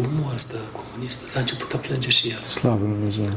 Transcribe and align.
omul 0.00 0.32
ăsta 0.34 0.58
comunist 0.72 1.36
a 1.36 1.38
început 1.38 1.72
a 1.72 1.76
plânge 1.76 2.08
și 2.08 2.28
el. 2.28 2.42
Slavă 2.42 2.84
Lui 2.84 2.92
Dumnezeu! 2.92 3.28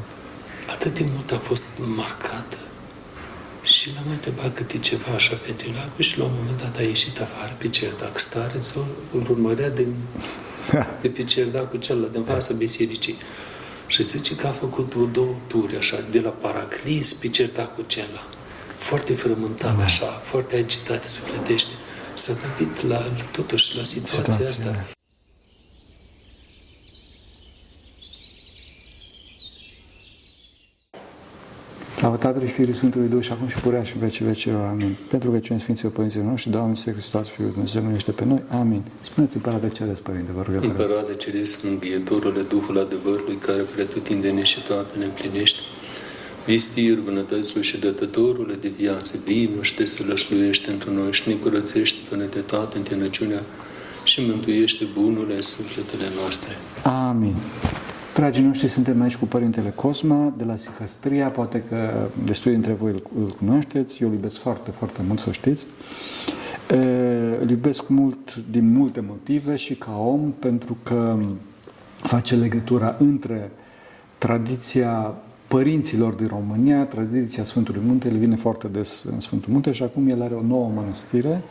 Atât 0.70 0.94
de 0.94 1.06
mult 1.14 1.32
a 1.32 1.38
fost 1.38 1.64
marcată 1.96 2.58
și 3.64 3.90
l-am 3.94 4.04
mai 4.06 4.14
întrebat 4.14 4.56
câte 4.56 4.78
ceva 4.78 5.12
așa 5.16 5.36
pe 5.36 5.52
Dilacul 5.58 6.04
și 6.04 6.18
la 6.18 6.24
un 6.24 6.32
moment 6.38 6.62
dat 6.62 6.78
a 6.78 6.82
ieșit 6.82 7.22
afară 7.22 7.56
pe 7.58 7.68
cerdac 7.68 8.20
starețul, 8.20 8.86
îl 9.14 9.26
urmărea 9.30 9.70
de, 9.70 9.86
de 11.02 11.10
pe 11.10 11.24
cerdacul 11.24 11.80
celălalt, 11.80 12.12
din 12.12 12.24
fața 12.24 12.54
bisericii. 12.54 13.18
Și 13.88 14.04
zice 14.04 14.36
că 14.36 14.48
a 14.48 14.52
făcut 14.52 14.96
o 14.96 15.06
două 15.06 15.36
turi 15.48 15.78
așa, 15.78 15.98
de 16.12 16.20
la 16.20 16.30
Paraclis 16.30 17.14
pe 17.14 17.28
cerdacul 17.28 17.84
celălalt. 17.88 18.34
Foarte 18.78 19.14
frământat 19.14 19.82
așa, 19.82 20.06
foarte 20.06 20.56
agitat 20.56 21.06
sufletește. 21.06 21.72
S-a 22.14 22.34
gândit 22.34 22.82
la, 22.82 23.12
totuși 23.32 23.78
la 23.78 23.84
situația, 23.84 24.34
situația 24.34 24.46
asta. 24.46 24.86
Slavă 32.00 32.09
Tatălui 32.20 32.48
și 32.48 32.54
Fiului 32.54 32.76
Sfântului 32.76 33.08
Duh 33.08 33.24
și 33.24 33.32
acum 33.32 33.48
și 33.48 33.58
purea 33.58 33.84
și 33.84 33.94
în 33.96 34.00
vecii 34.00 34.26
vecilor. 34.26 34.66
Amin. 34.66 34.96
Pentru 35.10 35.32
că 35.32 35.40
cine 35.40 35.58
Sfinților 35.58 35.92
Părinților 35.92 36.26
noștri, 36.26 36.52
Doamne, 36.52 36.70
Iisuse 36.70 36.92
Hristos, 36.92 37.28
Fiul 37.28 37.52
Dumnezeu, 37.52 37.82
numește 37.82 38.12
pe 38.12 38.26
noi. 38.26 38.42
Amin. 38.48 38.84
Spuneți 39.02 39.36
Împărate 39.36 39.68
Ceresc, 39.68 40.02
Părinte, 40.02 40.32
vă 40.36 40.42
rugăm. 40.46 40.70
Împărate 40.70 41.14
Ceresc, 41.16 41.64
Învietorule, 41.64 42.42
Duhul 42.42 42.80
adevărului, 42.80 43.36
care 43.36 43.62
pretutindene 43.62 44.44
și 44.44 44.64
toate 44.68 44.98
ne 44.98 45.06
împlinește. 45.06 45.60
Vistir, 46.46 46.98
bunătățul 47.00 47.62
și 47.62 47.80
dătătorule 47.80 48.54
de 48.62 48.72
viață, 48.78 49.18
vino 49.26 49.62
și 49.62 49.76
te 49.76 49.86
sălășluiește 49.86 50.72
într 50.72 50.88
noi 50.88 51.12
și 51.12 51.28
ne 51.28 51.34
curățește 51.34 51.98
până 52.10 52.24
de 52.34 52.40
toată 52.40 52.78
întinăciunea 52.78 53.42
și 54.04 54.22
mântuiește 54.28 54.86
bunurile 54.94 55.42
sufletele 55.42 56.06
noastre. 56.20 56.58
Amin. 56.84 57.36
Dragii 58.20 58.44
noștri, 58.44 58.68
suntem 58.68 59.02
aici 59.02 59.18
cu 59.18 59.26
Părintele 59.26 59.70
Cosma 59.76 60.34
de 60.38 60.44
la 60.44 60.56
Sihăstria, 60.56 61.28
poate 61.28 61.64
că 61.70 62.08
destui 62.26 62.52
dintre 62.52 62.74
voi 62.74 62.92
îl, 62.92 63.04
îl 63.20 63.36
cunoașteți, 63.40 64.02
eu 64.02 64.08
îl 64.08 64.14
iubesc 64.14 64.38
foarte, 64.38 64.72
foarte 64.72 65.02
mult, 65.08 65.20
să 65.20 65.32
știți. 65.32 65.66
Îl 67.40 67.50
iubesc 67.50 67.88
mult 67.88 68.36
din 68.52 68.72
multe 68.72 69.04
motive 69.08 69.56
și 69.56 69.76
ca 69.76 70.02
om, 70.06 70.32
pentru 70.32 70.78
că 70.84 71.20
face 71.96 72.36
legătura 72.36 72.96
între 72.98 73.52
tradiția 74.18 75.16
părinților 75.48 76.14
din 76.14 76.28
România, 76.28 76.86
tradiția 76.86 77.44
Sfântului 77.44 77.82
Munte, 77.86 78.08
el 78.08 78.18
vine 78.18 78.36
foarte 78.36 78.68
des 78.68 79.04
în 79.12 79.20
Sfântul 79.20 79.52
Munte 79.54 79.72
și 79.72 79.84
acum 79.84 80.10
el 80.10 80.22
are 80.22 80.34
o 80.34 80.42
nouă 80.42 80.72
mănăstire, 80.76 81.42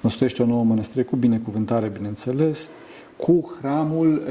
construiește 0.00 0.42
o 0.42 0.46
nouă 0.46 0.64
mănăstire 0.64 1.02
cu 1.02 1.16
binecuvântare, 1.16 1.90
bineînțeles, 1.94 2.68
cu 3.16 3.56
hramul, 3.60 4.22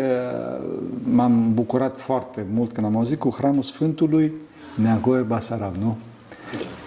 m-am 1.03 1.53
bucurat 1.53 1.97
foarte 1.97 2.45
mult 2.53 2.71
când 2.71 2.85
am 2.85 2.97
auzit, 2.97 3.19
cu 3.19 3.29
hramul 3.29 3.63
Sfântului 3.63 4.33
Neagoe 4.75 5.21
Basarab, 5.21 5.75
nu? 5.75 5.97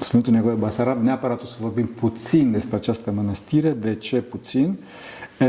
Sfântul 0.00 0.32
Neagoe 0.32 0.52
Basarab, 0.52 1.02
neapărat 1.02 1.42
o 1.42 1.44
să 1.44 1.56
vorbim 1.60 1.86
puțin 1.86 2.52
despre 2.52 2.76
această 2.76 3.10
mănăstire. 3.10 3.70
De 3.70 3.94
ce 3.94 4.20
puțin? 4.20 4.78
E, 5.38 5.46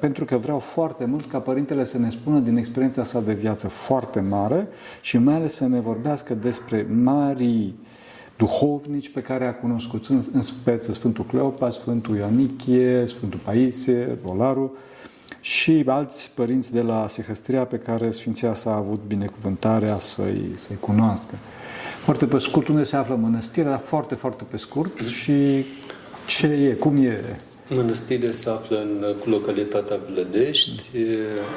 pentru 0.00 0.24
că 0.24 0.36
vreau 0.36 0.58
foarte 0.58 1.04
mult 1.04 1.30
ca 1.30 1.38
Părintele 1.38 1.84
să 1.84 1.98
ne 1.98 2.10
spună 2.10 2.38
din 2.38 2.56
experiența 2.56 3.04
sa 3.04 3.20
de 3.20 3.32
viață 3.32 3.68
foarte 3.68 4.20
mare 4.20 4.68
și 5.00 5.18
mai 5.18 5.34
ales 5.34 5.54
să 5.54 5.66
ne 5.66 5.80
vorbească 5.80 6.34
despre 6.34 6.86
marii 7.02 7.78
duhovnici 8.36 9.12
pe 9.12 9.20
care 9.20 9.46
a 9.46 9.54
cunoscut 9.54 10.06
în, 10.06 10.22
în 10.32 10.42
speță 10.42 10.92
Sfântul 10.92 11.24
Cleopa, 11.24 11.70
Sfântul 11.70 12.16
Ionichie, 12.16 13.04
Sfântul 13.06 13.40
Paisie, 13.44 14.18
Volaru, 14.22 14.76
și 15.40 15.84
alți 15.86 16.30
părinți 16.34 16.72
de 16.72 16.80
la 16.80 17.06
Sihăstria 17.06 17.64
pe 17.64 17.76
care 17.76 18.10
Sfinția 18.10 18.54
s-a 18.54 18.74
avut 18.74 19.00
binecuvântarea 19.06 19.98
să-i, 19.98 20.50
să 20.54 20.72
cunoască. 20.80 21.34
Foarte 22.02 22.26
pe 22.26 22.38
scurt, 22.38 22.68
unde 22.68 22.84
se 22.84 22.96
află 22.96 23.14
mănăstirea, 23.14 23.70
dar 23.70 23.78
foarte, 23.78 24.14
foarte 24.14 24.44
pe 24.50 24.56
scurt 24.56 25.00
și 25.00 25.64
ce 26.26 26.46
e, 26.46 26.72
cum 26.72 26.96
e? 26.96 27.40
Mănăstirea 27.68 28.32
se 28.32 28.50
află 28.50 28.78
în 28.78 29.14
localitatea 29.24 29.98
Vlădești, 30.12 30.82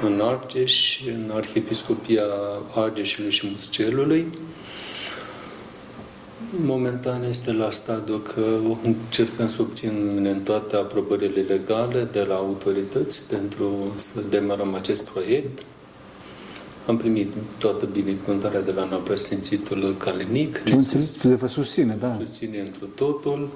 în 0.03 0.21
Argeș, 0.21 1.01
în 1.07 1.31
Arhiepiscopia 1.33 2.23
Argeșului 2.75 3.31
și 3.31 3.47
Muscelului. 3.51 4.27
Momentan 6.57 7.23
este 7.29 7.51
la 7.51 7.71
stadiu 7.71 8.17
că 8.17 8.59
încercăm 8.83 9.47
să 9.47 9.61
obținem 9.61 10.43
toate 10.43 10.75
aprobările 10.75 11.41
legale 11.41 12.07
de 12.11 12.21
la 12.21 12.35
autorități 12.35 13.29
pentru 13.29 13.91
să 13.95 14.19
demarăm 14.29 14.73
acest 14.73 15.09
proiect. 15.09 15.59
Am 16.85 16.97
primit 16.97 17.31
toată 17.57 17.85
binecuvântarea 17.85 18.61
de 18.61 18.71
la 18.71 18.83
preasfințitul 18.83 19.95
Calinic. 19.97 20.63
Ce 21.21 21.35
vă 21.35 21.47
susține, 21.47 21.97
da. 21.99 22.13
Susține 22.25 22.59
întru 22.59 22.85
totul. 22.85 23.49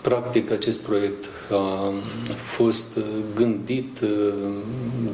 Practic, 0.00 0.50
acest 0.50 0.80
proiect 0.80 1.24
a 1.50 1.92
fost 2.56 2.98
gândit 3.34 3.98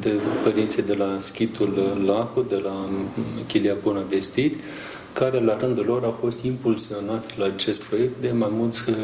de 0.00 0.10
părinții 0.44 0.82
de 0.82 0.94
la 0.94 1.14
Schitul 1.18 2.02
Lacu, 2.06 2.44
de 2.48 2.56
la 2.56 2.88
Chilia 3.46 3.76
Bona 3.82 4.02
Vestiri, 4.08 4.56
care 5.12 5.40
la 5.40 5.56
rândul 5.56 5.84
lor 5.84 6.04
au 6.04 6.16
fost 6.20 6.44
impulsionați 6.44 7.38
la 7.38 7.44
acest 7.44 7.82
proiect 7.82 8.20
de 8.20 8.30
mai 8.30 8.48
mulți 8.52 8.90
uh, 8.90 8.96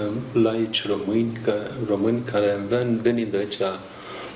laici 0.43 0.87
români 0.87 1.33
care, 1.45 1.71
români 1.89 2.21
care 2.25 2.59
venind 3.03 3.31
de 3.31 3.37
aici 3.37 3.59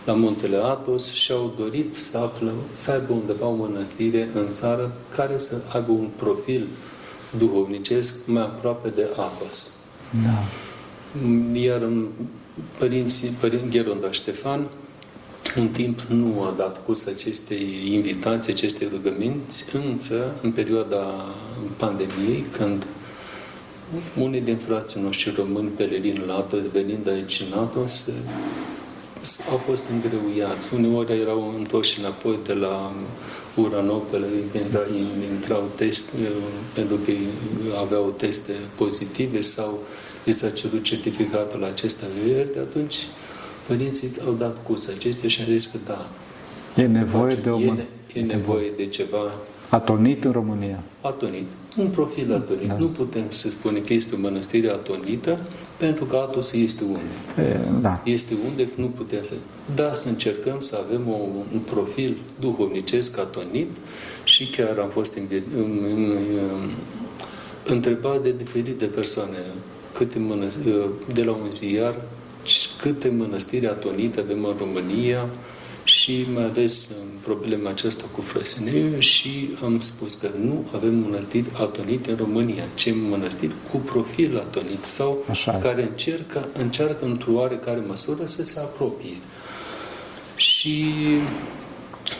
la 0.04 0.12
Muntele 0.12 0.56
Atos 0.56 1.12
și 1.12 1.32
au 1.32 1.52
dorit 1.56 1.94
să, 1.94 2.18
află, 2.18 2.52
să 2.72 2.90
aibă 2.90 3.12
undeva 3.12 3.46
o 3.46 3.54
mănăstire 3.54 4.28
în 4.34 4.48
țară 4.48 4.92
care 5.16 5.36
să 5.36 5.54
aibă 5.72 5.92
un 5.92 6.08
profil 6.16 6.66
duhovnicesc 7.38 8.26
mai 8.26 8.42
aproape 8.42 8.88
de 8.88 9.08
Atos. 9.16 9.70
Da. 10.24 10.44
Iar 11.60 11.88
părinții, 12.78 13.28
părinții 13.28 13.70
Gheronda 13.70 14.10
Ștefan 14.10 14.68
un 15.58 15.68
timp 15.68 16.00
nu 16.00 16.42
a 16.42 16.54
dat 16.56 16.84
curs 16.84 17.06
acestei 17.06 17.88
invitații, 17.92 18.52
acestei 18.52 18.88
rugăminți, 18.92 19.64
însă 19.72 20.34
în 20.42 20.52
perioada 20.52 21.24
pandemiei, 21.76 22.44
când 22.56 22.86
unii 24.18 24.40
din 24.40 24.56
frații 24.56 25.00
noștri 25.00 25.34
români 25.36 25.68
pelerini 25.68 26.22
la 26.26 26.34
Atos, 26.34 26.60
venind 26.72 27.08
aici 27.08 27.42
în 27.50 27.58
Atos, 27.58 28.10
au 29.50 29.56
fost 29.56 29.84
îngreuiați. 29.90 30.74
Uneori 30.74 31.20
erau 31.20 31.54
întorși 31.58 31.98
înapoi 31.98 32.38
de 32.44 32.52
la 32.52 32.92
Uranopele, 33.54 34.26
intrau 35.32 35.70
test, 35.74 36.10
pentru 36.74 36.96
că 36.96 37.12
aveau 37.80 38.14
teste 38.16 38.52
pozitive 38.76 39.40
sau 39.40 39.78
li 40.24 40.32
s-a 40.32 40.50
cerut 40.50 40.82
certificatul 40.82 41.64
acesta 41.64 42.06
verde, 42.26 42.58
atunci 42.58 42.96
părinții 43.66 44.10
au 44.26 44.32
dat 44.32 44.62
curs 44.62 44.88
acestea 44.88 45.28
și 45.28 45.40
au 45.40 45.52
zis 45.52 45.66
că 45.66 45.78
da. 45.84 46.08
E 46.76 46.86
nevoie 46.86 47.34
de 47.34 47.50
o... 47.50 47.58
E, 47.58 47.86
e 48.14 48.20
nevoie 48.20 48.72
de 48.76 48.86
ceva 48.86 49.32
Atonit 49.72 50.24
în 50.24 50.30
România. 50.30 50.82
Atonit. 51.00 51.46
Un 51.76 51.88
profil 51.88 52.34
atonit. 52.34 52.68
Da. 52.68 52.76
Nu 52.78 52.86
putem 52.86 53.24
să 53.28 53.48
spunem 53.48 53.82
că 53.82 53.92
este 53.92 54.14
o 54.14 54.18
mănăstire 54.18 54.68
atonită, 54.68 55.38
pentru 55.76 56.04
că 56.04 56.16
Atos 56.16 56.52
este 56.52 56.84
unde. 56.84 57.50
E, 57.50 57.58
da. 57.80 58.00
Este 58.04 58.34
unde 58.50 58.68
nu 58.74 58.86
putem 58.86 59.22
să... 59.22 59.34
Da, 59.74 59.92
să 59.92 60.08
încercăm 60.08 60.60
să 60.60 60.84
avem 60.86 61.08
o, 61.08 61.16
un 61.52 61.58
profil 61.58 62.16
duhovnicesc 62.40 63.18
atonit 63.18 63.70
și 64.24 64.48
chiar 64.48 64.78
am 64.78 64.88
fost 64.88 65.16
în, 65.16 65.22
în, 65.56 65.78
în, 65.84 66.04
în, 66.04 66.70
întrebat 67.66 68.22
de 68.22 68.34
diferite 68.36 68.84
persoane 68.84 69.38
câte 69.94 70.18
mănăstiri, 70.18 70.88
de 71.12 71.22
la 71.22 71.32
un 71.32 71.50
ziar 71.50 71.94
câte 72.80 73.08
mănăstiri 73.08 73.66
atonite 73.66 74.20
avem 74.20 74.44
în 74.44 74.54
România 74.58 75.28
și 75.84 76.26
mai 76.34 76.42
ales 76.42 76.88
în 76.88 77.08
problema 77.20 77.70
aceasta 77.70 78.04
cu 78.14 78.20
frăsenie 78.20 79.00
și 79.00 79.50
am 79.62 79.80
spus 79.80 80.14
că 80.14 80.30
nu 80.44 80.64
avem 80.74 80.94
mănăstiri 80.94 81.46
atonite 81.52 82.10
în 82.10 82.16
România, 82.16 82.64
ci 82.74 82.92
mănăstiri 83.10 83.52
cu 83.70 83.76
profil 83.76 84.36
atonit 84.36 84.84
sau 84.84 85.24
Așa 85.30 85.52
care 85.52 85.82
încercă, 85.82 86.48
încearcă 86.58 87.04
într-o 87.04 87.32
oarecare 87.32 87.82
măsură 87.86 88.24
să 88.24 88.44
se 88.44 88.60
apropie. 88.60 89.16
Și 90.36 90.84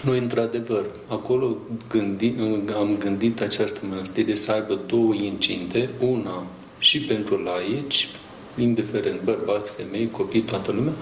noi, 0.00 0.18
într-adevăr, 0.18 0.84
acolo 1.08 1.56
gândi, 1.88 2.34
am 2.76 2.96
gândit 2.98 3.40
această 3.40 3.80
mănăstire 3.88 4.34
să 4.34 4.52
aibă 4.52 4.78
două 4.86 5.14
incinte, 5.14 5.88
una 6.00 6.46
și 6.78 7.00
pentru 7.00 7.36
laici, 7.36 8.08
indiferent 8.56 9.22
bărbați, 9.22 9.70
femei, 9.70 10.10
copii, 10.10 10.40
toată 10.40 10.72
lumea, 10.72 10.92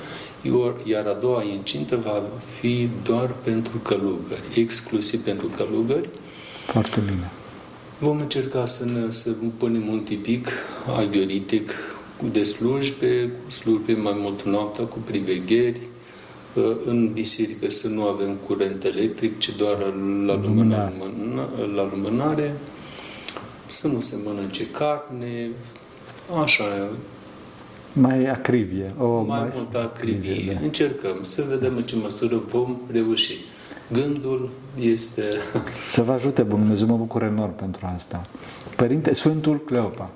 iar 0.84 1.06
a 1.06 1.12
doua 1.12 1.42
incintă 1.42 1.96
va 1.96 2.22
fi 2.60 2.88
doar 3.02 3.34
pentru 3.42 3.76
călugări, 3.76 4.42
exclusiv 4.54 5.20
pentru 5.20 5.46
călugări. 5.46 6.08
Foarte 6.66 7.00
bine. 7.00 7.30
Vom 7.98 8.20
încerca 8.20 8.66
să, 8.66 8.84
ne, 8.84 9.10
să 9.10 9.30
punem 9.56 9.88
un 9.88 10.00
tipic 10.00 10.48
agioritic 10.96 11.72
de 12.32 12.42
slujbe, 12.42 13.30
cu 13.44 13.50
slujbe 13.50 13.92
mai 13.92 14.14
mult 14.16 14.42
noaptea, 14.42 14.84
cu 14.84 14.98
privegheri, 14.98 15.80
uh, 16.54 16.76
în 16.84 17.12
biserică 17.12 17.70
să 17.70 17.88
nu 17.88 18.06
avem 18.06 18.34
curent 18.46 18.84
electric, 18.84 19.38
ci 19.38 19.56
doar 19.56 19.76
la 20.26 20.34
lumânare, 20.34 20.94
la 21.74 21.90
lumânare, 21.92 22.56
să 23.68 23.88
nu 23.88 24.00
se 24.00 24.16
mănânce 24.24 24.66
carne, 24.66 25.50
așa, 26.42 26.64
mai 27.92 28.26
acrivie. 28.26 28.94
O, 28.98 29.22
mai, 29.22 29.40
mai 29.40 29.50
multă 29.54 29.78
acrivie. 29.78 30.30
acrivie 30.30 30.52
da. 30.52 30.60
Încercăm 30.62 31.22
să 31.22 31.44
vedem 31.48 31.76
în 31.76 31.82
ce 31.82 31.96
măsură 31.96 32.36
vom 32.36 32.76
reuși. 32.92 33.38
Gândul 33.92 34.50
este... 34.78 35.22
Să 35.88 36.02
vă 36.02 36.12
ajute, 36.12 36.42
Bun 36.42 36.58
Dumnezeu, 36.58 36.86
mă 36.86 36.96
bucur 36.96 37.22
enorm 37.22 37.54
pentru 37.54 37.90
asta. 37.94 38.26
Părinte 38.76 39.12
Sfântul 39.12 39.60
Cleopa. 39.64 40.10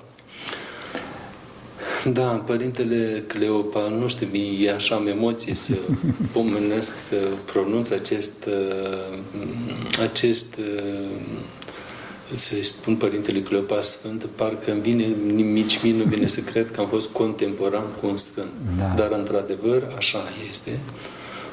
Da, 2.13 2.43
Părintele 2.45 3.23
Cleopa, 3.27 3.87
nu 3.87 4.07
știu, 4.07 4.27
e 4.59 4.71
așa 4.71 4.95
am 4.95 5.07
emoție 5.07 5.55
să 5.55 5.73
pomenesc, 6.33 6.95
să 6.95 7.15
pronunț 7.45 7.89
acest, 7.89 8.45
uh, 8.45 9.17
acest 10.01 10.55
uh, 10.55 11.09
să-i 12.31 12.63
spun 12.63 12.95
Părintele 12.95 13.41
Cleopa 13.41 13.81
Sfânt, 13.81 14.25
parcă 14.35 14.71
îmi 14.71 14.81
vine, 14.81 15.05
nici 15.33 15.83
mie 15.83 15.93
nu 15.93 16.03
vine 16.03 16.27
să 16.27 16.39
cred 16.39 16.71
că 16.71 16.81
am 16.81 16.87
fost 16.87 17.09
contemporan 17.09 17.83
cu 18.01 18.07
un 18.07 18.17
Sfânt. 18.17 18.51
Da. 18.77 18.93
Dar, 18.95 19.11
într-adevăr, 19.11 19.93
așa 19.97 20.23
este. 20.49 20.79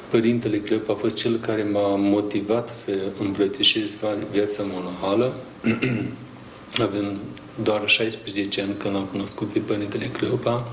Părintele 0.09 0.59
Cleopa 0.59 0.93
a 0.93 0.95
fost 0.95 1.15
cel 1.15 1.35
care 1.35 1.63
m-a 1.71 1.95
motivat 1.95 2.69
să 2.69 2.91
îmbrățișez 3.19 3.97
viața 4.31 4.63
monahală. 4.71 5.33
Avem 6.87 7.17
doar 7.63 7.81
16 7.85 8.61
ani 8.61 8.73
când 8.77 8.95
am 8.95 9.03
cunoscut 9.11 9.51
pe 9.51 9.59
Părintele 9.59 10.05
Cleopa. 10.05 10.67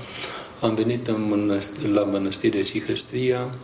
Am 0.59 0.75
venit 0.75 1.07
în 1.07 1.21
mănăst- 1.21 1.91
la 1.93 2.01
mănăstirea 2.01 2.63
Sihăstria, 2.63 3.55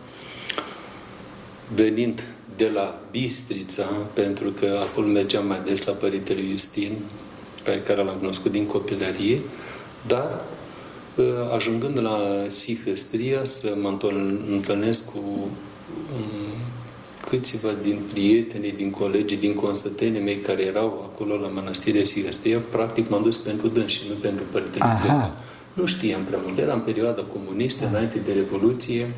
venind 1.74 2.22
de 2.58 2.70
la 2.74 3.00
Bistrița, 3.10 3.88
pentru 4.12 4.50
că 4.50 4.80
acolo 4.82 5.06
mergeam 5.06 5.46
mai 5.46 5.60
des 5.64 5.84
la 5.84 5.92
Părintele 5.92 6.40
Justin, 6.50 6.92
pe 7.62 7.82
care 7.86 8.02
l-am 8.02 8.16
cunoscut 8.18 8.52
din 8.52 8.66
copilărie, 8.66 9.40
dar 10.06 10.44
ă, 11.18 11.52
ajungând 11.54 12.00
la 12.00 12.44
Sihăstria 12.46 13.44
să 13.44 13.74
mă 13.80 13.98
întâlnesc 14.50 15.12
cu 15.12 15.18
um, 15.18 16.58
câțiva 17.28 17.68
din 17.82 18.00
prietenii, 18.12 18.72
din 18.72 18.90
colegii, 18.90 19.36
din 19.36 19.54
constătenii 19.54 20.20
mei 20.22 20.36
care 20.36 20.62
erau 20.62 21.10
acolo 21.12 21.36
la 21.36 21.46
Mănăstirea 21.46 22.04
Sihăstria, 22.04 22.58
practic 22.70 23.08
m-am 23.08 23.22
dus 23.22 23.36
pentru 23.36 23.68
dâns 23.68 23.92
și 23.92 24.02
nu 24.08 24.14
pentru 24.14 24.44
Părintele 24.52 24.84
Aha. 24.84 25.34
Nu 25.72 25.86
știam 25.86 26.22
prea 26.22 26.38
mult. 26.44 26.58
Era 26.58 26.72
în 26.72 26.80
perioada 26.80 27.22
comunistă, 27.22 27.86
înainte 27.86 28.18
de 28.18 28.32
Revoluție, 28.32 29.14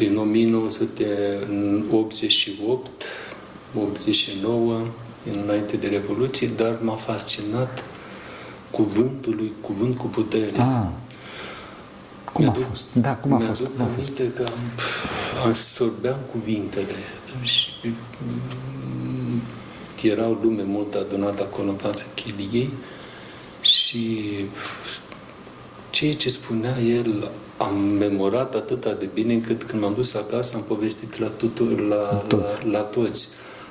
prin 0.00 0.16
1988, 0.16 2.90
89, 3.74 4.86
înainte 5.42 5.76
de 5.76 5.86
Revoluție, 5.86 6.48
dar 6.56 6.78
m-a 6.82 6.94
fascinat 6.94 7.84
cuvântul 8.70 9.34
lui, 9.36 9.52
cuvânt 9.60 9.98
cu 9.98 10.06
putere. 10.06 10.60
Ah. 10.60 10.86
Cum 12.32 12.48
a 12.48 12.52
fost? 12.52 12.86
Da, 12.92 13.14
cum 13.14 13.32
a 13.32 13.38
fost? 13.38 13.60
Cum 13.60 13.84
a 13.84 13.88
fost? 13.98 14.16
că 14.16 14.22
am, 14.46 14.52
am 15.44 15.52
sorbeam 15.52 16.18
cuvintele 16.30 16.94
și 17.42 17.68
mm, 17.82 17.92
erau 20.02 20.38
lume 20.42 20.62
mult 20.62 20.94
adunată 20.94 21.42
acolo 21.42 21.68
în 21.68 21.76
fața 21.76 22.04
chiliei 22.14 22.70
și 23.60 24.24
ceea 26.00 26.14
ce 26.14 26.28
spunea 26.28 26.76
el 26.78 27.30
am 27.56 27.78
memorat 27.78 28.54
atât 28.54 28.98
de 28.98 29.08
bine 29.14 29.32
încât 29.32 29.62
când 29.62 29.82
m-am 29.82 29.94
dus 29.94 30.14
acasă 30.14 30.56
am 30.56 30.62
povestit 30.62 31.18
la, 31.18 31.26
tutur, 31.26 31.80
la, 31.80 32.24
toți. 32.28 32.66
la, 32.66 32.70
la 32.70 32.80
toți. 32.80 33.28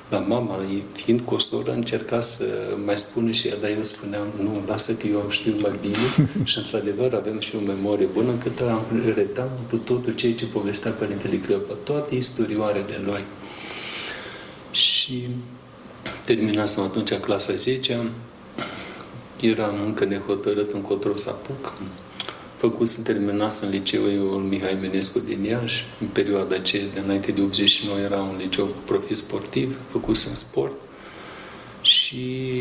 La 0.08 0.18
mama, 0.18 0.64
fiind 0.92 1.20
cu 1.20 1.34
o 1.34 1.38
soră, 1.38 1.72
încerca 1.72 2.20
să 2.20 2.44
mai 2.84 2.98
spună 2.98 3.30
și 3.30 3.48
ea, 3.48 3.56
dar 3.60 3.70
eu 3.70 3.82
spuneam, 3.82 4.26
nu, 4.42 4.62
lasă 4.66 4.92
că 4.92 5.06
eu 5.06 5.20
am 5.20 5.28
știu 5.28 5.54
mai 5.60 5.72
bine 5.80 6.28
și 6.50 6.58
într-adevăr 6.58 7.14
avem 7.14 7.40
și 7.40 7.56
o 7.56 7.60
memorie 7.60 8.06
bună 8.06 8.30
încât 8.30 8.60
am 8.60 8.84
retam 9.14 9.48
cu 9.70 9.76
totul 9.76 10.14
ceea 10.14 10.34
ce 10.34 10.46
povestea 10.46 10.90
Părintele 10.90 11.36
Cleopa, 11.36 11.74
toate 11.84 12.14
istorioarele 12.14 13.00
lui. 13.04 13.24
Și 14.70 15.28
terminasem 16.24 16.82
atunci 16.82 17.12
clasa 17.14 17.52
10 17.52 18.10
eram 19.40 19.74
încă 19.84 20.04
nehotărât 20.04 20.72
încotro 20.72 21.14
să 21.14 21.30
apuc 21.30 21.72
făcut 22.60 22.88
să 22.88 23.02
terminasem 23.02 23.68
în 23.68 23.74
liceul 23.74 24.46
Mihai 24.48 24.78
Menescu 24.80 25.18
din 25.18 25.44
Iași. 25.44 25.84
În 26.00 26.06
perioada 26.06 26.54
aceea, 26.54 26.84
de 26.94 27.00
înainte 27.00 27.32
de 27.32 27.40
89, 27.40 27.98
era 27.98 28.20
un 28.20 28.36
liceu 28.38 28.74
profil 28.84 29.16
sportiv, 29.16 29.76
făcusem 29.90 30.34
sport. 30.34 30.74
Și 31.80 32.56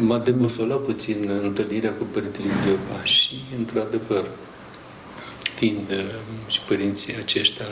m-a 0.00 0.18
debosolat 0.18 0.80
puțin 0.80 1.30
întâlnirea 1.42 1.92
cu 1.92 2.04
Părintele 2.04 2.46
Cleopa 2.62 3.04
și, 3.04 3.34
într-adevăr, 3.56 4.28
fiind 5.56 5.90
uh, 5.90 6.50
și 6.50 6.60
părinții 6.68 7.16
aceștia, 7.16 7.66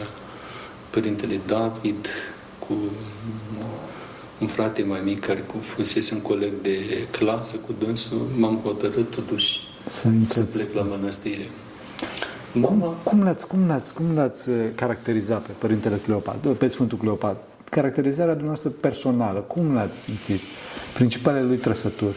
Părintele 0.91 1.41
David, 1.47 2.09
cu 2.59 2.75
un 4.41 4.47
frate 4.47 4.83
mai 4.83 5.01
mic 5.05 5.21
care 5.21 5.41
cu 5.41 5.59
fusese 5.59 6.15
un 6.15 6.23
coleg 6.23 6.53
de 6.63 7.07
clasă 7.11 7.57
cu 7.57 7.75
dânsul, 7.79 8.27
m-am 8.37 8.61
hotărât 8.65 9.11
totuși 9.11 9.68
să, 9.89 10.09
să 10.25 10.41
plec 10.41 10.75
la 10.75 10.83
mănăstire. 10.83 11.49
Cum, 12.61 12.97
cum, 13.03 13.23
l-ați, 13.23 13.47
cum, 13.47 13.67
l-ați, 13.67 13.95
cum 13.95 14.05
l-ați 14.15 14.49
uh, 14.51 14.57
caracterizat 14.75 15.43
pe 15.43 15.53
Părintele 15.59 15.97
Cleopat, 15.97 16.37
pe 16.37 16.69
Sfântul 16.69 16.99
Cleopat? 16.99 17.43
Caracterizarea 17.71 18.33
dumneavoastră 18.33 18.71
personală, 18.71 19.39
cum 19.39 19.75
l-ați 19.75 20.01
simțit? 20.01 20.41
Principalele 20.95 21.47
lui 21.47 21.57
trăsături? 21.57 22.17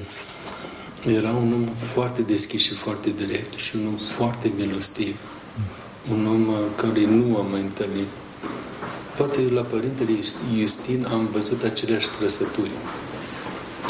Era 1.16 1.30
un 1.30 1.54
om 1.54 1.66
foarte 1.66 2.22
deschis 2.22 2.62
și 2.62 2.74
foarte 2.74 3.10
direct 3.10 3.58
și 3.58 3.76
un 3.76 3.86
om 3.88 3.96
foarte 3.96 4.52
milostiv. 4.58 5.16
Un 6.12 6.28
om 6.28 6.48
uh, 6.48 6.56
care 6.76 7.06
nu 7.06 7.38
am 7.38 7.48
mai 7.52 7.62
întâlnit. 7.62 8.08
Poate 9.18 9.42
la 9.54 9.62
Părintele 9.62 10.12
Justin 10.60 11.08
am 11.12 11.30
văzut 11.32 11.64
aceleași 11.64 12.10
trăsături. 12.20 12.72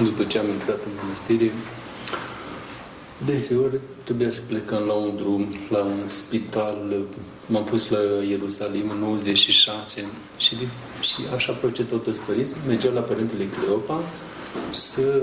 După 0.03 0.23
ce 0.23 0.37
am 0.37 0.47
intrat 0.47 0.83
în 0.83 0.91
mănăstire, 1.01 1.51
Deseori 3.25 3.79
trebuia 4.03 4.29
să 4.29 4.41
plecăm 4.47 4.83
la 4.87 4.93
un 4.93 5.15
drum, 5.15 5.47
la 5.69 5.79
un 5.83 6.07
spital. 6.07 7.05
M-am 7.45 7.63
fost 7.63 7.91
la 7.91 7.97
Ierusalim 8.29 8.89
în 8.89 8.97
96 8.97 10.05
și, 10.37 10.55
și 11.01 11.21
așa 11.35 11.53
procedau 11.53 11.97
toți 11.97 12.19
părinții. 12.19 12.55
Mergeau 12.67 12.93
la 12.93 12.99
Părintele 13.01 13.45
Cleopa 13.59 13.99
să 14.69 15.21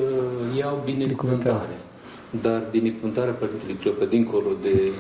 iau 0.59 0.83
binecuvântare. 0.85 1.79
Dar 2.41 2.63
binecuvântarea 2.71 3.33
Părintele 3.33 3.73
Cleopa, 3.73 4.05
dincolo 4.05 4.49
de 4.63 4.93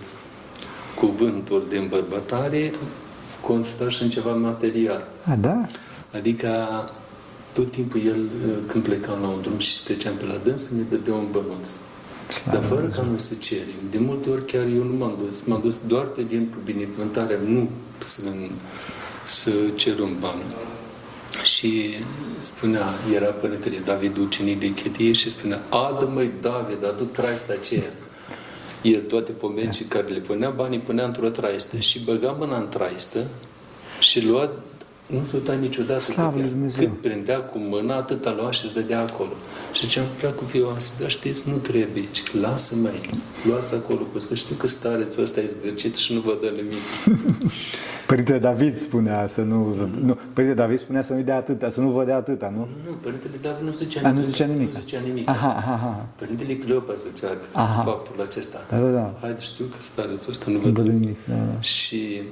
cuvântul 0.94 1.66
de 1.68 1.76
îmbărbătare, 1.76 2.72
constă 3.40 3.88
și 3.88 4.02
în 4.02 4.10
ceva 4.10 4.34
material. 4.34 5.06
A, 5.24 5.34
da? 5.34 5.66
Adică 6.12 6.48
tot 7.52 7.70
timpul 7.70 8.00
el, 8.06 8.28
când 8.66 8.84
plecam 8.84 9.20
la 9.20 9.28
un 9.28 9.40
drum 9.40 9.58
și 9.58 9.82
treceam 9.84 10.14
pe 10.14 10.24
la 10.24 10.40
dâns, 10.44 10.68
ne 10.68 10.82
dădea 10.82 11.14
un 11.14 11.26
bănuț. 11.30 11.76
Dar 12.50 12.62
fără 12.62 12.86
ca 12.86 13.02
noi 13.02 13.18
să 13.18 13.34
cerem. 13.34 13.80
De 13.90 13.98
multe 13.98 14.30
ori 14.30 14.44
chiar 14.44 14.62
eu 14.62 14.82
nu 14.82 14.96
m-am 14.96 15.18
dus. 15.24 15.42
M-am 15.44 15.60
dus 15.60 15.74
doar 15.86 16.04
pe 16.04 16.22
din 16.22 16.54
binecuvântare, 16.64 17.38
nu 17.46 17.68
să, 17.98 18.20
să 19.26 19.50
cer 19.74 19.98
un 19.98 20.16
ban. 20.20 20.42
Și 21.42 21.94
spunea, 22.40 22.94
era 23.14 23.26
părintele 23.26 23.78
David 23.84 24.16
ucenic 24.16 24.60
de 24.60 24.72
Chetie 24.72 25.12
și 25.12 25.30
spunea, 25.30 25.62
adă 25.68 26.10
măi 26.14 26.30
David, 26.40 26.86
adu 26.86 27.04
traista 27.04 27.52
aceea. 27.52 27.92
El 28.82 29.00
toate 29.00 29.32
pomencii 29.32 29.84
care 29.84 30.06
le 30.06 30.18
punea, 30.18 30.50
banii 30.50 30.78
punea 30.78 31.04
într-o 31.04 31.28
traistă 31.28 31.78
și 31.78 32.04
băga 32.04 32.30
mâna 32.38 32.56
în 32.56 32.68
traistă 32.68 33.26
și 34.00 34.26
lua 34.26 34.50
nu 35.08 35.22
se 35.22 35.36
uita 35.36 35.52
niciodată 35.52 36.00
Slavă 36.00 36.40
cât, 36.40 36.50
Dumnezeu. 36.50 36.88
cât 36.88 37.00
prindea 37.00 37.38
cu 37.38 37.58
mâna, 37.58 37.96
atâta 37.96 38.34
lua 38.38 38.50
și 38.50 38.64
îți 38.64 38.74
dădea 38.74 39.00
acolo. 39.00 39.32
Și 39.72 39.84
ziceam, 39.84 40.04
prea 40.18 40.30
cu 40.30 40.44
fioasă, 40.44 40.90
dar 41.00 41.10
știți, 41.10 41.42
nu 41.48 41.56
trebuie, 41.56 42.04
ci 42.10 42.34
lasă 42.40 42.74
mai, 42.82 43.00
luați 43.48 43.74
acolo, 43.74 44.06
că 44.28 44.34
știu 44.34 44.54
că 44.54 44.66
starețul 44.66 45.22
ăsta 45.22 45.40
e 45.40 45.46
zgârcit 45.46 45.96
și 45.96 46.14
nu 46.14 46.20
vă 46.20 46.38
dă 46.40 46.48
nimic. 46.48 46.82
Părintele 48.06 48.38
David 48.38 48.74
spunea 48.74 49.26
să 49.26 49.40
nu, 49.40 49.74
nu 50.00 50.18
Părintele 50.32 50.60
David 50.60 50.78
spunea 50.78 51.02
să 51.02 51.12
nu 51.12 51.22
dea 51.22 51.36
atâta, 51.36 51.70
să 51.70 51.80
nu 51.80 51.90
vă 51.90 52.04
dea 52.04 52.16
atâta, 52.16 52.52
nu? 52.56 52.68
Nu, 52.86 52.92
Părintele 52.92 53.36
David 53.42 53.66
nu 53.66 53.72
zicea 53.72 54.00
nimic. 54.00 54.16
A, 54.16 54.20
nu 54.20 54.26
zicea 54.26 54.46
nimic. 54.46 54.72
Nu 54.72 54.78
zicea 54.78 55.00
nimic. 55.00 55.28
Aha, 55.28 55.54
aha, 55.56 55.72
aha. 55.72 56.06
Părintele 56.18 56.54
Cleopa 56.54 56.94
zicea 56.94 57.36
aha. 57.52 57.82
faptul 57.82 58.22
acesta. 58.22 58.58
Da, 58.70 58.78
da, 58.78 58.88
da. 58.88 59.14
Haide, 59.20 59.40
știu 59.40 59.64
că 59.64 59.76
starețul 59.78 60.30
ăsta 60.30 60.50
nu 60.50 60.58
vă 60.58 60.68
dă 60.68 60.82
nimic. 60.82 61.16
Da, 61.28 61.34
da. 61.34 61.60
Și 61.60 62.22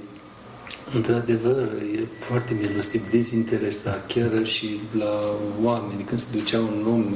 Într-adevăr, 0.94 1.68
e 1.96 2.06
foarte 2.12 2.56
milostiv, 2.60 3.10
dezinteresat, 3.10 4.06
chiar 4.06 4.46
și 4.46 4.80
la 4.98 5.36
oameni, 5.62 6.02
când 6.02 6.18
se 6.18 6.38
ducea 6.38 6.58
un 6.58 6.86
om 6.86 7.12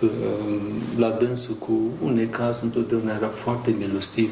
uh, 0.00 0.10
la 0.96 1.10
dânsul 1.10 1.54
cu 1.54 1.80
un 2.02 2.14
necaz, 2.14 2.62
întotdeauna 2.62 3.14
era 3.14 3.28
foarte 3.28 3.74
milostiv. 3.78 4.30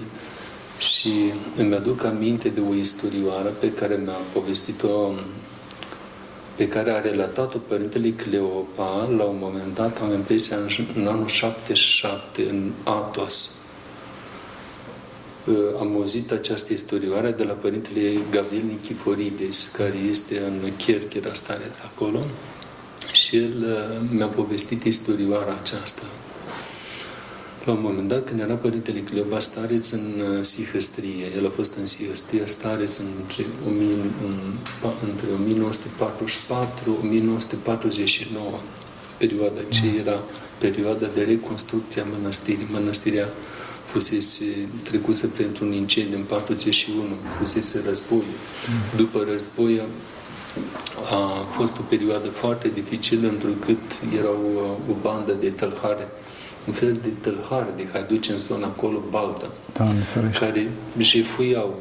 Și 0.79 1.13
îmi 1.57 1.75
aduc 1.75 2.05
aminte 2.05 2.49
de 2.49 2.61
o 2.71 2.75
istorioară 2.75 3.49
pe 3.49 3.73
care 3.73 4.01
mi-a 4.05 4.19
povestit-o 4.33 5.13
pe 6.57 6.69
care 6.69 6.91
a 6.91 7.01
relatat-o 7.01 7.59
Părintele 7.59 8.11
Cleopa 8.11 9.09
la 9.17 9.25
un 9.25 9.37
moment 9.41 9.75
dat, 9.75 10.01
am 10.01 10.13
impresia, 10.13 10.57
în 10.95 11.07
anul 11.07 11.27
77, 11.27 12.43
în 12.49 12.73
Atos. 12.85 13.56
Am 15.81 15.95
auzit 15.95 16.31
această 16.31 16.73
istorioare 16.73 17.31
de 17.31 17.43
la 17.43 17.53
Părintele 17.53 18.13
Gabriel 18.31 18.65
Nichiforides, 18.65 19.73
care 19.77 19.95
este 20.11 20.39
în 20.39 20.73
Cherchera 20.77 21.35
stareț 21.35 21.77
acolo, 21.79 22.25
și 23.13 23.37
el 23.37 23.65
uh, 23.67 24.09
mi-a 24.17 24.27
povestit 24.27 24.85
istorioara 24.85 25.59
aceasta. 25.63 26.03
La 27.65 27.73
un 27.73 27.81
moment 27.83 28.09
dat, 28.09 28.25
când 28.25 28.41
era 28.41 28.55
Părintele 28.55 29.01
Cleopa 29.01 29.39
Stareț 29.39 29.91
în 29.91 30.15
uh, 30.21 30.43
Sihăstrie, 30.43 31.27
el 31.37 31.47
a 31.47 31.51
fost 31.51 31.75
în 31.77 31.87
Sihăstrie 31.87 32.43
Stareț 32.47 32.97
între, 32.97 33.47
între 35.03 35.27
1944-1949, 38.57 38.61
perioada 39.19 39.61
ce 39.69 39.81
mm. 39.85 39.99
era 39.99 40.21
perioada 40.59 41.07
de 41.15 41.23
reconstrucție 41.23 42.03
a 42.03 42.05
mănăstirii. 42.05 42.67
Mănăstirea 42.71 43.29
fusese 43.87 44.69
trecuse 44.83 45.27
printr-un 45.27 45.73
incendiu 45.73 46.19
în 46.19 46.25
41, 46.25 47.03
fusese 47.39 47.83
război. 47.87 48.19
Mm. 48.19 48.97
După 48.97 49.27
război 49.31 49.83
a 51.11 51.47
fost 51.57 51.79
o 51.79 51.83
perioadă 51.89 52.29
foarte 52.29 52.71
dificilă, 52.75 53.29
întrucât 53.29 53.81
erau 54.19 54.41
uh, 54.55 54.95
o 54.95 54.95
bandă 55.03 55.33
de 55.33 55.49
tălhare 55.49 56.09
un 56.67 56.73
fel 56.73 56.99
de 57.03 57.09
tălhare, 57.09 57.73
de 57.77 57.87
haiduci 57.93 58.29
în 58.29 58.39
zona 58.39 58.67
acolo, 58.67 59.03
baltă, 59.11 59.51
Doamne, 59.77 60.05
care 60.39 60.71
jefuiau 60.99 61.75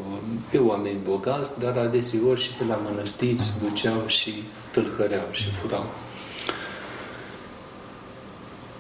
pe 0.50 0.58
oameni 0.58 0.98
bogați, 1.04 1.60
dar 1.60 1.78
adeseori 1.78 2.42
și 2.42 2.54
pe 2.54 2.64
la 2.68 2.80
mănăstiri 2.90 3.42
se 3.42 3.54
duceau 3.62 4.04
și 4.08 4.44
tâlhăreau 4.72 5.28
și 5.32 5.52
furau. 5.52 5.86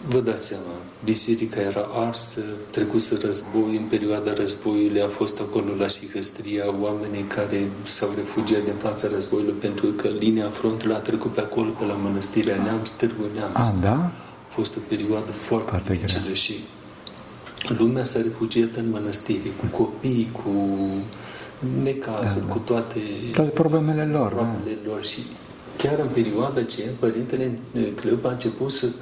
Vă 0.07 0.19
dați 0.19 0.45
seama, 0.45 0.73
biserica 1.03 1.61
era 1.61 1.85
arsă, 1.93 2.41
trecuse 2.69 3.17
război, 3.21 3.77
în 3.77 3.83
perioada 3.89 4.33
războiului 4.33 5.01
a 5.01 5.07
fost 5.07 5.39
acolo 5.39 5.75
la 5.79 5.87
Sihăstria 5.87 6.65
oamenii 6.81 7.23
care 7.23 7.69
s-au 7.85 8.09
refugiat 8.15 8.63
din 8.63 8.73
fața 8.73 9.07
războiului 9.13 9.53
pentru 9.53 9.87
că 9.87 10.07
linia 10.07 10.49
frontului 10.49 10.95
a 10.95 10.99
trecut 10.99 11.33
pe 11.33 11.41
acolo, 11.41 11.69
pe 11.69 11.85
la 11.85 11.93
Mănăstirea 11.93 12.63
Neamț, 12.63 12.89
Târgu 12.89 13.25
Neamț. 13.33 13.65
A, 13.65 13.73
da? 13.81 14.11
fost 14.45 14.75
o 14.75 14.79
perioadă 14.87 15.31
foarte, 15.31 15.69
foarte 15.69 15.93
dificilă 15.93 16.33
și 16.33 16.53
lumea 17.67 18.03
s-a 18.03 18.21
refugiat 18.21 18.75
în 18.75 18.89
mănăstiri, 18.89 19.51
cu 19.59 19.77
copii, 19.77 20.29
cu 20.31 20.51
necazuri, 21.83 22.39
da, 22.39 22.45
da. 22.45 22.53
cu 22.53 22.57
toate, 22.57 22.99
toate 23.33 23.49
problemele 23.49 24.05
lor. 24.05 24.33
Da. 24.33 24.35
Problemele 24.35 24.77
da. 24.83 24.89
lor 24.89 25.05
și 25.05 25.19
chiar 25.77 25.99
în 25.99 26.07
perioada 26.13 26.59
aceea, 26.59 26.89
Părintele 26.99 27.59
Cleopa 27.95 28.29
a 28.29 28.31
început 28.31 28.71
să 28.71 28.85
uh, 28.85 28.93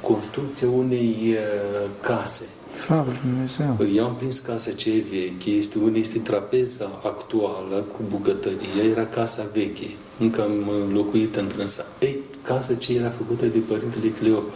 construcția 0.00 0.68
unei 0.68 1.16
uh, 1.30 1.90
case. 2.00 2.48
Slavă 2.84 3.12
Dumnezeu! 3.22 3.96
Eu 3.96 4.04
am 4.04 4.14
prins 4.14 4.38
casa 4.38 4.70
aceea 4.70 5.02
veche, 5.10 5.50
este, 5.50 5.78
unde 5.78 5.98
este 5.98 6.18
trapeza 6.18 7.00
actuală 7.04 7.76
cu 7.92 7.98
bucătărie, 8.08 8.82
era 8.90 9.06
casa 9.06 9.46
veche, 9.52 9.90
încă 10.18 10.42
am 10.42 10.92
locuit 10.92 11.36
întrânsa. 11.36 11.84
Ei, 11.98 12.18
casa 12.42 12.74
ce 12.74 12.94
era 12.94 13.10
făcută 13.10 13.46
de 13.46 13.58
Părintele 13.58 14.08
Cleopa. 14.08 14.54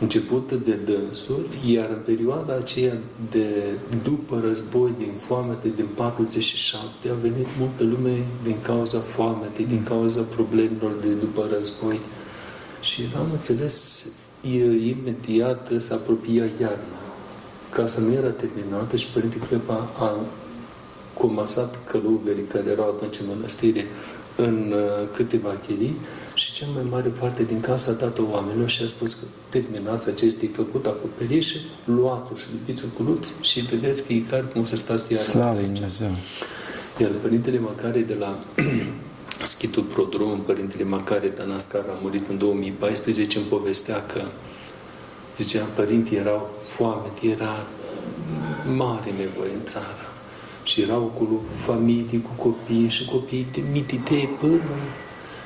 Începută 0.00 0.54
de 0.54 0.74
dânsul, 0.84 1.46
iar 1.66 1.88
în 1.90 2.00
perioada 2.04 2.54
aceea 2.54 2.96
de 3.30 3.78
după 4.02 4.42
război, 4.46 4.94
din 4.98 5.12
foamete, 5.16 5.68
din 5.68 5.86
47, 5.94 7.08
a 7.10 7.14
venit 7.14 7.46
multă 7.58 7.84
lume 7.84 8.24
din 8.42 8.56
cauza 8.62 8.98
foametei, 8.98 9.64
din 9.64 9.82
cauza 9.82 10.22
problemelor 10.22 10.92
de 11.00 11.08
după 11.08 11.48
război. 11.52 12.00
Și 12.84 13.02
am 13.16 13.28
înțeles 13.32 14.04
imediat 14.86 15.70
să 15.78 15.94
apropia 15.94 16.44
iarna. 16.60 16.98
Casa 17.70 18.00
nu 18.00 18.12
era 18.12 18.30
terminată 18.30 18.96
și 18.96 19.06
Părintele 19.12 19.44
Cleopa 19.46 19.88
a 19.98 20.18
comasat 21.14 21.78
călugării 21.84 22.42
care 22.42 22.70
erau 22.70 22.88
atunci 22.88 23.18
în 23.18 23.26
mănăstire 23.28 23.84
în 24.36 24.74
uh, 24.76 25.08
câteva 25.12 25.54
chilii 25.66 25.96
și 26.34 26.52
cea 26.52 26.66
mai 26.74 26.82
mare 26.90 27.08
parte 27.08 27.42
din 27.42 27.60
casă 27.60 27.90
a 27.90 27.92
dat-o 27.92 28.22
oamenilor 28.30 28.68
și 28.68 28.82
a 28.82 28.86
spus 28.86 29.14
că 29.14 29.24
terminați 29.48 30.08
acestei 30.08 30.48
făcut 30.48 30.86
acoperișe, 30.86 31.56
luați-o 31.84 32.34
și 32.36 32.46
lipiți-o 32.52 32.86
cu 32.96 33.02
luți 33.02 33.32
și 33.40 33.60
vedeți 33.60 34.02
fiecare 34.02 34.42
cum 34.52 34.66
să 34.66 34.76
stați 34.76 35.12
iar 35.12 35.20
Slavă 35.20 35.60
Dumnezeu! 35.60 36.16
Iar 36.98 37.10
Părintele 37.10 37.58
Macare 37.58 38.00
de 38.00 38.14
la 38.14 38.38
Schitul 39.42 39.82
Prodrom, 39.82 40.40
Părintele 40.40 40.84
Macare 40.84 41.26
Tanascar 41.26 41.84
a 41.88 41.98
murit 42.02 42.28
în 42.28 42.38
2014, 42.38 43.38
îmi 43.38 43.46
povestea 43.46 44.06
că 44.06 44.22
zicea, 45.36 45.64
părinții 45.74 46.16
erau 46.16 46.50
foame, 46.64 47.12
era 47.20 47.66
mare 48.76 49.10
nevoie 49.10 49.50
în 49.52 49.64
țară. 49.64 50.06
Și 50.62 50.80
erau 50.80 51.12
acolo 51.14 51.40
familii 51.48 52.22
cu 52.22 52.42
copii 52.42 52.88
și 52.88 53.04
copii 53.04 53.46
mititei 53.72 54.28
până 54.40 54.60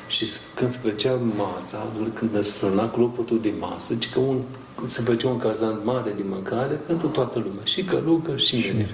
și 0.08 0.26
când 0.54 0.70
se 0.70 0.78
făcea 0.82 1.20
masa, 1.36 1.86
când 2.14 2.34
se 2.34 2.42
suna 2.42 2.90
clopotul 2.90 3.40
de 3.40 3.52
masă, 3.58 3.94
ci 3.94 4.10
că 4.10 4.18
un, 4.18 4.42
se 4.86 5.02
făcea 5.02 5.28
un 5.28 5.38
cazan 5.38 5.80
mare 5.84 6.12
de 6.16 6.22
mâncare 6.28 6.74
pentru 6.74 7.06
toată 7.06 7.38
lumea, 7.38 7.64
și 7.64 7.84
călugă 7.84 8.36
și 8.36 8.56
mine. 8.56 8.88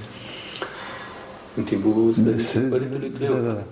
În 1.56 1.62
timpul 1.62 2.12
stării 2.12 2.68
Părintelui 2.68 3.10
Cleopa. 3.10 3.38
Da, 3.38 3.46
da, 3.46 3.52
da. 3.52 3.64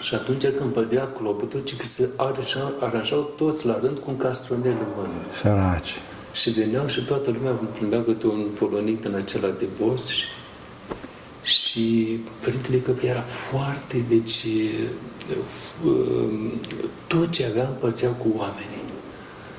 Și 0.00 0.14
atunci 0.14 0.46
când 0.46 0.72
pădea 0.72 1.06
clopotul, 1.06 1.60
ci 1.64 1.76
că 1.76 1.84
se 1.84 2.08
aranjau, 2.16 2.72
aranjau 2.80 3.32
toți 3.36 3.66
la 3.66 3.78
rând 3.82 3.98
cu 3.98 4.10
un 4.10 4.16
castronel 4.16 4.76
în 4.80 4.88
mână. 4.96 5.20
Săraci. 5.30 5.94
Și 6.32 6.50
veneau 6.50 6.86
și 6.86 7.04
toată 7.04 7.30
lumea 7.30 7.52
primea 7.52 8.02
câte 8.02 8.26
un 8.26 8.46
polonit 8.58 9.04
în 9.04 9.14
acela 9.14 9.48
de 9.48 9.68
bos 9.82 10.06
și, 10.06 10.24
și 11.42 12.18
Părintele 12.40 12.78
Cleopa 12.78 13.06
era 13.06 13.20
foarte, 13.20 14.04
deci 14.08 14.46
Ehm, 15.84 16.60
tot 17.06 17.30
ce 17.30 17.46
avea 17.46 17.68
împărțeau 17.68 18.12
cu 18.12 18.26
oamenii. 18.36 18.78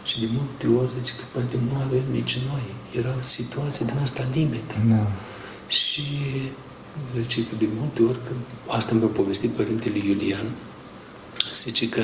Și 0.03 0.19
de 0.19 0.27
multe 0.31 0.81
ori 0.81 0.93
zice 0.93 1.13
că 1.17 1.24
părinte, 1.31 1.57
nu 1.69 1.79
avem 1.86 2.03
nici 2.12 2.38
noi. 2.51 2.63
Era 2.98 3.15
o 3.19 3.21
situație 3.21 3.86
din 3.86 3.98
asta 4.01 4.24
limită. 4.33 4.75
Da. 4.89 5.07
Și 5.67 6.03
zice 7.17 7.39
că 7.50 7.55
de 7.57 7.67
multe 7.79 8.01
ori, 8.01 8.17
că 8.17 8.31
asta 8.67 8.95
mi-a 8.95 9.07
povestit 9.07 9.50
Părintele 9.50 9.98
Iulian, 9.98 10.45
zice 11.53 11.89
că 11.89 12.03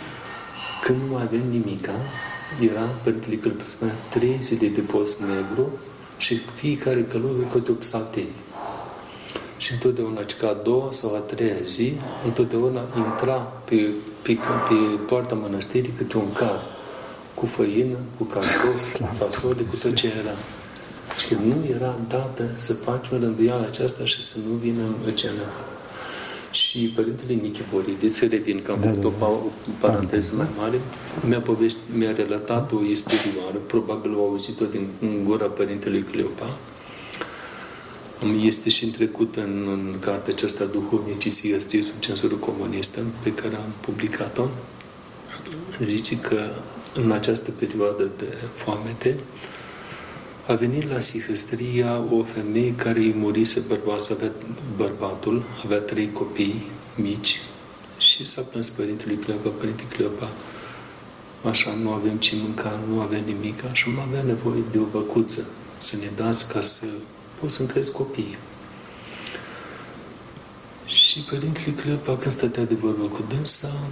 când 0.84 0.98
nu 1.08 1.16
avem 1.16 1.42
nimica, 1.50 1.94
era 2.60 2.80
Părintele 2.80 3.36
Călpă, 3.36 3.64
spunea, 3.64 3.94
trei 4.08 4.38
zile 4.40 4.68
de 4.68 4.80
post 4.80 5.20
negru 5.20 5.78
și 6.18 6.40
fiecare 6.54 7.04
călugăr 7.04 7.46
câte 7.50 7.70
o 7.70 7.74
psaltenie. 7.74 8.32
Și 9.56 9.72
întotdeauna, 9.72 10.20
ca 10.38 10.48
a 10.48 10.52
doua 10.52 10.88
sau 10.92 11.14
a 11.14 11.18
treia 11.18 11.56
zi, 11.62 11.92
întotdeauna 12.24 12.86
intra 12.96 13.34
pe, 13.34 13.90
pe, 14.22 14.38
pe 14.68 14.74
poarta 15.06 15.34
mănăstirii 15.34 15.92
câte 15.96 16.16
un 16.16 16.32
car 16.32 16.60
cu 17.34 17.46
făină, 17.46 17.96
cu 18.16 18.24
cartofi, 18.24 18.98
cu 18.98 19.04
fasole, 19.18 19.62
cu 19.62 19.76
tot 19.82 19.94
ce 19.94 20.12
era. 20.18 20.34
Și 21.18 21.36
nu 21.44 21.66
era 21.74 21.98
dată 22.08 22.50
să 22.54 22.74
facem 22.74 23.20
rânduiala 23.20 23.64
aceasta 23.64 24.04
și 24.04 24.20
să 24.20 24.36
nu 24.48 24.54
vină 24.54 24.82
în 25.06 25.16
genera. 25.16 25.64
Și 26.50 26.92
Părintele 26.94 27.32
Nichiforides, 27.32 28.14
să 28.14 28.26
revin, 28.26 28.62
că 28.62 28.72
am 28.72 28.78
da, 28.80 28.88
da, 28.88 29.08
da. 29.18 29.26
o 29.26 29.38
paranteză 29.78 30.36
mai 30.36 30.46
mare, 30.58 30.80
mi-a, 31.28 31.40
povesti, 31.40 31.80
mi-a 31.96 32.12
relatat 32.12 32.72
o 32.72 32.82
istorioară, 32.82 33.58
probabil 33.66 34.16
o 34.18 34.24
auzit-o 34.24 34.64
din 34.64 34.88
gura 35.24 35.46
Părintelui 35.46 36.02
Cleopa, 36.02 36.56
este 38.44 38.68
și 38.68 38.84
întrecut 38.84 39.36
în, 39.36 39.68
în 39.70 39.98
cartea 40.00 40.32
aceasta 40.36 40.64
Duhovnicistia 40.64 41.56
sub 41.82 41.98
cenzură 41.98 42.34
comunistă 42.34 43.00
pe 43.22 43.32
care 43.32 43.54
am 43.54 43.72
publicat-o. 43.80 44.46
Zice 45.80 46.16
că 46.16 46.40
în 46.94 47.10
această 47.10 47.50
perioadă 47.50 48.10
de 48.16 48.26
foamete 48.52 49.18
a 50.46 50.54
venit 50.54 50.90
la 50.90 50.98
Sihăstria 50.98 52.04
o 52.10 52.24
femeie 52.24 52.74
care 52.74 52.98
îi 52.98 53.14
murise 53.16 53.60
bărbatul, 53.60 54.14
avea, 54.14 54.30
bărbatul, 54.76 55.42
avea 55.64 55.78
trei 55.78 56.12
copii 56.12 56.70
mici 56.94 57.40
și 57.98 58.26
s-a 58.26 58.42
plâns 58.42 58.68
Părintele 58.68 59.14
Cleopa, 59.14 59.48
Părinte 59.48 59.82
Cleopa, 59.88 60.30
așa, 61.48 61.74
nu 61.82 61.92
avem 61.92 62.16
ce 62.16 62.36
mânca, 62.42 62.78
nu 62.88 63.00
avem 63.00 63.22
nimic, 63.24 63.64
așa, 63.70 63.86
am 63.90 64.08
avea 64.08 64.22
nevoie 64.22 64.62
de 64.70 64.78
o 64.78 64.84
văcuță 64.84 65.44
să 65.76 65.96
ne 65.96 66.10
dați 66.16 66.48
ca 66.48 66.60
să 66.60 66.84
poți 67.40 67.54
să-mi 67.54 67.68
crezi 67.68 67.92
copiii. 67.92 68.36
Și 70.86 71.20
Părintele 71.20 71.74
Cleopa, 71.82 72.16
când 72.16 72.30
stătea 72.30 72.64
de 72.64 72.74
vorbă 72.74 73.04
cu 73.04 73.24
dânsa, 73.28 73.88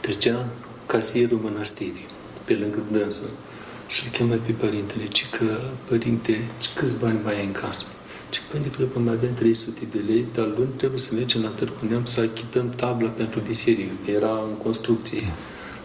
trecea 0.00 0.46
casierul 0.86 1.38
mănăstirii, 1.42 2.06
pe 2.44 2.54
lângă 2.54 2.82
dânsul. 2.90 3.30
Și 3.86 4.02
îl 4.04 4.10
chemă 4.10 4.34
pe 4.34 4.52
părintele, 4.52 5.06
ci 5.08 5.26
că, 5.30 5.44
părinte, 5.88 6.44
câți 6.74 6.98
bani 6.98 7.18
mai 7.24 7.36
ai 7.38 7.44
în 7.44 7.52
casă? 7.52 7.86
Și 8.30 8.40
părinte 8.50 8.70
că 8.92 8.98
mai 8.98 9.14
avem 9.14 9.34
300 9.34 9.80
de 9.90 10.00
lei, 10.06 10.26
dar 10.34 10.46
luni 10.56 10.72
trebuie 10.76 10.98
să 10.98 11.14
mergem 11.14 11.42
la 11.42 11.48
Târgu 11.48 11.86
Neam 11.88 12.04
să 12.04 12.20
achităm 12.20 12.70
tabla 12.70 13.08
pentru 13.08 13.40
biserică, 13.40 13.92
că 14.04 14.10
era 14.10 14.32
în 14.48 14.56
construcție 14.62 15.22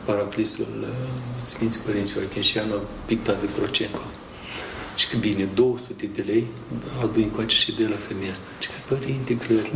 paraclisul 0.06 0.68
uh, 0.82 0.88
Sfinții 1.42 1.80
Părinții 1.86 2.16
Oacheșianu, 2.20 2.76
pictat 3.06 3.40
de 3.42 3.48
Procenco. 3.58 4.02
Și 4.96 5.08
că 5.10 5.18
bine, 5.18 5.50
200 5.54 6.10
de 6.16 6.24
lei 6.28 6.46
adu 7.04 7.20
încoace 7.20 7.56
și 7.56 7.76
de 7.76 7.88
la 7.88 7.96
femeia 8.08 8.32
asta. 8.32 8.48
Și 8.60 8.68
că, 8.68 8.96
părinte, 8.96 9.38
cred, 9.38 9.72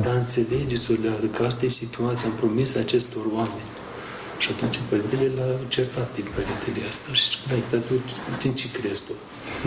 dar 0.00 0.14
înțelegeți, 0.14 0.90
o 0.90 0.94
leară, 1.02 1.26
că 1.26 1.42
asta 1.44 1.64
e 1.64 1.68
situația, 1.68 2.28
am 2.28 2.34
promis 2.34 2.74
acestor 2.74 3.24
oameni. 3.32 3.69
Și 4.42 4.48
atunci 4.54 4.78
părintele 4.88 5.26
l-a 5.36 5.48
certat 5.68 6.08
pe 6.14 6.20
părintele 6.36 6.80
asta 6.88 7.12
și 7.12 7.24
zice, 7.24 7.38
băi, 7.48 7.62
dar 7.70 7.80
tu 7.80 7.94
în 8.44 8.54
ce 8.54 8.70
crezi 8.70 9.02
tu? 9.06 9.14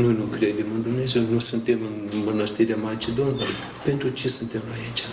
Noi 0.02 0.14
nu 0.14 0.26
credem 0.36 0.66
în 0.76 0.82
Dumnezeu, 0.82 1.22
nu 1.22 1.40
suntem 1.40 1.80
în 1.84 2.24
mănăstirea 2.26 2.76
Maicii 2.76 3.14
Domnului. 3.14 3.58
Pentru 3.84 4.08
ce 4.10 4.28
suntem 4.28 4.62
noi 4.68 4.80
aici? 4.86 5.04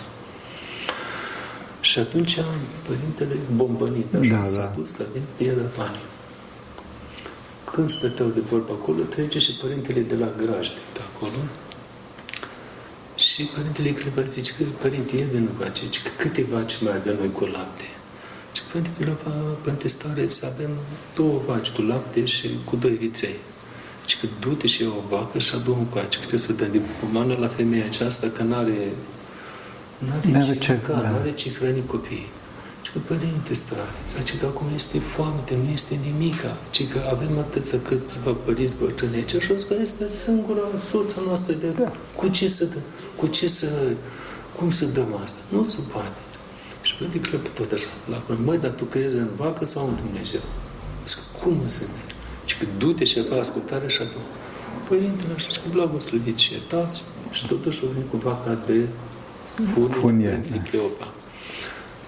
Și 1.81 1.99
atunci 1.99 2.37
părintele 2.87 3.37
bombănit, 3.55 4.13
așa, 4.19 4.35
da, 4.35 4.43
s-a 4.43 4.59
da. 4.59 4.73
dus, 4.77 4.99
a 4.99 5.05
venit, 5.13 5.29
i-a 5.37 5.61
dat 5.61 5.75
banii. 5.75 6.05
Când 7.71 7.89
stăteau 7.89 8.27
de 8.27 8.39
vorbă 8.39 8.71
acolo, 8.79 9.01
trece 9.03 9.39
și 9.39 9.51
părintele 9.61 10.01
de 10.01 10.15
la 10.15 10.33
Grajde 10.37 10.79
pe 10.93 10.99
acolo. 11.13 11.39
Și 13.15 13.49
părintele 13.55 13.91
Clipa 13.91 14.21
zice 14.21 14.51
că, 14.57 14.63
părinte, 14.81 15.17
e 15.17 15.25
din 15.31 15.49
vace, 15.59 15.83
că 16.03 16.09
câte 16.17 16.45
vaci 16.51 16.81
mai 16.81 16.95
avem 16.95 17.15
noi 17.17 17.31
cu 17.31 17.45
lapte? 17.45 17.83
Și 18.71 18.77
părintele 18.77 19.05
Clipa, 19.05 19.31
părinte 19.63 19.87
stare, 19.87 20.27
să 20.27 20.45
avem 20.53 20.69
două 21.15 21.41
vaci 21.47 21.69
cu 21.69 21.81
lapte 21.81 22.25
și 22.25 22.49
cu 22.63 22.75
doi 22.75 22.91
viței. 22.91 23.35
Și 24.05 24.19
că 24.19 24.27
du-te 24.39 24.67
și 24.67 24.81
ia 24.81 24.87
o 24.89 25.03
vacă 25.09 25.39
și 25.39 25.55
adu 25.55 25.75
un 25.79 25.85
coace. 25.85 26.19
Că 26.19 26.25
trebuie 26.25 26.47
să 26.47 26.53
dăm 26.53 26.71
de 26.71 26.81
pomană 26.99 27.37
la 27.39 27.47
femeia 27.47 27.85
aceasta, 27.85 28.27
că 28.35 28.43
n-are, 28.43 28.91
n-are, 30.31 30.43
ce, 30.43 30.55
ce, 30.55 30.79
da. 30.87 30.97
n-are 30.97 31.31
ce 31.31 31.51
hrăni 31.51 31.83
copiii. 31.85 32.29
Și 32.81 32.91
că, 32.91 32.99
părinte, 33.07 33.53
stareți, 33.53 34.23
ci 34.23 34.37
că 34.39 34.45
acum 34.45 34.67
este 34.75 34.99
foamete, 34.99 35.55
nu 35.63 35.69
este 35.71 35.99
nimica, 36.11 36.57
ci 36.69 36.87
că 36.87 36.99
avem 37.13 37.37
atâția 37.37 37.79
câțiva 37.87 38.31
părinți 38.45 38.75
bătrâni 38.79 39.15
aici 39.15 39.35
și 39.41 39.47
că 39.67 39.75
este 39.81 40.07
singura 40.07 40.65
surța 40.89 41.21
noastră 41.25 41.53
de 41.53 41.67
da. 41.67 41.91
cu 42.15 42.27
ce 42.27 42.47
să 42.47 42.65
dă, 42.65 42.77
cu 43.15 43.27
ce 43.27 43.47
să, 43.47 43.67
cum 44.57 44.69
să 44.69 44.85
dăm 44.85 45.19
asta. 45.23 45.39
Nu 45.49 45.65
se 45.65 45.77
poate. 45.91 46.19
Și 47.01 47.07
părinte 47.07 47.29
că 47.29 47.37
tot 47.61 47.71
așa, 47.71 47.87
la 48.09 48.35
măi, 48.45 48.57
dar 48.57 48.71
tu 48.71 48.83
crezi 48.83 49.15
în 49.15 49.27
vacă 49.35 49.65
sau 49.65 49.87
în 49.87 49.95
Dumnezeu? 49.95 50.39
Zic, 51.05 51.17
cum 51.41 51.61
să 51.65 51.81
mergi? 51.81 52.15
Și 52.45 52.57
că 52.57 52.65
du-te 52.77 53.03
și 53.03 53.23
fă 53.23 53.35
ascultare 53.35 53.87
și 53.87 54.01
atunci. 54.01 54.25
Părintele 54.87 55.33
așa, 55.35 55.47
că 55.47 55.69
blagoslăvit 55.71 56.37
și 56.37 56.53
etați 56.53 57.03
și 57.31 57.47
totuși 57.47 57.83
o 57.83 57.87
venit 57.87 58.09
cu 58.09 58.17
vaca 58.17 58.57
de 58.65 58.87
funie, 59.73 59.93
funie. 59.93 60.45
de 60.51 60.61
Cleopa. 60.69 61.13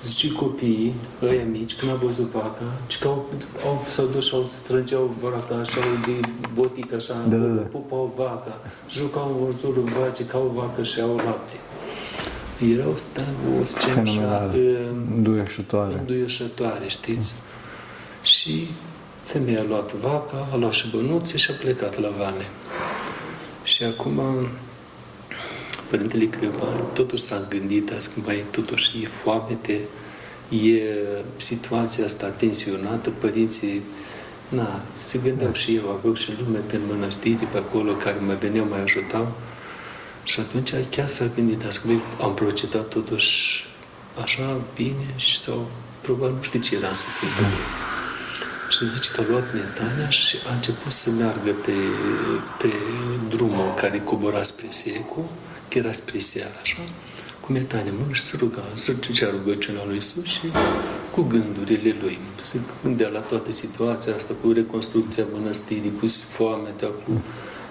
Zice 0.04 0.32
copiii, 0.32 0.94
ăia 1.22 1.46
mici, 1.52 1.76
când 1.76 1.92
au 1.92 1.98
văzut 1.98 2.32
vaca, 2.32 2.66
ci 2.88 2.98
că 3.00 3.08
au, 3.08 3.26
au, 3.66 3.86
s-au 3.88 4.06
dus 4.06 4.26
și 4.26 4.36
au 4.36 4.50
strângeau 4.52 5.16
vaca 5.22 5.56
așa, 5.56 5.80
de 6.06 6.28
botică 6.54 6.96
așa, 6.96 7.26
da, 7.28 7.36
da, 7.36 7.48
da. 7.48 7.62
pupau 7.62 8.14
vaca, 8.16 8.62
jucau 8.90 9.44
în 9.46 9.58
jurul 9.60 9.90
vacii 10.00 10.26
ca 10.26 10.38
o 10.38 10.48
vacă 10.48 10.84
și 10.84 11.00
au 11.00 11.16
lapte. 11.16 11.58
Era 12.62 12.88
o, 12.88 12.94
o 13.60 13.64
scenă 13.64 14.02
așa, 14.02 14.52
înduioșătoare. 15.16 15.94
înduioșătoare, 15.94 16.88
știți? 16.88 17.34
Și 18.24 18.68
femeia 19.24 19.60
a 19.60 19.66
luat 19.68 19.94
vaca, 19.94 20.48
a 20.52 20.56
luat 20.56 20.74
și 20.74 20.90
bănuțe 20.90 21.38
și 21.38 21.52
a 21.52 21.54
plecat 21.54 22.00
la 22.00 22.10
vane. 22.18 22.48
Și 23.64 23.84
acum 23.84 24.20
Părintele 25.90 26.26
Crăva 26.26 26.66
totuși 26.94 27.24
s-a 27.24 27.46
gândit, 27.50 27.92
a 27.92 27.98
zis, 27.98 28.12
mai 28.26 28.46
totuși 28.52 29.04
e 29.04 29.08
foamete, 29.08 29.80
e 30.50 30.82
situația 31.36 32.06
asta 32.06 32.28
tensionată, 32.28 33.10
părinții 33.10 33.82
na, 34.50 34.82
se 34.98 35.20
gândeau 35.24 35.50
da. 35.50 35.56
și 35.56 35.76
eu, 35.76 35.90
aveau 35.90 36.14
și 36.14 36.32
lume 36.46 36.58
pe 36.58 36.80
mănăstiri 36.88 37.48
pe 37.52 37.58
acolo 37.58 37.92
care 37.92 38.18
mai 38.26 38.36
veneau, 38.36 38.66
mai 38.70 38.82
ajutau. 38.82 39.32
Și 40.24 40.40
atunci 40.40 40.74
chiar 40.90 41.08
s-a 41.08 41.26
gândit, 41.36 41.64
a 41.66 41.70
zis, 41.70 41.82
am 42.22 42.34
procedat 42.34 42.88
totuși 42.88 43.64
așa 44.22 44.62
bine 44.76 45.14
și 45.16 45.38
sau 45.38 45.70
probabil 46.02 46.36
nu 46.36 46.42
știu 46.42 46.60
ce 46.60 46.76
era 46.76 46.88
în 46.88 46.94
sufletul 46.94 47.44
da. 47.44 47.58
Și 48.70 48.88
zice 48.88 49.10
că 49.12 49.22
a 49.22 49.26
luat 49.30 49.54
metania 49.54 50.10
și 50.10 50.38
a 50.50 50.54
început 50.54 50.92
să 50.92 51.10
meargă 51.10 51.52
pe, 51.66 51.76
pe 52.58 52.74
drumul 53.30 53.74
care 53.74 54.00
cobora 54.00 54.42
spre 54.42 54.66
Secu 54.68 55.30
că 55.68 55.78
era 55.78 55.92
spre 55.92 56.20
seara, 56.20 56.60
așa, 56.62 56.82
cu 57.40 57.52
metane 57.52 57.90
în 57.90 57.96
mână 58.00 58.14
și 58.14 58.22
se 58.22 58.38
ruga, 58.40 58.64
să 58.74 58.92
ducea 58.92 59.30
rugăciunea 59.30 59.84
lui 59.86 59.94
Iisus 59.94 60.26
și 60.26 60.52
cu 61.12 61.22
gândurile 61.22 61.96
lui. 62.02 62.20
Se 62.36 62.60
gândea 62.84 63.10
la 63.10 63.20
toată 63.20 63.52
situația 63.52 64.16
asta, 64.16 64.34
cu 64.42 64.52
reconstrucția 64.52 65.26
mănăstirii, 65.34 65.94
cu 66.00 66.06
foamea, 66.06 66.74
cu 67.06 67.22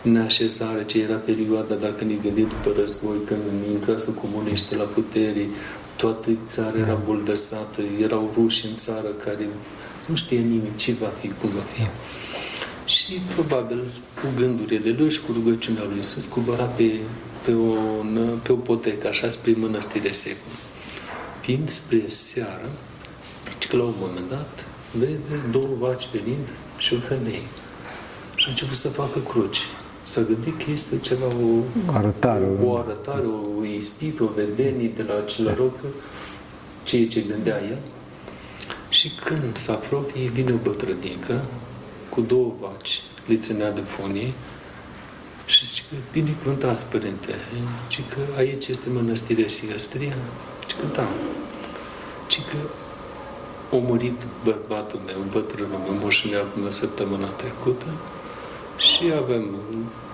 neașezare, 0.03 0.85
ce 0.85 1.01
era 1.01 1.15
perioada, 1.15 1.75
dacă 1.75 2.05
ne 2.05 2.15
gândim 2.23 2.49
după 2.49 2.81
război, 2.81 3.17
când 3.25 3.41
intrase 3.71 4.15
comuniști 4.15 4.75
la 4.75 4.85
putere, 4.85 5.49
toată 5.97 6.31
țara 6.43 6.79
era 6.79 6.95
bulversată, 6.95 7.83
erau 8.01 8.31
ruși 8.35 8.67
în 8.67 8.75
țară 8.75 9.09
care 9.09 9.49
nu 10.07 10.15
știe 10.15 10.39
nimic 10.39 10.77
ce 10.77 10.93
va 11.01 11.07
fi, 11.21 11.29
cum 11.29 11.49
va 11.49 11.63
fi. 11.75 11.83
Și 12.85 13.21
probabil 13.35 13.83
cu 14.21 14.27
gândurile 14.37 14.95
lui 14.99 15.11
și 15.11 15.21
cu 15.21 15.33
rugăciunea 15.33 15.83
lui 15.85 15.97
Iisus 15.97 16.25
cobora 16.25 16.65
pe 16.65 17.01
pe 17.45 17.53
o, 17.53 17.75
pe 18.43 18.53
o 18.53 18.57
potecă, 18.57 19.09
așa, 19.09 19.29
spre 19.29 19.55
mănăstirea 19.57 20.13
secundă. 20.13 20.59
Fiind 21.41 21.69
spre 21.69 22.03
seară, 22.07 22.71
că 23.69 23.77
la 23.77 23.83
un 23.83 23.95
moment 24.01 24.29
dat 24.29 24.67
vede 24.93 25.41
două 25.51 25.69
vaci 25.79 26.09
venind 26.13 26.49
și 26.79 26.95
o 26.95 26.99
femeie. 26.99 27.43
Și 28.35 28.45
a 28.47 28.51
început 28.51 28.77
să 28.77 28.89
facă 28.89 29.19
cruci. 29.19 29.59
S-a 30.03 30.21
gândit 30.21 30.65
că 30.65 30.71
este 30.71 30.99
ceva, 30.99 31.25
o 31.27 31.63
arătare, 31.93 32.49
o, 32.65 32.77
arătare, 32.77 33.27
o 33.59 33.65
ispit, 33.65 34.21
o 34.21 34.27
vedenie 34.27 34.89
de 34.89 35.03
la 35.03 35.15
acel 35.15 35.55
rocă, 35.55 35.85
ceea 36.83 37.07
ce 37.07 37.21
gândea 37.21 37.63
el. 37.63 37.79
Și 38.89 39.11
când 39.25 39.57
se 39.57 39.71
apropie, 39.71 40.29
vine 40.29 40.53
o 40.53 40.57
bătrânică 40.63 41.45
cu 42.09 42.21
două 42.21 42.55
vaci, 42.61 43.03
le 43.27 43.37
ținea 43.37 43.73
de 43.73 43.81
funie 43.81 44.33
și 45.47 45.65
zice 45.65 45.83
că 45.89 45.97
binecuvântați, 46.13 46.85
Părinte, 46.85 47.35
ci 47.89 48.01
că 48.09 48.39
aici 48.39 48.67
este 48.67 48.89
mănăstirea 48.89 49.49
Sigastria. 49.49 50.15
Și 50.67 50.75
că 50.77 50.87
da. 50.93 51.09
Și 52.29 52.41
că 52.41 52.57
a 53.77 53.79
murit 53.79 54.21
bărbatul 54.45 55.01
meu, 55.07 55.17
bătrânul 55.31 55.79
meu, 55.87 55.99
moșinea 56.01 56.45
meu 56.61 56.71
săptămâna 56.71 57.27
trecută 57.27 57.87
și 58.89 59.05
avem 59.23 59.45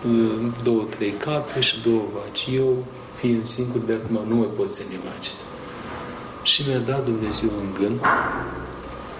uh, 0.06 0.52
două, 0.62 0.82
trei 0.96 1.12
capre 1.12 1.60
și 1.60 1.82
două 1.82 2.02
vaci. 2.14 2.48
Eu, 2.54 2.84
fiind 3.10 3.44
singur, 3.44 3.80
de 3.80 3.92
acum 3.92 4.28
nu 4.28 4.34
mai 4.34 4.50
pot 4.56 4.72
să 4.72 4.82
ne 4.88 4.94
imagine. 4.94 5.40
Și 6.42 6.62
mi-a 6.68 6.78
dat 6.78 7.04
Dumnezeu 7.04 7.50
un 7.60 7.68
gând 7.78 8.00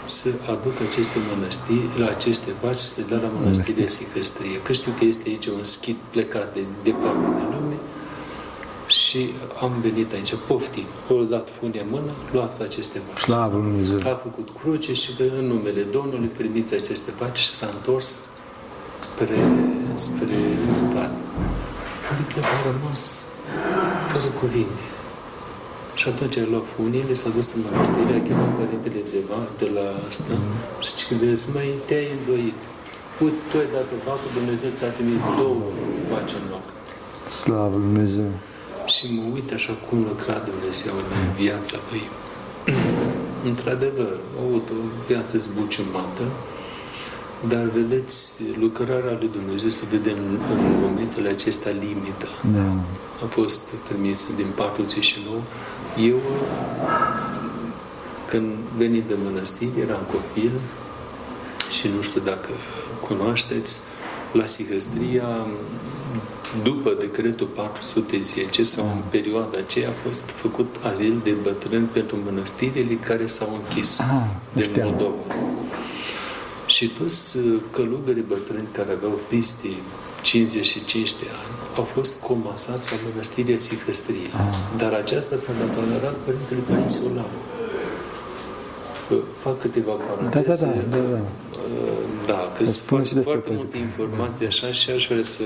să 0.05 0.29
aduc 0.51 0.73
aceste 0.89 1.19
mănăstiri, 1.31 1.99
la 1.99 2.09
aceste 2.09 2.51
vaci, 2.63 2.77
să 2.77 2.93
le 2.97 3.05
dea 3.09 3.19
la 3.19 3.31
mănăstirea 3.41 3.87
Sihăstrie. 3.87 4.63
Că 4.63 4.73
știu 4.73 4.93
că 4.99 5.05
este 5.05 5.29
aici 5.29 5.47
un 5.47 5.65
schit 5.65 5.97
plecat 6.11 6.55
de 6.55 6.61
departe 6.83 7.27
de 7.27 7.43
lume 7.57 7.77
și 8.87 9.31
am 9.61 9.73
venit 9.81 10.13
aici, 10.13 10.35
poftim. 10.47 10.85
O 11.09 11.23
dat 11.23 11.51
funia 11.51 11.83
în 11.83 11.89
mână, 11.91 12.11
luați 12.33 12.63
aceste 12.63 13.01
vaci. 13.09 13.19
Slavă 13.19 13.57
Lui 13.57 13.71
Dumnezeu! 13.71 14.13
A 14.13 14.15
făcut 14.15 14.49
cruce 14.61 14.93
și 14.93 15.15
că 15.17 15.23
în 15.39 15.47
numele 15.47 15.83
Domnului 15.83 16.27
primiți 16.27 16.75
aceste 16.75 17.13
vaci 17.19 17.39
și 17.39 17.49
s-a 17.49 17.67
întors 17.75 18.27
spre, 19.19 19.41
spre 19.95 20.39
în 20.67 20.75
spate. 20.75 21.19
Adică 22.13 22.39
a 22.53 22.57
rămas 22.71 23.03
fără 24.11 24.31
cuvinte. 24.41 24.85
Și 25.95 26.09
atunci 26.09 26.37
a 26.37 26.45
luat 26.51 26.67
funiile, 26.75 27.15
s-a 27.15 27.31
dus 27.37 27.47
în 27.55 27.61
mănăstire, 27.65 28.13
a 28.19 28.23
chemat 28.27 28.51
părintele 28.59 29.01
de, 29.13 29.21
de 29.61 29.69
la 29.77 29.87
asta 30.09 30.33
mm. 30.33 30.83
și 30.83 30.89
zice, 30.91 31.15
vezi, 31.23 31.47
mai 31.55 31.69
te-ai 31.87 32.09
îndoit. 32.19 32.61
Uite, 33.23 33.41
tu 33.51 33.55
ai 33.63 33.69
dat 33.77 33.89
o 33.95 33.99
vacă, 34.07 34.27
Dumnezeu 34.39 34.71
ți-a 34.77 34.91
trimis 34.97 35.21
două 35.41 35.63
vaci 36.11 36.35
în 36.41 36.45
loc. 36.53 36.65
Slavă 37.41 37.77
Dumnezeu! 37.89 38.31
Și 38.95 39.05
mă 39.17 39.23
uit 39.35 39.49
așa 39.59 39.75
cum 39.87 39.99
lucra 40.11 40.37
Dumnezeu 40.51 40.95
în 41.03 41.11
viața 41.43 41.77
lui. 41.89 42.05
Într-adevăr, 43.51 44.15
a 44.37 44.41
avut 44.47 44.67
o 44.77 44.81
viață 45.09 45.35
zbuciumată, 45.39 46.25
dar 47.47 47.65
vedeți, 47.65 48.43
lucrarea 48.61 49.17
lui 49.19 49.31
Dumnezeu 49.33 49.69
se 49.69 49.85
vede 49.91 50.11
în, 50.11 50.39
în 50.51 50.81
momentele 50.81 51.29
acestea 51.29 51.73
limită. 51.73 52.29
Da. 52.53 52.75
A 53.25 53.27
fost 53.29 53.69
trimis 53.89 54.27
din 54.37 54.47
49 54.55 55.37
eu, 56.09 56.21
când 58.27 58.55
venit 58.77 59.07
de 59.07 59.15
mănăstire, 59.25 59.81
eram 59.87 60.01
copil, 60.11 60.51
și 61.71 61.89
nu 61.97 62.03
știu 62.03 62.21
dacă 62.21 62.49
cunoașteți, 63.01 63.81
la 64.33 64.47
Sihăstria, 64.47 65.47
după 66.63 66.97
decretul 66.99 67.47
410 67.47 68.63
sau 68.63 68.85
în 68.85 69.03
perioada 69.11 69.59
aceea 69.59 69.89
a 69.89 69.93
fost 70.09 70.31
făcut 70.31 70.77
azil 70.93 71.21
de 71.23 71.31
bătrâni 71.43 71.87
pentru 71.87 72.17
mănăstirile 72.25 72.95
care 72.95 73.27
s-au 73.27 73.49
închis 73.63 73.99
Ah, 73.99 74.07
de 74.53 74.63
știam. 74.63 74.89
Moldova. 74.89 75.15
Și 76.79 76.87
toți 76.89 77.37
uh, 77.37 77.61
călugării 77.71 78.23
bătrâni 78.33 78.69
care 78.73 78.93
aveau 78.93 79.19
peste 79.29 79.69
55 80.23 81.13
de 81.13 81.27
ani 81.43 81.55
au 81.77 81.83
fost 81.83 82.13
comasați 82.21 82.93
la 82.93 82.99
mănăstirea 83.09 83.59
Sihăstrie. 83.59 84.29
Ah. 84.33 84.79
Dar 84.81 84.93
aceasta 84.93 85.37
s-a 85.37 85.53
datorat 85.61 86.15
Părintele 86.25 86.61
Paisie 86.69 87.01
Olaru. 87.11 87.39
Uh, 89.11 89.19
Fac 89.43 89.59
câteva 89.61 89.93
Da, 89.99 90.05
paranteze. 90.05 90.65
da, 90.91 90.97
da, 90.97 91.03
da, 91.03 91.11
da. 91.11 91.21
Da, 92.27 92.53
că 92.57 92.65
Să 92.65 92.73
sunt 92.73 92.85
spuneți 92.85 93.13
foarte, 93.13 93.15
despre 93.15 93.33
foarte 93.33 93.49
Părinte. 93.49 93.63
multe 93.63 93.77
informații 93.87 94.47
așa 94.47 94.69
și 94.73 94.91
aș 94.91 95.07
vrea 95.07 95.25
să... 95.25 95.43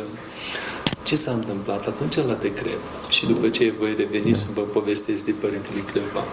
Ce 1.02 1.16
s-a 1.16 1.32
întâmplat 1.32 1.86
atunci 1.86 2.16
la 2.16 2.36
decret? 2.46 2.82
Și 3.08 3.26
după 3.26 3.48
ce 3.48 3.74
voi 3.78 3.94
reveni 4.02 4.34
să 4.34 4.46
vă 4.54 4.60
povestesc 4.60 5.24
de 5.24 5.34
Părintele 5.40 5.80
Cleopan. 5.90 6.28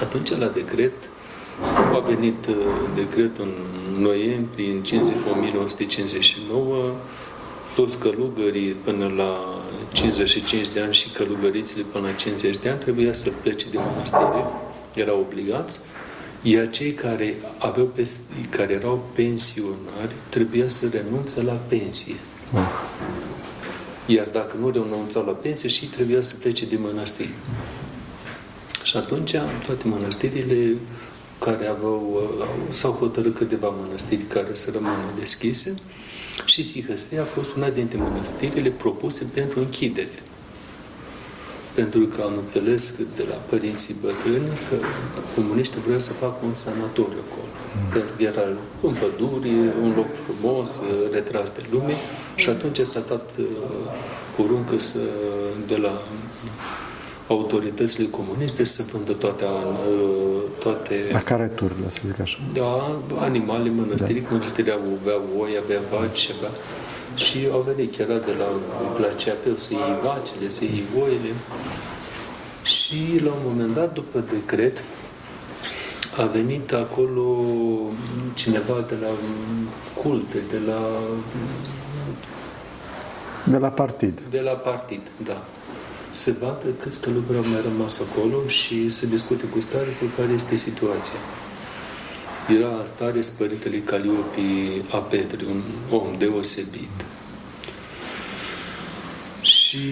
Atunci 0.00 0.30
la 0.30 0.46
decret 0.60 0.92
a 1.94 1.98
venit 1.98 2.46
uh, 2.46 2.54
decretul 2.94 3.44
în 3.44 3.54
noiembrie, 3.98 4.70
în 4.70 4.82
50, 4.82 5.16
1959, 5.32 6.94
toți 7.74 7.98
călugării 7.98 8.72
până 8.72 9.12
la 9.16 9.60
55 9.92 10.68
de 10.68 10.80
ani 10.80 10.94
și 10.94 11.10
călugărițile 11.10 11.82
până 11.92 12.06
la 12.06 12.12
50 12.12 12.56
de 12.56 12.68
ani 12.68 12.78
trebuia 12.78 13.14
să 13.14 13.30
plece 13.42 13.70
din 13.70 13.80
mănăstire, 13.90 14.44
erau 14.94 15.20
obligați, 15.20 15.80
iar 16.42 16.70
cei 16.70 16.92
care, 16.92 17.36
aveau, 17.58 17.86
pes- 17.86 18.20
care 18.50 18.72
erau 18.72 19.08
pensionari 19.14 20.14
trebuia 20.28 20.68
să 20.68 20.88
renunțe 20.88 21.42
la 21.42 21.52
pensie. 21.52 22.14
Oh. 22.54 22.60
Iar 24.06 24.26
dacă 24.32 24.56
nu 24.60 24.70
renunțau 24.70 25.24
la 25.24 25.32
pensie, 25.32 25.68
și 25.68 25.86
trebuia 25.86 26.20
să 26.20 26.34
plece 26.40 26.66
din 26.66 26.80
mănăstiri. 26.80 27.34
Și 28.82 28.96
atunci 28.96 29.34
toate 29.66 29.88
mănăstirile 29.88 30.76
care 31.38 31.66
aveau, 31.66 32.22
au- 32.40 32.66
s-au 32.68 32.92
hotărât 32.92 33.34
câteva 33.36 33.68
mănăstiri 33.68 34.22
care 34.22 34.48
să 34.52 34.70
rămână 34.72 35.12
deschise 35.18 35.74
și 36.44 36.62
Sihăstria 36.62 37.22
a 37.22 37.24
fost 37.24 37.56
una 37.56 37.68
dintre 37.68 37.98
mănăstirile 37.98 38.70
propuse 38.70 39.26
pentru 39.34 39.58
închidere. 39.60 40.22
Pentru 41.74 42.00
că 42.00 42.22
am 42.22 42.32
înțeles 42.36 42.90
că 42.96 43.02
de 43.14 43.24
la 43.28 43.34
părinții 43.34 43.96
bătrâni 44.00 44.48
că 44.68 44.76
comuniștii 45.34 45.80
vreau 45.80 45.98
să 45.98 46.12
facă 46.12 46.36
un 46.44 46.54
sanatoriu 46.54 47.18
acolo. 47.30 47.48
Pentru 47.92 48.10
că 48.16 48.22
era 48.22 48.42
în 48.82 48.94
pădure, 49.00 49.74
un 49.82 49.92
loc 49.96 50.06
frumos, 50.14 50.80
retras 51.12 51.52
de 51.52 51.64
lume 51.70 51.92
și 52.34 52.48
atunci 52.48 52.78
s-a 52.78 53.00
dat 53.08 53.30
uh, 53.38 53.44
poruncă 54.36 54.78
să, 54.78 54.98
de 55.66 55.76
la 55.76 56.02
autoritățile 57.28 58.06
comuniste 58.10 58.64
să 58.64 58.82
vândă 58.92 59.12
toate, 59.12 59.44
uh, 59.44 60.42
toate 60.58 61.08
La 61.12 61.20
care 61.20 61.46
turile, 61.46 61.88
să 61.90 62.00
zic 62.06 62.20
așa. 62.20 62.38
da, 62.52 62.98
animale 63.18 63.70
mănăstirii, 63.70 64.20
da. 64.20 64.28
mănăstirii 64.30 64.72
aveau 64.72 65.22
oi, 65.38 65.50
avea 65.64 65.80
vaci, 65.90 66.30
avea... 66.38 66.50
Și 67.14 67.38
au 67.52 67.60
venit 67.60 67.96
chiar 67.96 68.06
de 68.06 68.32
la 68.38 68.48
glaciapel 68.96 69.56
să 69.56 69.72
iei 69.72 69.96
vacile, 70.04 70.48
să 70.48 70.64
iei 70.64 70.84
oile. 71.02 71.32
Și 72.62 73.20
la 73.24 73.30
un 73.30 73.38
moment 73.44 73.74
dat, 73.74 73.92
după 73.94 74.24
decret, 74.32 74.82
a 76.18 76.22
venit 76.24 76.72
acolo 76.72 77.24
cineva 78.34 78.84
de 78.88 78.94
la 79.02 79.08
culte, 80.02 80.38
de 80.48 80.58
la, 80.66 80.80
De 83.44 83.58
la 83.58 83.68
partid. 83.68 84.20
de 84.30 84.40
la 84.40 84.50
partid, 84.50 85.00
da. 85.24 85.44
Să 86.16 86.34
vadă 86.40 86.66
câți 86.80 87.00
călugări 87.00 87.38
au 87.38 87.50
mai 87.50 87.60
rămas 87.62 88.00
acolo 88.00 88.48
și 88.48 88.88
să 88.88 89.06
discute 89.06 89.44
cu 89.44 89.60
starețul 89.60 90.10
care 90.16 90.32
este 90.32 90.54
situația. 90.54 91.18
Era 92.58 92.84
stareț 92.84 93.26
părintele 93.26 93.78
Caliopi 93.78 94.82
Apetri, 94.90 95.44
un 95.44 95.62
om 95.90 96.14
deosebit. 96.18 97.04
Și 99.40 99.88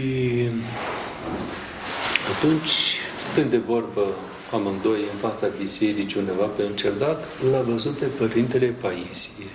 atunci, 2.36 2.96
stând 3.20 3.50
de 3.50 3.58
vorbă 3.58 4.06
amândoi 4.52 5.00
în 5.12 5.18
fața 5.28 5.46
bisericii 5.58 6.20
undeva 6.20 6.44
pe 6.44 6.62
un 6.62 6.76
cerdac, 6.76 7.18
l-a 7.50 7.60
văzut 7.60 7.92
pe 7.92 8.04
părintele 8.04 8.66
Paisie, 8.66 9.50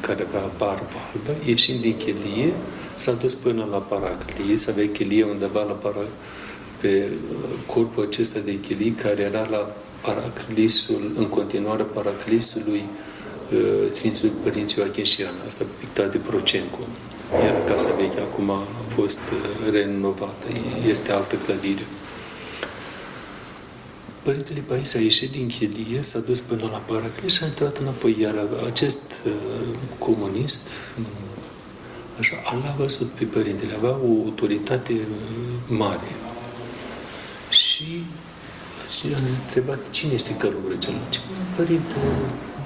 care 0.00 0.26
avea 0.28 0.50
barbă 0.58 0.96
albă, 1.12 1.44
ieșind 1.44 1.80
din 1.80 1.96
chelie, 1.96 2.52
s-a 3.00 3.12
dus 3.12 3.34
până 3.34 3.68
la 3.70 3.76
paraclie, 3.76 4.56
să 4.56 4.70
avea 4.70 4.88
chelie 4.88 5.24
undeva 5.24 5.62
la 5.62 5.72
para, 5.72 6.04
pe 6.80 7.10
uh, 7.32 7.38
corpul 7.66 8.06
acesta 8.06 8.38
de 8.44 8.60
chelie, 8.60 8.94
care 8.94 9.22
era 9.22 9.46
la 9.50 9.76
paraclisul, 10.00 11.10
în 11.16 11.26
continuare 11.26 11.82
paraclisului 11.82 12.84
uh, 13.52 13.90
Sfințului 13.92 14.34
Părinți 14.42 14.78
Ioachim 14.78 15.04
și 15.04 15.22
Ana, 15.22 15.44
asta 15.46 15.64
pictat 15.78 16.10
de 16.10 16.18
Procencu. 16.18 16.78
Era 17.44 17.64
casa 17.66 17.94
veche, 17.94 18.20
acum 18.20 18.50
a 18.50 18.66
fost 18.88 19.20
uh, 19.20 19.70
renovată, 19.72 20.46
este 20.88 21.12
altă 21.12 21.34
clădire. 21.44 21.86
Părintele 24.22 24.62
Pais 24.66 24.94
a 24.94 24.98
ieșit 24.98 25.30
din 25.30 25.46
chilie, 25.46 26.02
s-a 26.02 26.18
dus 26.18 26.38
până 26.38 26.68
la 26.72 26.82
paraclis 26.86 27.32
și 27.32 27.42
a 27.42 27.46
intrat 27.46 27.78
înapoi. 27.78 28.16
Iar 28.20 28.34
acest 28.66 29.00
uh, 29.26 29.32
comunist, 29.98 30.68
uh, 32.20 32.38
așa, 32.42 32.60
l-a 32.64 32.74
văzut 32.78 33.06
pe 33.08 33.24
părintele, 33.24 33.74
avea 33.76 33.90
o 33.90 34.22
autoritate 34.24 34.92
uh, 34.92 35.76
mare. 35.78 36.10
Și 37.50 38.02
și 38.98 39.06
am 39.14 39.22
întrebat 39.44 39.90
cine 39.90 40.12
este 40.12 40.36
călugărul 40.36 40.78
celălalt. 40.78 41.10
Ce 41.10 41.18
părinte 41.56 41.94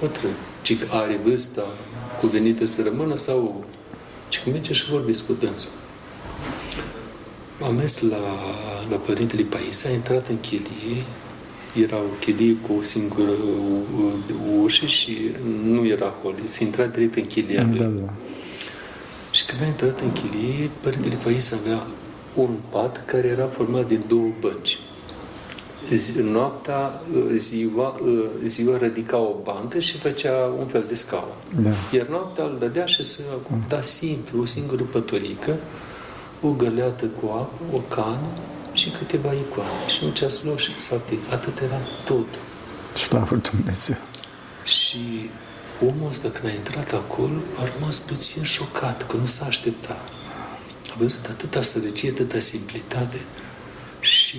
bătrân. 0.01 0.31
Ce 0.62 0.77
are 0.90 1.21
vârsta 1.25 1.62
cuvenită 2.21 2.64
să 2.64 2.83
rămână 2.83 3.14
sau 3.14 3.64
ce 4.29 4.40
merge 4.51 4.73
și 4.73 4.90
vorbiți 4.90 5.25
cu 5.27 5.33
dânsul. 5.33 5.71
Am 7.62 7.75
mers 7.75 8.01
la, 8.01 8.17
la 8.90 8.97
părintele 8.97 9.43
Pais, 9.43 9.85
a 9.85 9.90
intrat 9.90 10.29
în 10.29 10.40
chilie, 10.40 11.05
era 11.83 11.97
o 11.97 12.17
chilie 12.21 12.57
cu 12.67 12.73
o 12.79 12.83
singură 12.83 13.31
u- 13.31 14.62
ușă 14.62 14.87
și 14.87 15.19
nu 15.64 15.87
era 15.87 16.07
acolo. 16.07 16.35
Se 16.45 16.64
intra 16.64 16.87
direct 16.87 17.14
în 17.14 17.27
chilia 17.27 17.67
lui. 17.69 17.79
Da, 17.79 17.85
da. 17.85 18.12
Și 19.35 19.44
când 19.44 19.62
a 19.62 19.64
intrat 19.64 20.01
în 20.01 20.12
chilie, 20.12 20.70
părintele 20.81 21.14
Pais 21.14 21.53
avea 21.53 21.87
un 22.35 22.51
pat 22.70 23.05
care 23.07 23.27
era 23.27 23.47
format 23.47 23.87
din 23.87 24.03
două 24.09 24.31
bănci. 24.40 24.79
Zi, 25.90 26.20
noaptea, 26.20 27.03
ziua, 27.35 28.01
ziua 28.44 28.79
ridica 28.79 29.18
o 29.18 29.35
bancă 29.42 29.79
și 29.79 29.99
făcea 29.99 30.55
un 30.59 30.66
fel 30.66 30.85
de 30.88 30.94
scaun. 30.94 31.35
Da. 31.62 31.70
Iar 31.92 32.07
noaptea 32.07 32.44
îl 32.44 32.57
dădea 32.59 32.87
și 32.87 33.03
să 33.03 33.23
da 33.68 33.83
simplu, 33.83 34.40
o 34.40 34.47
singură 34.47 34.83
păturică, 34.83 35.57
o 36.40 36.49
găleată 36.49 37.05
cu 37.05 37.27
apă, 37.27 37.59
o 37.73 37.79
cană 37.79 38.29
și 38.73 38.90
câteva 38.90 39.33
icoane. 39.33 39.88
Și 39.88 40.05
un 40.05 40.11
ceaslou 40.11 40.57
și 40.57 40.70
psaltic. 40.70 41.33
Atât 41.33 41.59
era 41.59 41.79
totul. 42.05 42.40
Slavă 42.97 43.37
Dumnezeu. 43.51 43.97
Și 44.64 45.31
omul 45.87 46.11
ăsta, 46.11 46.29
când 46.29 46.53
a 46.53 46.55
intrat 46.55 46.93
acolo, 46.93 47.39
a 47.59 47.69
rămas 47.75 47.99
puțin 47.99 48.43
șocat, 48.43 49.07
că 49.07 49.17
nu 49.17 49.27
s-a 49.27 49.47
așteptat. 49.47 50.09
A 50.91 50.95
văzut 50.99 51.27
atâta 51.29 51.63
sărăcie, 51.63 52.11
atâta 52.11 52.41
simplitate 52.41 53.21
și 54.01 54.39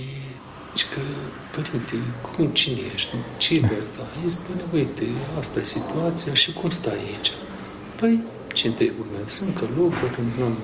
zice 0.76 0.88
că, 0.94 1.02
părinte, 1.56 1.94
cum, 2.22 2.48
cine 2.48 2.80
ești? 2.94 3.16
Ce 3.38 3.54
e 3.54 3.60
verta? 3.60 4.08
Îi 4.24 4.30
spune, 4.30 4.62
uite, 4.74 5.04
asta 5.40 5.60
e 5.60 5.64
situația 5.64 6.34
și 6.34 6.54
cum 6.54 6.70
stai 6.70 6.94
aici? 6.94 7.32
Păi, 8.00 8.24
ce 8.54 8.72
te 8.72 8.92
urmează? 9.00 9.28
Sunt 9.28 9.58
călugări, 9.58 10.20
n-am... 10.40 10.58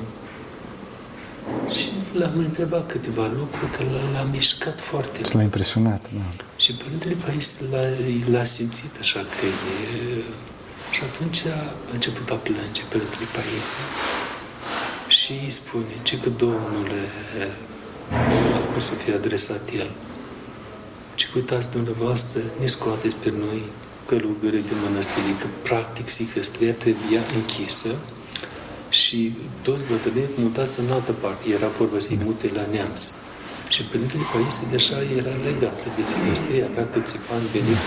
Și 1.70 1.88
l-am 2.14 2.38
întrebat 2.38 2.92
câteva 2.92 3.28
lucruri, 3.28 3.72
că 3.72 3.84
l-a, 3.84 4.20
l-a 4.20 4.24
mișcat 4.32 4.80
foarte 4.80 5.20
mult. 5.22 5.34
L-a 5.34 5.42
impresionat, 5.42 6.10
da. 6.14 6.44
Și 6.58 6.74
Părintele 6.74 7.16
Pais 7.26 7.58
l-a, 7.72 7.84
l-a 8.32 8.44
simțit 8.44 8.92
așa 9.00 9.20
că 9.20 9.46
e... 9.46 10.24
Și 10.91 11.01
atunci 11.10 11.41
a 11.45 11.73
început 11.93 12.30
a 12.30 12.36
plânge 12.36 12.82
Părintele 12.89 13.27
Pais. 13.36 13.67
Și 15.08 15.32
îi 15.43 15.51
spune, 15.51 15.95
ce 16.01 16.17
că 16.17 16.30
Domnule, 16.30 17.01
cum 18.71 18.80
să 18.80 18.93
fie 18.93 19.13
adresat 19.13 19.69
el. 19.82 19.89
Ce 21.15 21.25
că 21.25 21.32
uitați 21.36 21.71
dumneavoastră, 21.71 22.39
ne 22.60 22.65
scoateți 22.65 23.15
pe 23.15 23.34
noi 23.45 23.62
călugării 24.06 24.67
de 24.69 24.75
mănăstire, 24.84 25.34
că 25.39 25.47
practic 25.62 26.08
Sihăstria 26.10 26.73
trebuia 26.73 27.21
închisă 27.36 27.91
și 28.89 29.19
toți 29.62 29.84
bătrânii 29.89 30.30
mutați 30.36 30.80
în 30.80 30.91
altă 30.91 31.12
parte. 31.12 31.43
Era 31.58 31.67
vorba 31.67 31.99
să-i 31.99 32.19
mute 32.25 32.51
la 32.54 32.65
neamț. 32.71 33.01
Și 33.73 33.82
Părintele 33.84 34.23
Paisie 34.34 34.67
deja 34.71 34.97
era 35.19 35.34
legat 35.47 35.80
de 35.95 36.01
Sihăstria, 36.10 36.65
avea 36.71 36.88
câțiva 36.93 37.34
ani 37.38 37.47
venit 37.54 37.82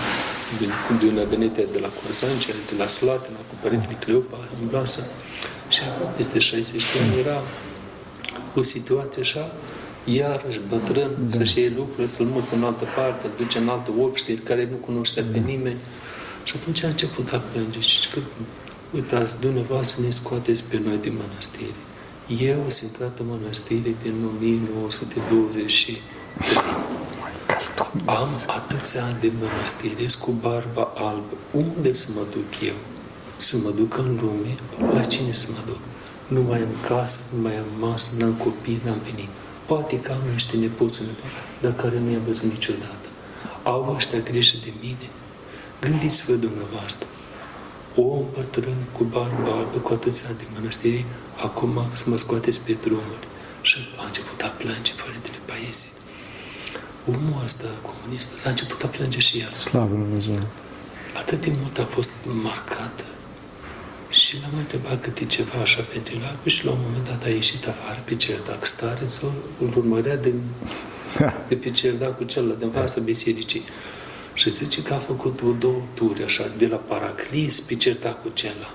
de 0.99 1.05
una 1.11 1.23
venit 1.23 1.53
de 1.53 1.79
la 1.81 1.87
Cozan, 1.87 2.37
cel 2.39 2.55
de 2.69 2.75
la 2.77 2.87
Slatina, 2.87 3.37
cu 3.37 3.55
părintele 3.61 3.97
Cleopa, 3.99 4.37
în 4.61 4.67
Blasă. 4.67 5.01
Și 5.69 5.79
peste 6.15 6.39
60 6.39 6.83
de 6.93 6.99
ani 7.01 7.19
era 7.19 7.41
o 8.55 8.61
situație 8.61 9.21
așa, 9.21 9.51
iarăși 10.03 10.59
bătrân, 10.69 11.11
da. 11.25 11.37
să-și 11.37 11.59
iei 11.59 11.73
lucrurile, 11.77 12.07
să-l 12.07 12.25
mută 12.25 12.55
în 12.55 12.63
altă 12.63 12.85
parte, 12.95 13.27
duce 13.37 13.57
în 13.57 13.69
altă 13.69 13.91
obștiri, 13.99 14.41
care 14.41 14.67
nu 14.71 14.75
cunoștea 14.75 15.23
da. 15.23 15.29
pe 15.31 15.37
nimeni. 15.37 15.79
Și 16.43 16.53
atunci 16.61 16.83
a 16.83 16.87
început 16.87 17.33
a 17.33 17.41
plânge 17.51 17.79
și 17.79 18.09
că, 18.09 18.19
uitați, 18.93 19.39
dumneavoastră 19.39 20.03
ne 20.03 20.09
scoateți 20.09 20.63
pe 20.63 20.81
noi 20.85 20.97
din 21.01 21.13
mănăstire. 21.27 21.79
Eu 22.27 22.65
sunt 22.67 22.91
intrat 22.91 23.19
în 23.19 23.25
mănăstire 23.29 23.95
din 24.03 24.15
1920 24.37 26.01
am 28.05 28.27
atâția 28.47 29.03
ani 29.03 29.19
de 29.19 29.31
mănăstire 29.39 30.05
cu 30.19 30.31
barba 30.31 30.91
albă. 30.95 31.35
Unde 31.51 31.93
să 31.93 32.07
mă 32.15 32.21
duc 32.31 32.49
eu? 32.61 32.79
Să 33.37 33.57
mă 33.57 33.69
duc 33.69 33.97
în 33.97 34.19
lume? 34.21 34.55
La 34.93 35.03
cine 35.03 35.31
să 35.31 35.47
mă 35.51 35.61
duc? 35.65 35.79
Nu 36.27 36.41
mai 36.41 36.59
am 36.59 36.75
casă, 36.87 37.19
nu 37.35 37.41
mai 37.41 37.57
am 37.57 37.69
masă, 37.79 38.11
n-am 38.17 38.33
copii, 38.33 38.81
n-am 38.85 39.01
venit. 39.09 39.29
Poate 39.65 39.99
că 39.99 40.11
am 40.11 40.31
niște 40.31 40.57
nepoți 40.57 41.01
undeva, 41.01 41.27
dar 41.61 41.73
care 41.73 41.99
nu 41.99 42.11
i-am 42.11 42.21
văzut 42.25 42.51
niciodată. 42.51 43.07
Au 43.63 43.93
ăștia 43.95 44.19
grijă 44.19 44.57
de 44.63 44.73
mine. 44.81 45.07
Gândiți-vă 45.81 46.33
dumneavoastră. 46.33 47.07
Om 47.95 48.25
bătrân 48.33 48.79
cu 48.91 49.03
barbă 49.03 49.51
albă, 49.51 49.77
cu 49.77 49.93
atâția 49.93 50.29
de 50.37 50.43
mănăstire, 50.53 51.05
acum 51.43 51.81
să 51.95 52.03
mă 52.05 52.17
scoateți 52.17 52.61
pe 52.65 52.77
drumuri. 52.83 53.27
Și 53.61 53.77
a 53.97 54.05
început 54.05 54.41
a 54.41 54.47
plânge 54.47 54.91
Părintele 55.03 55.39
Paisie. 55.45 55.94
Omul 57.07 57.41
ăsta, 57.43 57.67
comunist, 57.81 58.45
a 58.45 58.49
început 58.49 58.83
a 58.83 58.87
plânge 58.87 59.19
și 59.19 59.39
el. 59.39 59.51
Slavă 59.51 59.95
Lui 59.95 60.03
Dumnezeu. 60.03 60.39
Atât 61.17 61.41
de 61.41 61.51
mult 61.61 61.77
a 61.77 61.83
fost 61.83 62.09
marcată. 62.43 63.03
Și 64.09 64.37
l-am 64.41 64.57
întrebat 64.57 65.01
câte 65.01 65.25
ceva 65.25 65.59
așa 65.61 65.81
pentru 65.81 66.13
el 66.15 66.49
și 66.49 66.65
la 66.65 66.71
un 66.71 66.77
moment 66.83 67.07
dat 67.07 67.23
a 67.23 67.29
ieșit 67.29 67.67
afară 67.67 68.01
pe 68.05 68.15
cerdac. 68.15 68.65
Starețul 68.65 69.31
îl 69.59 69.73
urmărea 69.77 70.15
de, 70.15 70.33
de 71.49 71.55
pe 71.55 71.71
cerdac 71.71 72.17
cu 72.17 72.23
celălalt, 72.23 72.59
din 72.59 72.71
fața 72.71 72.99
bisericii. 73.01 73.63
Și 74.33 74.49
zice 74.49 74.81
că 74.81 74.93
a 74.93 74.97
făcut 74.97 75.41
o 75.41 75.51
două 75.51 75.81
turi 75.93 76.23
așa, 76.23 76.43
de 76.57 76.67
la 76.67 76.75
Paraclis 76.75 77.59
pe 77.59 77.75
cerdacul 77.75 78.31
acela. 78.33 78.73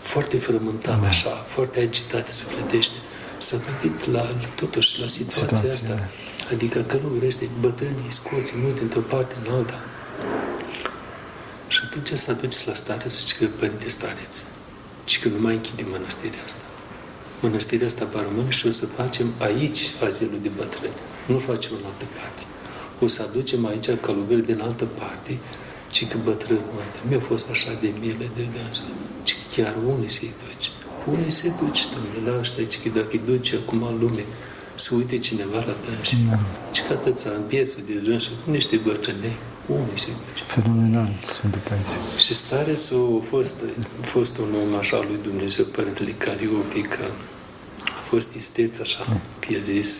Foarte 0.00 0.36
frământat 0.38 1.00
da. 1.00 1.08
așa, 1.08 1.30
foarte 1.30 1.80
agitat 1.80 2.28
sufletește. 2.28 2.96
S-a 3.38 3.56
gândit 3.56 4.06
la, 4.06 4.34
totuși 4.54 5.00
la 5.00 5.06
situația, 5.06 5.56
situația 5.56 5.70
asta. 5.70 5.94
Da. 5.94 6.08
Adică 6.52 6.80
călugărește 6.80 7.48
bătrânii 7.60 8.08
scoți 8.08 8.52
mulți 8.56 8.76
dintr-o 8.76 9.00
parte 9.00 9.36
în 9.44 9.52
alta. 9.54 9.80
Și 11.68 11.80
atunci 11.84 12.18
s-a 12.18 12.32
dus 12.32 12.64
la 12.64 12.74
stare 12.74 13.08
să 13.08 13.16
zice 13.18 13.34
că 13.34 13.46
părinte 13.58 13.88
stareț, 13.88 14.44
și 15.04 15.20
că 15.20 15.28
nu 15.28 15.40
mai 15.40 15.54
închidem 15.54 15.86
mănăstirea 15.90 16.42
asta. 16.44 16.64
Mănăstirea 17.40 17.86
asta 17.86 18.08
va 18.12 18.22
rămâne 18.22 18.50
și 18.50 18.66
o 18.66 18.70
să 18.70 18.86
facem 18.86 19.32
aici 19.38 19.80
azilul 20.04 20.38
de 20.42 20.48
bătrâni. 20.48 20.98
Nu 21.26 21.38
facem 21.38 21.70
în 21.78 21.84
altă 21.84 22.04
parte. 22.18 22.42
O 23.00 23.06
să 23.06 23.22
aducem 23.22 23.66
aici 23.66 23.90
călugări 24.00 24.46
din 24.46 24.60
altă 24.60 24.84
parte, 24.84 25.38
ci 25.90 26.08
că 26.08 26.16
bătrânul 26.24 26.82
ăsta 26.84 26.98
mi-a 27.08 27.20
fost 27.20 27.50
așa 27.50 27.78
de 27.80 27.92
milă 28.00 28.26
de 28.36 28.46
dânsă, 28.56 28.84
ci 29.22 29.36
chiar 29.54 29.74
unii 29.86 30.10
se-i 30.10 30.34
duci. 30.42 30.70
Unii 31.14 31.30
se 31.30 31.52
duci, 31.60 31.86
domnule, 31.92 32.30
la 32.30 32.38
ăștia, 32.38 32.64
ci 32.64 32.82
că 32.82 32.88
dacă 32.88 33.08
îi 33.10 33.20
duce 33.24 33.56
acum 33.56 33.82
în 33.82 33.98
lume, 34.00 34.24
să 34.74 34.94
uite 34.94 35.18
cineva 35.18 35.56
la 35.56 35.76
dânsi. 35.84 36.16
Da. 36.30 36.38
Ce 36.70 36.82
că 36.86 36.92
atâția 36.92 37.30
în 37.30 37.42
piesă 37.42 37.78
de 37.86 37.92
dânsi, 37.92 38.30
niște 38.44 38.76
bătrâni, 38.76 39.36
unii 39.66 39.98
se 39.98 40.06
duce. 40.06 40.44
Fenomenal, 40.46 41.10
Sfântul 41.26 41.60
Paisie. 41.68 42.00
Și 42.18 42.34
starețul 42.34 43.22
a 43.22 43.26
fost, 43.28 43.54
a 44.00 44.04
fost 44.04 44.38
un 44.38 44.48
om 44.66 44.78
așa 44.78 44.96
lui 44.96 45.18
Dumnezeu, 45.22 45.64
Părintele 45.64 46.10
Cariopi, 46.10 46.80
că 46.80 47.04
a 47.84 48.02
fost 48.08 48.34
isteț 48.34 48.78
așa, 48.78 49.06
mm. 49.08 49.20
că 49.40 49.52
i-a 49.52 49.60
zis, 49.60 49.98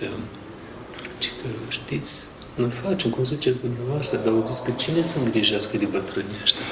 că 1.43 1.49
știți, 1.69 2.27
noi 2.55 2.71
facem, 2.71 3.11
cum 3.11 3.25
ziceți 3.25 3.61
dumneavoastră, 3.61 4.17
dar 4.19 4.33
au 4.33 4.43
zis 4.43 4.59
că 4.59 4.71
cine 4.71 5.03
să 5.03 5.19
îngrijească 5.19 5.77
de 5.77 5.85
bătrânii 5.85 6.41
ăștia? 6.43 6.65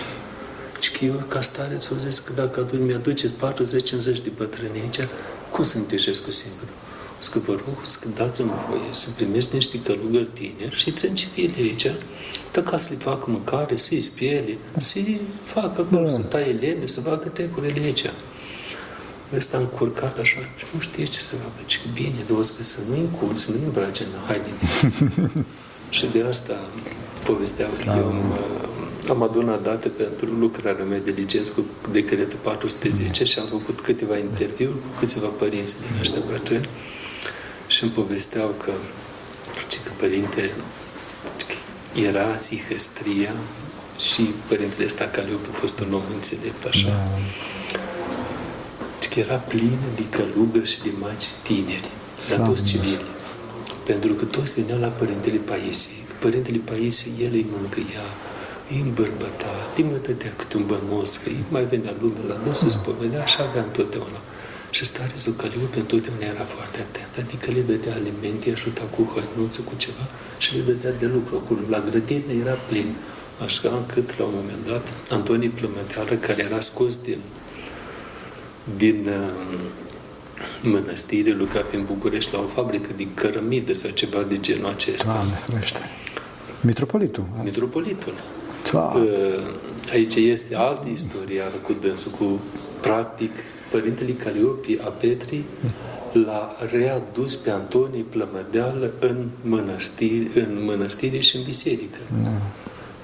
Și 0.80 0.90
că 0.92 1.04
eu, 1.04 1.24
ca 1.28 1.40
stareț, 1.40 1.88
au 1.90 1.96
zis 1.96 2.18
că 2.18 2.32
dacă 2.32 2.68
mi-aduceți 2.78 3.32
40-50 3.32 3.36
de 4.22 4.32
bătrâni 4.36 4.80
aici, 4.80 5.08
cum 5.50 5.62
să 5.64 5.76
îngrijesc 5.76 6.24
cu 6.24 6.32
singurul? 6.32 6.74
Că 7.28 7.38
vă 7.38 7.52
rog 7.52 7.84
să 7.84 7.98
dați-mi 8.14 8.50
voie 8.68 8.90
să 8.90 9.08
primesc 9.16 9.52
niște 9.52 9.80
călugări 9.82 10.28
tineri 10.32 10.76
și 10.76 10.90
ți 10.90 11.12
civile 11.12 11.52
aici,tă 11.56 12.62
ca 12.62 12.76
să 12.76 12.88
le 12.90 12.96
facă 12.96 13.30
mâncare, 13.30 13.76
să-i 13.76 14.00
spiele, 14.00 14.58
să-i 14.78 15.20
facă 15.44 15.86
acolo, 15.88 16.08
da. 16.08 16.10
să 16.10 16.18
taie 16.18 16.52
lemne, 16.52 16.86
să 16.86 17.00
facă 17.00 17.28
tecurile 17.28 17.80
aici. 17.80 18.10
Ăsta 19.36 19.58
încurcat 19.58 20.18
așa 20.18 20.38
și 20.56 20.64
nu 20.74 20.80
știe 20.80 21.04
ce 21.04 21.20
să 21.20 21.34
facă. 21.34 21.60
Ce 21.66 21.78
bine, 21.92 22.24
două 22.26 22.40
că 22.40 22.62
să 22.62 22.78
nu-i 22.88 22.98
încurci, 22.98 23.36
să 23.36 23.50
nu-i 23.50 23.64
îmbrace 23.64 24.02
în 24.02 24.26
haide. 24.26 24.50
și 25.96 26.06
de 26.12 26.24
asta 26.28 26.54
povestea 27.24 27.66
că 27.66 27.94
eu 27.96 28.06
am, 28.06 28.38
am 29.08 29.22
adunat 29.22 29.62
date 29.62 29.88
pentru 29.88 30.26
lucrarea 30.26 30.84
mea 30.84 30.98
de 30.98 31.14
licență 31.16 31.50
cu 31.50 31.64
decretul 31.92 32.38
410 32.42 33.24
și 33.24 33.38
am 33.38 33.46
făcut 33.46 33.80
câteva 33.80 34.16
interviuri 34.16 34.72
cu 34.72 34.98
câțiva 34.98 35.26
părinți 35.26 35.76
din 35.80 36.00
ăștia 36.00 36.20
bătrâni 36.30 36.68
și 37.70 37.82
îmi 37.82 37.92
povesteau 37.92 38.48
că, 38.62 38.72
că 39.84 39.90
părinte 39.96 40.50
era 42.06 42.36
sihăstria 42.36 43.32
și 43.98 44.22
părintele 44.48 44.84
ăsta 44.84 45.04
Caliop 45.04 45.44
a 45.50 45.52
fost 45.52 45.80
un 45.80 45.92
om 45.92 46.02
înțelept 46.14 46.64
așa. 46.64 46.86
Da. 46.88 47.08
Că 49.10 49.18
era 49.18 49.34
plin 49.34 49.78
de 49.94 50.04
călugări 50.08 50.70
și 50.70 50.82
de 50.82 50.92
maci 51.00 51.26
tineri, 51.42 51.90
dar 52.28 52.46
toți 52.46 52.64
civili. 52.64 53.04
Pentru 53.84 54.12
că 54.12 54.24
toți 54.24 54.52
veneau 54.52 54.78
la 54.78 54.88
părintele 54.88 55.36
Paisie. 55.36 56.02
Părintele 56.18 56.60
Paisie, 56.64 57.12
el 57.18 57.32
îi 57.32 57.46
mângâia, 57.50 58.06
îi 58.70 58.80
îmbărbăta, 58.80 59.54
îi 59.76 59.82
mă 59.82 59.96
dădea 60.06 60.32
câte 60.36 60.56
un 60.56 60.66
bănos, 60.66 61.16
că 61.16 61.28
îi 61.28 61.44
mai 61.48 61.64
venea 61.64 61.94
lumea 62.00 62.22
la 62.28 62.34
dâns 62.44 62.58
să 62.58 62.68
spovedea 62.68 63.24
și 63.24 63.36
avea 63.48 63.62
întotdeauna. 63.62 64.20
Și 64.70 64.84
stare 64.84 65.14
Caliupe 65.36 65.78
întotdeauna 65.78 66.24
era 66.24 66.44
foarte 66.56 66.78
atent, 66.86 67.26
adică 67.26 67.50
le 67.50 67.60
dădea 67.60 67.94
alimente, 67.94 68.50
ajuta 68.50 68.82
cu 68.94 69.00
hăinuță, 69.12 69.60
cu 69.60 69.72
ceva 69.76 70.04
și 70.38 70.56
le 70.56 70.62
dădea 70.62 70.92
de 70.92 71.06
lucru 71.06 71.42
acolo. 71.44 71.60
La 71.68 71.80
grădină 71.90 72.32
era 72.42 72.56
plin. 72.68 72.94
Așa 73.44 73.68
încât, 73.68 74.18
la 74.18 74.24
un 74.24 74.32
moment 74.34 74.66
dat, 74.66 74.86
Antonie 75.10 75.48
Plămăteală, 75.48 76.14
care 76.14 76.42
era 76.42 76.60
scos 76.60 76.96
din, 76.96 77.18
din 78.76 79.08
uh, 79.08 79.60
mănăstire, 80.62 81.30
lucra 81.30 81.60
pe 81.60 81.76
București 81.76 82.32
la 82.34 82.38
o 82.38 82.46
fabrică 82.46 82.90
de 82.96 83.06
cărămidă 83.14 83.72
sau 83.72 83.90
ceva 83.90 84.22
de 84.22 84.40
genul 84.40 84.70
acesta. 84.70 85.12
Doamne, 85.12 85.34
frește. 85.34 85.80
Mitropolitul. 86.60 87.24
Mitropolitul. 87.42 88.14
Da. 88.72 88.78
Uh, 88.80 89.02
aici 89.92 90.14
este 90.14 90.56
altă 90.56 90.88
istorie 90.92 91.42
cu 91.62 91.72
dânsul, 91.80 92.10
cu 92.10 92.40
practic 92.80 93.32
Părintele 93.70 94.12
Caliopi 94.12 94.78
a 94.80 94.88
Petrii 94.88 95.44
l-a 96.12 96.56
readus 96.70 97.36
pe 97.36 97.50
Antonie 97.50 98.04
Plămădeală 98.10 98.90
în 98.98 99.28
mănăstiri, 99.42 100.28
în 100.34 100.64
mănăstire 100.64 101.18
și 101.18 101.36
în 101.36 101.42
biserică. 101.42 101.98
Da. 102.22 102.30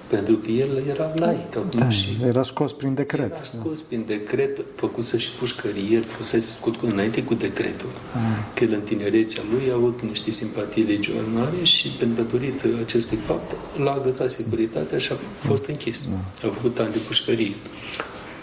Pentru 0.08 0.34
că 0.34 0.50
el 0.50 0.82
era 0.88 1.12
laic 1.14 1.56
acum 1.56 1.78
da, 1.78 1.88
și... 1.88 2.08
Era 2.24 2.42
scos 2.42 2.72
prin 2.72 2.94
decret. 2.94 3.30
Era 3.30 3.42
scos 3.42 3.78
da. 3.78 3.84
prin 3.88 4.04
decret, 4.06 4.58
făcuse 4.74 5.16
și 5.16 5.30
pușcărie, 5.30 5.96
el 5.96 6.04
fusese 6.04 6.52
scot 6.52 6.74
înainte 6.82 7.22
cu 7.22 7.34
decretul. 7.34 7.88
Da. 8.12 8.20
Că 8.54 8.64
el 8.64 8.72
în 8.72 8.80
tinerețea 8.80 9.42
lui 9.52 9.70
a 9.70 9.74
avut 9.74 10.00
niște 10.02 10.30
simpatii 10.30 10.82
legionare 10.82 11.62
și 11.62 11.88
pentru 11.88 12.22
datorită 12.22 12.68
acestui 12.82 13.18
fapt 13.26 13.56
l-a 13.82 13.92
agățat 13.92 14.30
securitatea 14.30 14.98
și 14.98 15.12
a 15.12 15.16
fost 15.36 15.66
închis. 15.66 16.08
Da. 16.10 16.48
A 16.48 16.52
făcut 16.52 16.78
ani 16.78 16.92
de 16.92 16.98
pușcărie. 17.06 17.54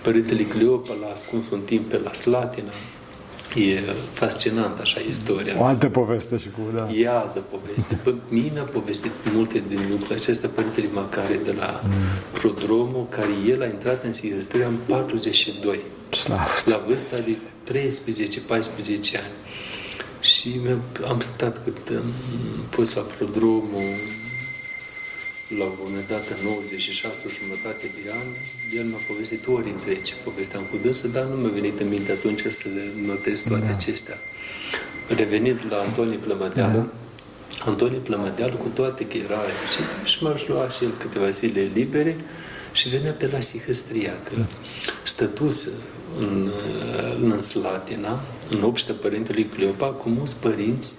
Părintele 0.04 0.44
Cleopa 0.44 0.94
l-a 1.02 1.12
ascuns 1.12 1.50
un 1.50 1.62
timp 1.62 1.90
pe 1.90 2.00
la 2.04 2.14
Slatina. 2.14 2.72
E 3.56 3.80
fascinant 4.12 4.80
așa 4.80 5.00
istoria. 5.08 5.56
O 5.60 5.64
altă 5.64 5.90
poveste 5.90 6.38
și 6.38 6.50
cu, 6.50 6.60
da. 6.76 6.92
E 6.92 7.10
altă 7.10 7.40
poveste. 7.40 8.00
Pe 8.04 8.14
mine 8.30 8.50
mi-a 8.54 8.64
povestit 8.64 9.12
multe 9.34 9.64
din 9.68 9.80
lucrurile 9.90 10.16
acestea 10.16 10.50
Părintele 10.50 10.88
Macare 10.94 11.40
de 11.44 11.52
la 11.52 11.82
mm. 11.84 11.92
Prodromul, 12.32 13.08
care 13.10 13.30
el 13.48 13.62
a 13.62 13.66
intrat 13.66 14.04
în 14.04 14.14
Sihăstria 14.14 14.68
în 14.68 14.76
42. 14.86 15.80
Slavă. 16.10 16.44
La 16.66 16.82
vârsta 16.88 17.16
de 17.18 17.38
13-14 17.72 17.88
ani. 19.16 19.34
Și 20.22 20.60
am 21.08 21.20
stat 21.20 21.64
cât 21.64 21.96
am 21.96 22.14
fost 22.70 22.96
la 22.96 23.02
Prodromul 23.02 23.82
la 25.62 25.66
un 25.72 25.78
moment 25.84 26.08
dat, 26.14 26.26
în 26.36 26.40
96 26.44 27.28
jumătate 27.38 27.86
de 27.98 28.04
an, 28.22 28.28
el 28.80 28.86
m-a 28.92 29.02
povestit 29.08 29.44
ori 29.48 29.70
întregi. 29.76 30.14
Povesteam 30.24 30.64
cu 30.72 30.78
dânsă, 30.84 31.08
dar 31.08 31.24
nu 31.32 31.36
mi-a 31.36 31.54
venit 31.60 31.80
în 31.80 31.90
minte 31.90 32.12
atunci 32.12 32.42
să 32.60 32.68
le 32.76 32.84
notez 33.10 33.42
toate 33.42 33.66
da. 33.66 33.76
acestea. 33.78 34.18
Revenind 35.20 35.60
la 35.70 35.78
Antonie 35.88 36.18
Plămădeală, 36.18 36.82
da. 36.82 36.92
Antonie 37.72 38.00
Plămădeală, 38.10 38.54
cu 38.54 38.68
toate 38.68 39.02
că 39.06 39.18
era 39.18 39.42
și 39.72 39.82
și 40.12 40.24
m-aș 40.24 40.48
lua 40.48 40.70
și 40.70 40.84
el 40.84 40.94
câteva 41.04 41.30
zile 41.30 41.70
libere, 41.74 42.14
și 42.72 42.90
venea 42.90 43.12
pe 43.12 43.30
la 43.32 43.40
Sihăstria, 43.40 44.14
că 44.24 44.36
stătuse 45.04 45.70
în, 46.20 46.50
în 47.22 47.40
Slatina, 47.40 48.20
în 48.50 48.64
obștea 48.64 48.96
părintelui 49.02 49.46
Cleopa, 49.46 49.88
cu 49.88 50.10
mulți 50.10 50.36
părinți 50.36 50.96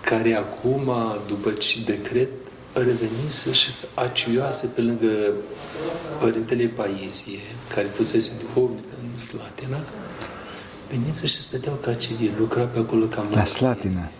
care 0.00 0.34
acum, 0.34 0.92
după 1.26 1.50
ce 1.50 1.78
decret, 1.84 2.28
revenise 2.72 3.52
și 3.52 3.70
aciuioase 3.94 4.66
pe 4.66 4.80
lângă 4.80 5.32
părintele 6.20 6.66
Paisie, 6.66 7.38
care 7.74 7.86
fusese 7.86 8.32
duhovnic 8.40 8.84
în 9.02 9.18
Slatina, 9.18 9.78
veniți 10.90 11.26
și 11.26 11.40
stăteau 11.40 11.74
ca 11.74 11.94
civil, 11.94 12.32
lucra 12.38 12.62
pe 12.62 12.78
acolo 12.78 13.04
ca 13.04 13.26
La 13.34 13.44
Slatina. 13.44 14.10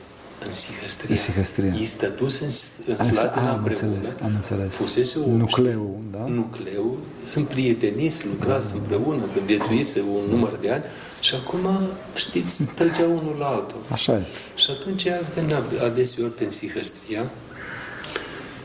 În 0.47 0.53
Sihăstria. 0.53 1.11
În 1.11 1.17
Sihăstria. 1.17 1.73
Ei 1.79 1.85
stătuse 1.85 2.45
în, 2.45 2.95
în 2.97 3.13
Slatina 3.13 3.51
am 3.51 3.57
împreună. 3.57 3.95
înțeles, 3.95 4.17
am 4.23 4.33
înțeles. 4.35 4.75
Fusese 4.75 5.19
o 5.19 5.27
Nucleu, 5.27 6.01
da? 6.11 6.27
Nucleu. 6.27 6.99
Sunt 7.23 7.47
prieteniți, 7.47 8.27
lucrați 8.27 8.75
împreună, 8.75 9.23
că 9.35 9.41
viețuise 9.45 10.03
un 10.15 10.31
număr 10.31 10.59
de 10.61 10.71
ani 10.71 10.83
și 11.21 11.35
acum, 11.35 11.81
știți, 12.15 12.65
trăgeau 12.65 13.11
unul 13.11 13.37
la 13.39 13.47
altul. 13.47 13.81
Așa 13.89 14.17
este. 14.17 14.37
Și 14.55 14.71
atunci 14.71 15.07
venea 15.35 15.63
adeseori 15.85 16.33
pe 16.33 16.47
Sihăstria 16.51 17.31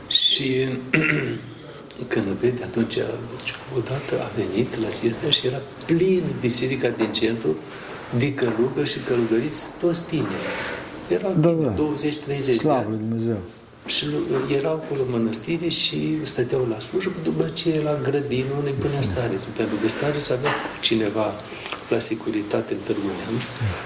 și 0.08 0.68
când 2.12 2.26
vede, 2.26 2.62
atunci, 2.62 2.96
odată 3.76 4.20
a 4.24 4.30
venit 4.36 4.80
la 4.82 4.88
Sihăstria 4.88 5.30
și 5.30 5.46
era 5.46 5.60
plin 5.86 6.22
biserica 6.40 6.88
din 6.88 7.12
centru 7.12 7.56
de 8.18 8.34
călugă 8.34 8.84
și 8.84 8.98
călugăriți 9.08 9.70
toți 9.80 10.02
tineri. 10.06 10.46
Erau 11.08 11.34
Da, 11.40 11.50
da. 11.50 11.74
20-30 11.74 12.26
de 12.26 12.32
ani. 12.32 12.42
Slavă 12.42 12.86
lui 12.88 12.98
Dumnezeu. 12.98 13.36
Și 13.86 14.04
lu- 14.06 14.54
erau 14.56 14.72
acolo 14.72 15.00
în 15.06 15.10
mănăstire 15.10 15.68
și 15.68 16.18
stăteau 16.22 16.66
la 16.70 16.78
slujbă, 16.80 17.12
după 17.22 17.44
ce 17.58 17.80
la 17.84 17.98
grădină 18.02 18.52
unde 18.58 18.70
punea 18.70 19.02
starețul. 19.02 19.48
Pentru 19.56 19.76
că 19.82 19.88
starețul 19.88 20.34
avea 20.34 20.52
cineva 20.80 21.26
la 21.88 21.98
securitate 21.98 22.72
în 22.72 22.78
Târgu 22.86 23.08
Neamț 23.18 23.42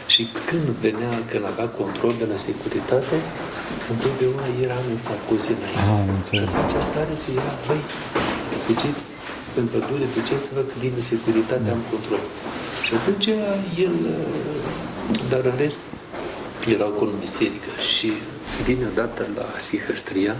și 0.06 0.22
când 0.48 0.66
venea, 0.86 1.22
când 1.30 1.44
avea 1.52 1.64
control 1.80 2.14
de 2.18 2.26
la 2.30 2.36
securitate, 2.36 3.14
întotdeauna 3.94 4.44
era 4.64 4.74
anunțat 4.84 5.20
cu 5.28 5.34
zi 5.44 5.50
înainte. 5.58 5.82
Ah, 5.84 6.00
am 6.02 6.06
Și 6.08 6.14
înțeles. 6.18 6.48
atunci 6.62 6.82
starețul 6.90 7.32
era, 7.42 7.54
băi, 7.66 7.82
fugiți 8.64 9.04
în 9.58 9.66
pădure, 9.72 10.06
duceți-vă 10.16 10.60
că 10.68 10.74
vine 10.84 11.00
securitatea, 11.12 11.70
am 11.76 11.82
control. 11.92 12.22
Și 12.86 12.92
atunci 12.98 13.26
el, 13.86 13.94
dar 15.30 15.42
în 15.50 15.56
rest, 15.64 15.82
era 16.74 16.84
acolo 16.92 17.10
în 17.14 17.20
biserică 17.26 17.70
și 17.94 18.08
vine 18.66 18.84
odată 18.92 19.22
la 19.38 19.46
Sihăstria 19.66 20.34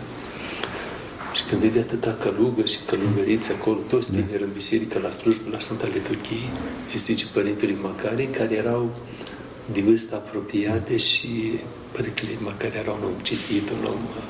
și 1.37 1.43
când 1.49 1.61
vede 1.61 1.79
atâta 1.87 2.13
călugă 2.25 2.63
și 2.73 2.79
călugăriți 2.87 3.51
acolo, 3.57 3.79
toți 3.93 4.11
tineri 4.11 4.43
în 4.43 4.53
biserică, 4.61 4.99
la 5.03 5.11
slujbă, 5.11 5.49
la 5.53 5.61
Sfânta 5.61 5.87
Liturghie, 5.93 6.49
îi 6.93 6.99
zice 6.99 7.25
Părintele 7.33 7.75
Macari, 7.83 8.25
care 8.39 8.55
erau 8.55 8.91
de 9.72 9.80
vârstă 9.80 10.14
apropiate 10.14 10.96
și 10.96 11.28
Părintele 11.92 12.30
Macari 12.38 12.76
era 12.76 12.90
un 12.90 13.02
om 13.04 13.12
citit, 13.22 13.70
un 13.70 13.85
om 13.85 13.92
uh, 13.92 14.22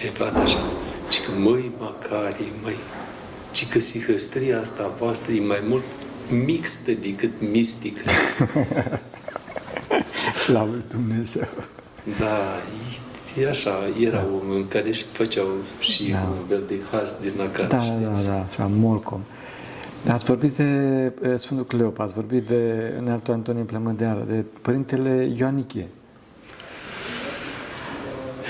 elevat 0.00 0.36
așa. 0.42 0.58
Și 1.10 1.20
că, 1.20 1.30
măi, 1.38 1.70
Macari, 1.78 2.52
măi, 2.62 2.76
ci 3.52 3.68
că 3.68 3.80
sihăstria 3.80 4.60
asta 4.60 4.82
a 4.82 4.94
voastră 4.98 5.32
e 5.32 5.40
mai 5.40 5.62
mult 5.68 5.82
mixtă 6.44 6.90
decât 6.92 7.30
mistică. 7.52 8.02
Slavă 10.44 10.70
lui 10.70 10.84
Dumnezeu. 10.88 11.48
Da, 12.18 12.56
e, 13.36 13.40
e 13.42 13.48
așa, 13.48 13.88
era 14.00 14.24
omul 14.42 14.56
în 14.56 14.68
care 14.68 14.88
își 14.88 15.04
făceau 15.12 15.46
și 15.80 16.04
Da. 16.10 16.18
un 16.40 16.46
fel 16.48 16.62
de 16.66 16.74
has 16.90 17.18
din 17.20 17.32
acasă, 17.40 17.66
Da, 17.68 17.76
da, 17.76 17.82
știți? 18.12 18.26
da, 18.26 18.46
așa, 18.50 18.70
Molcom. 18.74 19.20
Ați 20.08 20.24
vorbit 20.24 20.52
de 20.52 20.62
eh, 21.22 21.34
Sfântul 21.36 21.66
Cleop, 21.66 21.98
ați 21.98 22.14
vorbit 22.14 22.46
de 22.46 22.92
Înaltul 22.98 23.34
Antonie 23.34 23.62
Plămădeală, 23.62 24.24
de 24.28 24.44
Părintele 24.62 25.30
Ioanichie. 25.36 25.88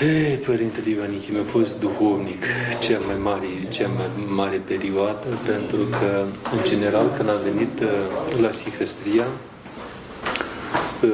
Ei, 0.01 0.35
Părintele 0.35 0.89
Ioanichie 0.89 1.33
mi-a 1.33 1.43
fost 1.43 1.79
duhovnic 1.79 2.43
cea 2.79 2.99
mai 3.07 3.15
mare, 3.23 3.47
cea 3.69 3.87
mai 3.87 4.09
mare 4.35 4.61
perioadă, 4.67 5.27
pentru 5.45 5.77
că, 5.77 6.25
în 6.55 6.63
general, 6.63 7.11
când 7.17 7.29
am 7.29 7.39
venit 7.43 7.79
uh, 7.79 8.41
la 8.41 8.51
Sihăstria, 8.51 9.25
uh, 11.03 11.09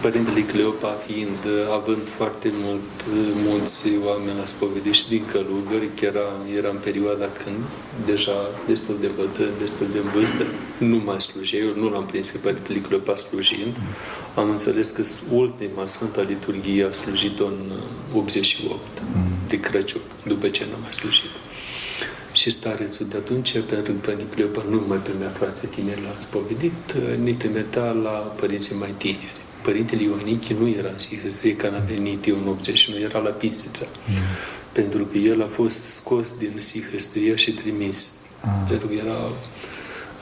Părintele 0.00 0.40
Cleopa 0.40 0.92
fiind, 1.06 1.40
uh, 1.46 1.74
având 1.78 2.04
foarte 2.16 2.48
mult, 2.64 2.90
uh, 3.10 3.28
mulți 3.48 3.82
oameni 4.04 4.38
la 4.38 4.46
spovedit 4.46 4.92
și 4.92 5.08
din 5.08 5.24
călugări, 5.32 5.88
chiar 6.00 6.14
era, 6.14 6.28
era 6.56 6.68
în 6.68 6.80
perioada 6.84 7.28
când 7.42 7.60
deja 8.04 8.38
destul 8.66 8.96
de 9.00 9.10
bătrân, 9.16 9.50
destul 9.58 9.86
de 9.92 9.98
în 9.98 10.10
vârstă, 10.14 10.44
nu 10.78 10.96
mai 11.04 11.20
slujea, 11.20 11.58
eu 11.58 11.72
nu 11.82 11.88
l-am 11.88 12.06
prins 12.06 12.26
pe 12.26 12.38
Părintele 12.38 12.78
Cleopa 12.78 13.16
slujind, 13.16 13.76
am 14.34 14.48
înțeles 14.50 14.90
că 14.90 15.02
ultima 15.30 15.86
Sfânta 15.86 16.20
Liturghie 16.20 16.84
a 16.84 16.92
slujit-o 16.92 17.46
în 17.46 17.60
uh, 18.12 18.20
88 18.20 18.80
de 19.48 19.60
Crăciun, 19.60 20.00
după 20.26 20.48
ce 20.48 20.64
n-a 20.70 20.78
mai 20.82 20.92
slujit. 20.92 21.30
Și 22.32 22.50
starețul 22.50 23.06
de 23.06 23.16
atunci, 23.16 23.52
pentru 23.52 23.92
că 23.92 23.98
Părintele 24.02 24.30
Cleopa 24.34 24.64
nu 24.70 24.84
mai 24.88 24.98
primea 24.98 25.28
frații 25.28 25.68
tineri 25.68 26.02
la 26.02 26.16
spovedit, 26.16 26.94
uh, 26.96 27.18
ne 27.24 27.32
trimitea 27.32 27.90
la 27.90 28.10
părinții 28.10 28.76
mai 28.76 28.94
tineri. 28.96 29.44
Părintele 29.66 30.02
Ioanichi 30.02 30.52
nu 30.52 30.68
era 30.68 30.88
în 30.88 30.98
Sihăstrie, 30.98 31.56
când 31.56 31.74
a 31.74 31.82
venit 31.86 32.26
eu 32.26 32.36
în 32.36 32.48
89, 32.48 33.00
era 33.00 33.18
la 33.18 33.30
Pistița. 33.30 33.86
Pentru 34.72 35.04
că 35.04 35.18
el 35.18 35.42
a 35.42 35.46
fost 35.46 35.82
scos 35.82 36.34
din 36.38 36.52
Sihăstrie 36.58 37.34
și 37.34 37.50
trimis. 37.50 38.14
Pentru 38.68 38.86
că 38.86 38.94
era 38.94 39.18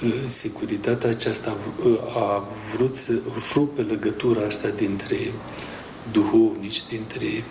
uh, 0.03 0.13
securitatea 0.27 1.09
aceasta 1.11 1.57
uh, 1.85 2.17
a 2.17 2.49
vrut 2.75 2.97
să 2.97 3.13
rupe 3.55 3.83
legătura 3.83 4.47
asta 4.47 4.69
dintre 4.69 5.19
duhovnici, 6.13 6.87
dintre 6.89 7.45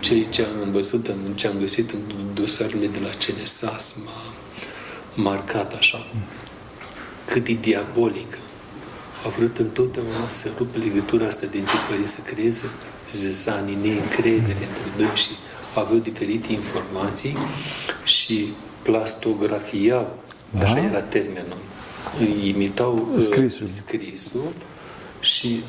cei 0.00 0.26
ce 0.30 0.42
am 0.42 0.62
învățut, 0.62 1.06
în, 1.06 1.34
ce 1.34 1.46
am 1.46 1.58
găsit 1.58 1.90
în 1.90 2.00
dosarele 2.34 2.86
de 2.86 2.98
la 2.98 3.10
CNSAS, 3.10 3.96
m-a 4.04 4.32
marcat 5.14 5.74
așa, 5.74 6.06
cât 7.24 7.44
de 7.44 7.52
diabolică. 7.60 8.38
A 9.26 9.28
vrut 9.36 9.58
întotdeauna 9.58 10.28
să 10.28 10.48
rupă 10.58 10.78
legătura 10.78 11.26
asta 11.26 11.46
dintre 11.46 11.74
părinți, 11.88 12.12
să 12.12 12.20
creeze 12.20 12.64
zezanii, 13.10 13.78
neîncredere 13.82 14.52
între 14.68 14.88
doi 14.96 15.06
și 15.14 15.28
aveau 15.74 15.98
diferite 15.98 16.52
informații 16.52 17.36
și 18.04 18.52
plastografiau, 18.82 20.16
Da? 20.50 20.64
așa 20.64 20.78
era 20.78 21.00
termenul, 21.00 21.58
îi 22.20 22.48
imitau 22.48 23.08
uh, 23.14 23.20
Scrisul. 23.22 23.66
scrisul 23.66 24.48
și 25.20 25.62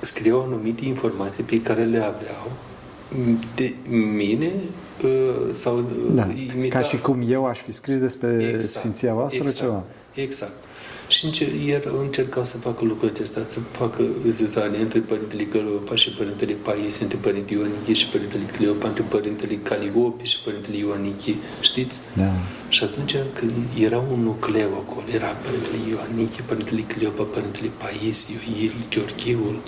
scriau 0.00 0.42
anumite 0.42 0.84
informații 0.84 1.42
pe 1.44 1.62
care 1.62 1.84
le 1.84 1.98
aveau 1.98 2.50
de 3.54 3.74
mine 3.90 4.52
uh, 5.04 5.10
sau 5.50 5.76
uh, 5.76 5.84
Da. 6.14 6.28
imita... 6.54 6.78
Ca 6.78 6.84
și 6.84 6.98
cum 6.98 7.22
eu 7.28 7.46
aș 7.46 7.58
fi 7.58 7.72
scris 7.72 7.98
despre 7.98 8.60
Sfinția 8.60 9.14
voastră 9.14 9.42
exact, 9.42 9.58
ceva. 9.58 9.82
Exact. 10.14 10.52
Și 11.08 11.24
încer, 11.24 11.54
iar 11.54 11.82
încercau 12.00 12.44
să 12.44 12.56
facă 12.58 12.84
lucrul 12.84 13.08
acesta, 13.14 13.40
să 13.48 13.58
facă 13.60 14.02
zizanie 14.30 14.80
între 14.80 14.98
Părintele 14.98 15.44
Cleopa 15.44 15.94
și 15.94 16.10
Părintele 16.10 16.52
Paisie, 16.52 17.02
între 17.02 17.18
Părintele 17.18 17.58
Ioanichie 17.60 17.94
și 17.94 18.06
Părintele 18.06 18.44
Cleopa, 18.44 18.88
între 18.88 19.04
Părintele 19.08 19.54
Caliopi 19.54 20.24
și 20.24 20.38
Părintele 20.44 20.76
Ioanichie, 20.76 21.34
știți? 21.60 22.00
Da. 22.16 22.30
Și 22.68 22.84
atunci 22.84 23.14
când 23.38 23.52
era 23.78 23.98
un 23.98 24.20
nucleu 24.22 24.70
acolo, 24.82 25.06
era 25.14 25.26
Părintele 25.26 25.78
Ioanichie, 25.90 26.42
Părintele 26.46 26.80
Cleopa, 26.80 27.22
Părintele 27.22 27.70
Paisie, 27.82 28.36
Il, 28.62 28.72
Gheorgheul, 28.90 29.58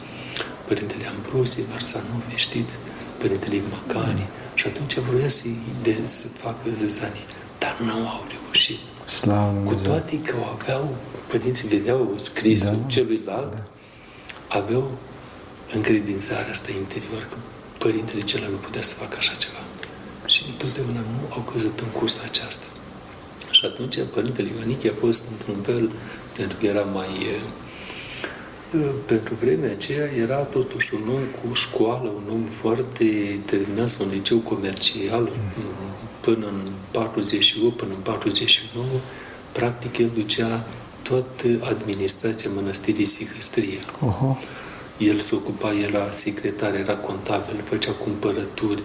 Părintele 0.68 1.04
Ambrosie, 1.16 1.64
Varsanovi, 1.70 2.34
știți? 2.46 2.74
Părintele 3.18 3.60
Macari. 3.72 4.26
Și 4.54 4.66
atunci 4.66 4.94
vroia 4.98 5.28
să, 5.28 5.44
de, 5.82 5.94
să 6.02 6.26
facă 6.28 6.64
zăzanie, 6.72 7.26
dar 7.58 7.74
nu 7.84 7.92
au 8.14 8.24
reușit. 8.34 8.78
Slavă 9.20 9.52
lui 9.54 9.64
Cu 9.64 9.68
Dumnezeu. 9.74 9.90
toate 9.92 10.20
că 10.28 10.34
aveau, 10.58 10.96
părinții 11.30 11.68
vedeau 11.68 12.14
scrisul 12.16 12.74
Da. 12.76 12.84
celuilalt, 12.86 13.62
aveau 14.48 14.90
încredințarea 15.74 16.50
asta 16.50 16.68
interior 16.78 17.26
că 17.30 17.36
părintele 17.78 18.20
celălalt 18.20 18.52
nu 18.52 18.58
putea 18.58 18.82
să 18.82 18.94
facă 18.94 19.16
așa 19.18 19.34
ceva. 19.34 19.62
Și 20.26 20.44
întotdeauna 20.50 21.00
nu 21.00 21.34
au 21.34 21.40
căzut 21.52 21.80
în 21.80 21.88
cursa 21.98 22.22
aceasta. 22.24 22.64
Și 23.50 23.64
atunci 23.64 23.98
părintele 24.14 24.48
Ioanichi 24.56 24.88
a 24.88 24.92
fost 25.00 25.28
într-un 25.30 25.62
fel, 25.62 25.90
pentru 26.36 26.56
că 26.58 26.66
era 26.66 26.80
mai... 26.82 27.08
eh, 28.72 28.80
Pentru 29.06 29.34
vremea 29.40 29.70
aceea 29.70 30.06
era 30.24 30.36
totuși 30.36 30.94
un 30.94 31.08
om 31.08 31.22
cu 31.40 31.54
școală, 31.54 32.08
un 32.08 32.22
om 32.32 32.44
foarte 32.44 33.38
terminat, 33.44 33.96
un 34.00 34.08
liceu 34.10 34.38
comercial, 34.38 35.30
până 36.20 36.46
în 36.46 36.60
48, 36.90 37.76
până 37.76 37.92
în 37.96 38.00
49, 38.02 38.84
practic 39.52 39.98
el 39.98 40.10
ducea 40.14 40.64
toată 41.02 41.46
administrația 41.62 42.50
mănăstirii 42.54 43.06
Sihăstria. 43.06 43.80
Oho. 44.04 44.38
El 44.98 45.18
se 45.18 45.34
ocupa, 45.34 45.72
era 45.72 46.10
secretar, 46.10 46.74
era 46.74 46.94
contabil, 46.94 47.60
făcea 47.64 47.92
cumpărături 47.92 48.82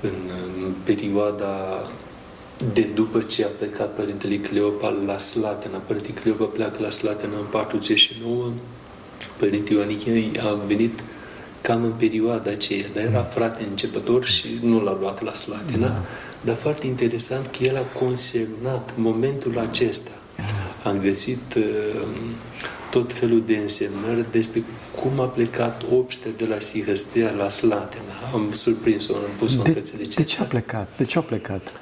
în, 0.00 0.30
în 0.64 0.72
perioada 0.84 1.84
de 2.72 2.80
după 2.94 3.20
ce 3.20 3.44
a 3.44 3.48
plecat 3.58 3.94
Părintele 3.94 4.36
Cleopa 4.36 4.88
la 5.06 5.18
Slatena, 5.18 5.78
Părintele 5.78 6.20
Cleopa 6.20 6.44
pleacă 6.44 6.76
la 6.80 6.90
Slatena 6.90 7.36
în 7.38 7.44
49, 7.50 8.52
Părintele 9.36 9.78
Ioanichie 9.78 10.30
a 10.40 10.54
venit 10.66 11.00
cam 11.60 11.84
în 11.84 11.92
perioada 11.92 12.50
aceea, 12.50 12.86
dar 12.94 13.04
era 13.04 13.22
frate 13.22 13.66
începător 13.70 14.26
și 14.26 14.46
nu 14.62 14.82
l-a 14.82 14.96
luat 15.00 15.22
la 15.22 15.34
Slatina, 15.34 15.86
da. 15.86 16.02
dar 16.40 16.54
foarte 16.54 16.86
interesant 16.86 17.46
că 17.46 17.64
el 17.64 17.76
a 17.76 17.98
consemnat 17.98 18.92
momentul 18.96 19.58
acesta. 19.58 20.10
Am 20.82 20.98
găsit 20.98 21.54
uh, 21.56 22.06
tot 22.90 23.12
felul 23.12 23.42
de 23.46 23.56
însemnări 23.56 24.24
despre 24.30 24.62
cum 25.00 25.20
a 25.20 25.24
plecat 25.24 25.82
obște 25.92 26.28
de 26.36 26.46
la 26.46 26.60
Sihăstea 26.60 27.30
la 27.30 27.48
Slatina. 27.48 28.14
Am 28.32 28.52
surprins-o, 28.52 29.14
am 29.14 29.22
pus-o 29.38 29.62
de, 29.62 29.68
în 29.68 29.74
cățele 29.74 30.02
De 30.14 30.22
ce 30.22 30.40
a 30.40 30.44
plecat? 30.44 30.88
De 30.96 31.04
ce 31.04 31.18
a 31.18 31.20
plecat? 31.20 31.72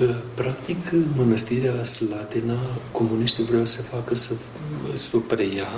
Uh, 0.00 0.14
practic, 0.34 0.76
mănăstirea 1.16 1.84
Slatina, 1.84 2.56
comuniștii 2.92 3.44
vreau 3.44 3.66
să 3.66 3.82
facă 3.82 4.14
să, 4.14 4.34
să 4.92 5.16
o 5.16 5.18
preia 5.18 5.68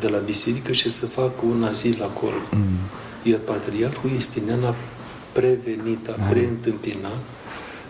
de 0.00 0.08
la 0.08 0.18
biserică 0.18 0.72
și 0.72 0.90
să 0.90 1.06
facă 1.06 1.44
un 1.48 1.64
azil 1.64 2.02
acolo. 2.02 2.40
Mm. 2.50 2.62
Iar 3.22 3.38
Patriarhul 3.38 4.10
Istinian 4.10 4.64
a 4.64 4.74
prevenit, 5.32 6.08
a 6.08 6.14
mm. 6.18 6.28
preîntâmpinat 6.28 7.18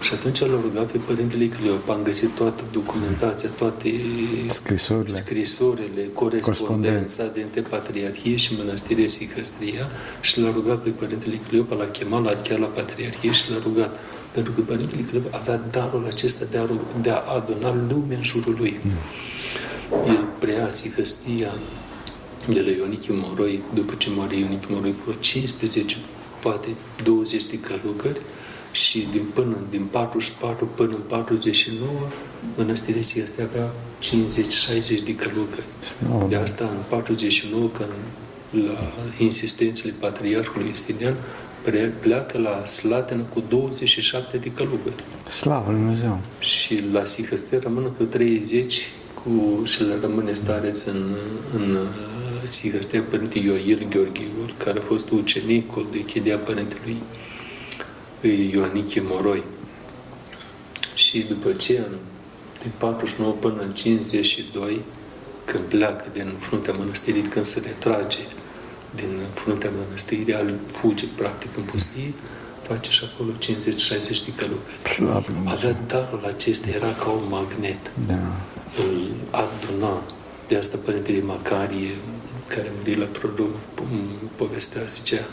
și 0.00 0.12
atunci 0.12 0.40
l-a 0.40 0.60
rugat 0.62 0.86
pe 0.90 0.98
Părintele 0.98 1.48
Cleop. 1.48 1.88
Am 1.88 2.02
găsit 2.02 2.30
toată 2.34 2.62
documentația, 2.72 3.48
toate 3.48 3.90
scrisorile, 4.46 5.14
scrisorile 5.14 6.08
corespondența 6.12 7.24
dintre 7.26 7.60
Patriarhie 7.60 8.36
și 8.36 8.54
Mănăstirea 8.58 9.08
Sicăstria 9.08 9.88
și 10.20 10.40
l-a 10.40 10.50
rugat 10.52 10.82
pe 10.82 10.90
Părintele 10.90 11.40
Cleop, 11.48 11.70
l-a 11.72 11.84
chemat 11.84 12.24
la, 12.24 12.32
chiar 12.32 12.58
la 12.58 12.66
Patriarhie 12.66 13.32
și 13.32 13.50
l-a 13.50 13.58
rugat. 13.62 13.98
Pentru 14.32 14.52
că 14.52 14.60
Părintele 14.60 15.02
Cleop 15.02 15.34
avea 15.34 15.60
darul 15.70 16.06
acesta 16.10 16.44
de 16.50 16.58
a, 16.58 16.66
de 17.00 17.10
a 17.10 17.22
aduna 17.36 17.74
lume 17.88 18.14
în 18.14 18.22
jurul 18.22 18.56
lui. 18.58 18.80
Mm. 18.82 18.92
El 20.06 20.24
preia 20.38 20.68
Sicăstria 20.68 21.54
de 22.48 22.60
la 22.60 22.70
Ionichi 22.70 23.10
Moroi, 23.10 23.62
după 23.74 23.94
ce 23.94 24.08
moare 24.14 24.36
Ionichi 24.36 24.66
Moroi, 24.68 24.94
cu 25.04 25.14
15, 25.20 25.96
poate 26.42 26.68
20 27.04 27.44
de 27.44 27.58
călugări 27.58 28.20
și 28.76 29.06
din, 29.10 29.24
până 29.34 29.56
din 29.70 29.84
44 29.84 30.68
până 30.74 30.94
în 30.94 31.02
49, 31.06 31.90
mănăstirea 32.56 33.00
este 33.14 33.42
avea 33.42 33.70
50-60 34.02 35.04
de 35.04 35.14
călugări. 35.14 35.70
Oh. 36.14 36.28
De 36.28 36.36
asta, 36.36 36.64
în 36.64 36.82
49, 36.88 37.68
când 37.68 37.88
la 38.50 38.92
insistențele 39.18 39.94
Patriarhului 40.00 40.68
Justinian, 40.68 41.14
pleacă 42.00 42.38
la 42.38 42.64
Slatina 42.66 43.22
cu 43.22 43.42
27 43.48 44.36
de 44.36 44.50
călugări. 44.50 45.04
Slavă 45.28 45.70
Lui 45.70 45.80
Dumnezeu! 45.80 46.18
Și 46.38 46.82
la 46.92 47.04
Sihăstea 47.04 47.58
rămână 47.62 47.86
cu 47.86 48.02
30 48.02 48.88
cu, 49.14 49.64
și 49.64 49.82
le 49.82 49.94
rămâne 50.00 50.32
stareț 50.32 50.84
în, 50.84 51.14
în 51.54 51.78
Sihăstea 52.42 53.02
Părinte 53.10 53.38
Ioir 53.38 53.78
Gheorghiul, 53.88 54.54
care 54.64 54.78
a 54.78 54.82
fost 54.82 55.10
ucenicul 55.10 55.86
de 55.92 56.04
chidea 56.04 56.36
Părintelui 56.36 56.96
Ioaniche 58.50 59.02
Moroi. 59.04 59.42
Și 60.94 61.18
după 61.18 61.52
ce, 61.52 61.86
din 62.62 62.70
49 62.78 63.32
până 63.32 63.60
în 63.60 63.70
52, 63.70 64.80
când 65.44 65.64
pleacă 65.64 66.04
din 66.12 66.34
fruntea 66.38 66.72
mănăstirii, 66.72 67.22
când 67.22 67.46
se 67.46 67.62
retrage 67.66 68.18
din 68.94 69.20
fruntea 69.34 69.70
mănăstirii, 69.84 70.34
al 70.34 70.54
fuge 70.72 71.04
practic 71.16 71.56
în 71.56 71.62
pustie, 71.62 72.12
face 72.62 72.90
și 72.90 73.02
acolo 73.04 73.30
50-60 73.32 73.36
de 74.24 74.32
călugări. 74.36 75.24
Avea 75.44 75.76
darul 75.86 76.24
acesta, 76.36 76.68
era 76.70 76.92
ca 76.92 77.08
un 77.08 77.26
magnet. 77.28 77.92
Da. 78.06 78.14
Îl 78.84 79.10
aduna. 79.30 80.02
De 80.48 80.56
asta 80.56 80.78
Părintele 80.84 81.20
Macarie, 81.20 81.94
care 82.46 82.68
a 82.68 82.70
murit 82.78 82.98
la 82.98 83.04
prodom, 83.04 83.50
povestea, 84.36 84.82
zicea, 84.82 85.24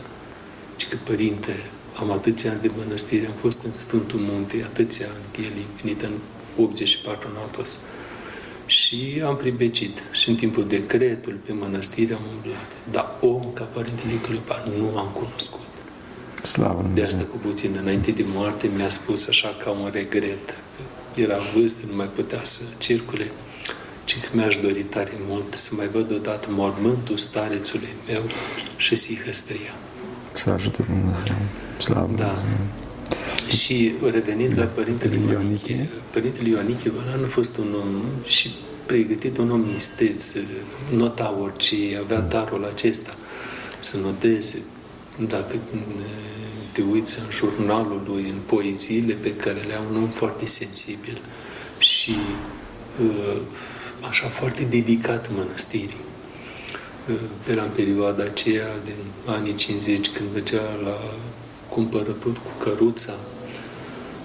că 0.89 0.97
Părinte, 1.03 1.55
am 1.99 2.11
atâția 2.11 2.51
ani 2.51 2.61
de 2.61 2.71
mănăstire, 2.77 3.25
am 3.25 3.33
fost 3.33 3.59
în 3.65 3.73
Sfântul 3.73 4.19
Munte, 4.19 4.61
atâția 4.63 5.05
ani, 5.05 5.45
el 5.45 5.51
venit 5.81 6.01
în 6.01 6.11
84 6.57 7.27
în 7.31 7.35
Atos. 7.35 7.77
Și 8.65 9.21
am 9.25 9.35
pribecit. 9.35 10.03
Și 10.11 10.29
în 10.29 10.35
timpul 10.35 10.67
decretului 10.67 11.39
pe 11.45 11.53
mănăstire 11.53 12.13
am 12.13 12.21
umblat. 12.35 12.71
Dar 12.91 13.15
om 13.21 13.53
ca 13.53 13.63
Părintele 13.63 14.13
Cleopa 14.27 14.63
nu 14.77 14.97
am 14.97 15.07
cunoscut. 15.13 15.59
Slavă 16.41 16.89
De 16.93 17.03
asta 17.03 17.23
cu 17.31 17.37
puțin 17.37 17.77
înainte 17.81 18.11
de 18.11 18.25
moarte 18.33 18.69
mi-a 18.75 18.89
spus 18.89 19.27
așa 19.27 19.55
ca 19.63 19.69
un 19.69 19.89
regret. 19.93 20.57
Era 21.15 21.37
vârstă, 21.55 21.79
nu 21.89 21.95
mai 21.95 22.09
putea 22.15 22.43
să 22.43 22.61
circule. 22.77 23.31
ci 24.05 24.19
că 24.19 24.29
mi-aș 24.31 24.55
dori 24.55 24.83
tare 24.83 25.11
mult 25.27 25.53
să 25.53 25.71
mai 25.75 25.87
văd 25.87 26.11
odată 26.11 26.47
mormântul 26.51 27.17
starețului 27.17 27.93
meu 28.07 28.21
și 28.77 28.95
sihăstria. 28.95 29.73
Să 30.34 30.49
ajute 30.49 30.84
Dumnezeu. 30.88 31.36
Slavă 31.77 32.13
da. 32.15 32.23
Dumnezeu. 32.23 32.49
Și 33.47 33.91
revenind 34.11 34.53
da. 34.53 34.61
la 34.61 34.67
Părintele 34.67 35.19
Ioaniche, 35.31 35.89
Părintele 36.11 36.49
Ioaniche 36.49 36.89
Vălan 36.89 37.23
a 37.23 37.27
fost 37.27 37.57
un 37.57 37.75
om 37.81 38.01
și 38.25 38.49
pregătit, 38.86 39.38
un 39.38 39.51
om 39.51 39.65
isteț, 39.75 40.34
nota 40.95 41.36
orice, 41.41 41.75
avea 42.03 42.21
darul 42.21 42.65
acesta 42.73 43.15
să 43.79 43.97
noteze. 43.97 44.61
Dacă 45.27 45.55
te 46.71 46.81
uiți 46.91 47.19
în 47.19 47.25
jurnalul 47.31 48.01
lui, 48.07 48.29
în 48.29 48.38
poeziile 48.45 49.13
pe 49.13 49.36
care 49.36 49.59
le 49.67 49.73
au, 49.73 49.84
un 49.91 49.97
om 49.97 50.09
foarte 50.09 50.45
sensibil 50.45 51.21
și 51.77 52.15
uh, 53.01 53.41
așa 54.09 54.27
foarte 54.27 54.63
dedicat 54.69 55.29
mănăstirii. 55.36 56.01
Era 57.51 57.64
în 57.64 57.70
perioada 57.76 58.24
aceea, 58.24 58.68
din 58.84 58.95
anii 59.26 59.56
50, 59.56 60.10
când 60.10 60.30
mergea 60.34 60.62
la 60.84 60.97
cumpărături 61.70 62.39
cu 62.39 62.64
căruța 62.64 63.14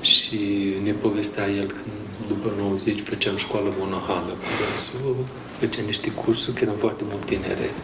și 0.00 0.38
ne 0.82 0.92
povestea 0.92 1.48
el 1.48 1.66
când 1.66 2.28
după 2.28 2.52
90 2.58 3.00
făceam 3.00 3.36
școală 3.36 3.74
monahală 3.78 4.32
cu 4.32 4.46
dânsul, 4.58 5.16
făceam 5.58 5.84
niște 5.84 6.10
cursuri, 6.10 6.56
că 6.56 6.64
eram 6.64 6.76
foarte 6.76 7.04
mult 7.10 7.24
tineret. 7.24 7.74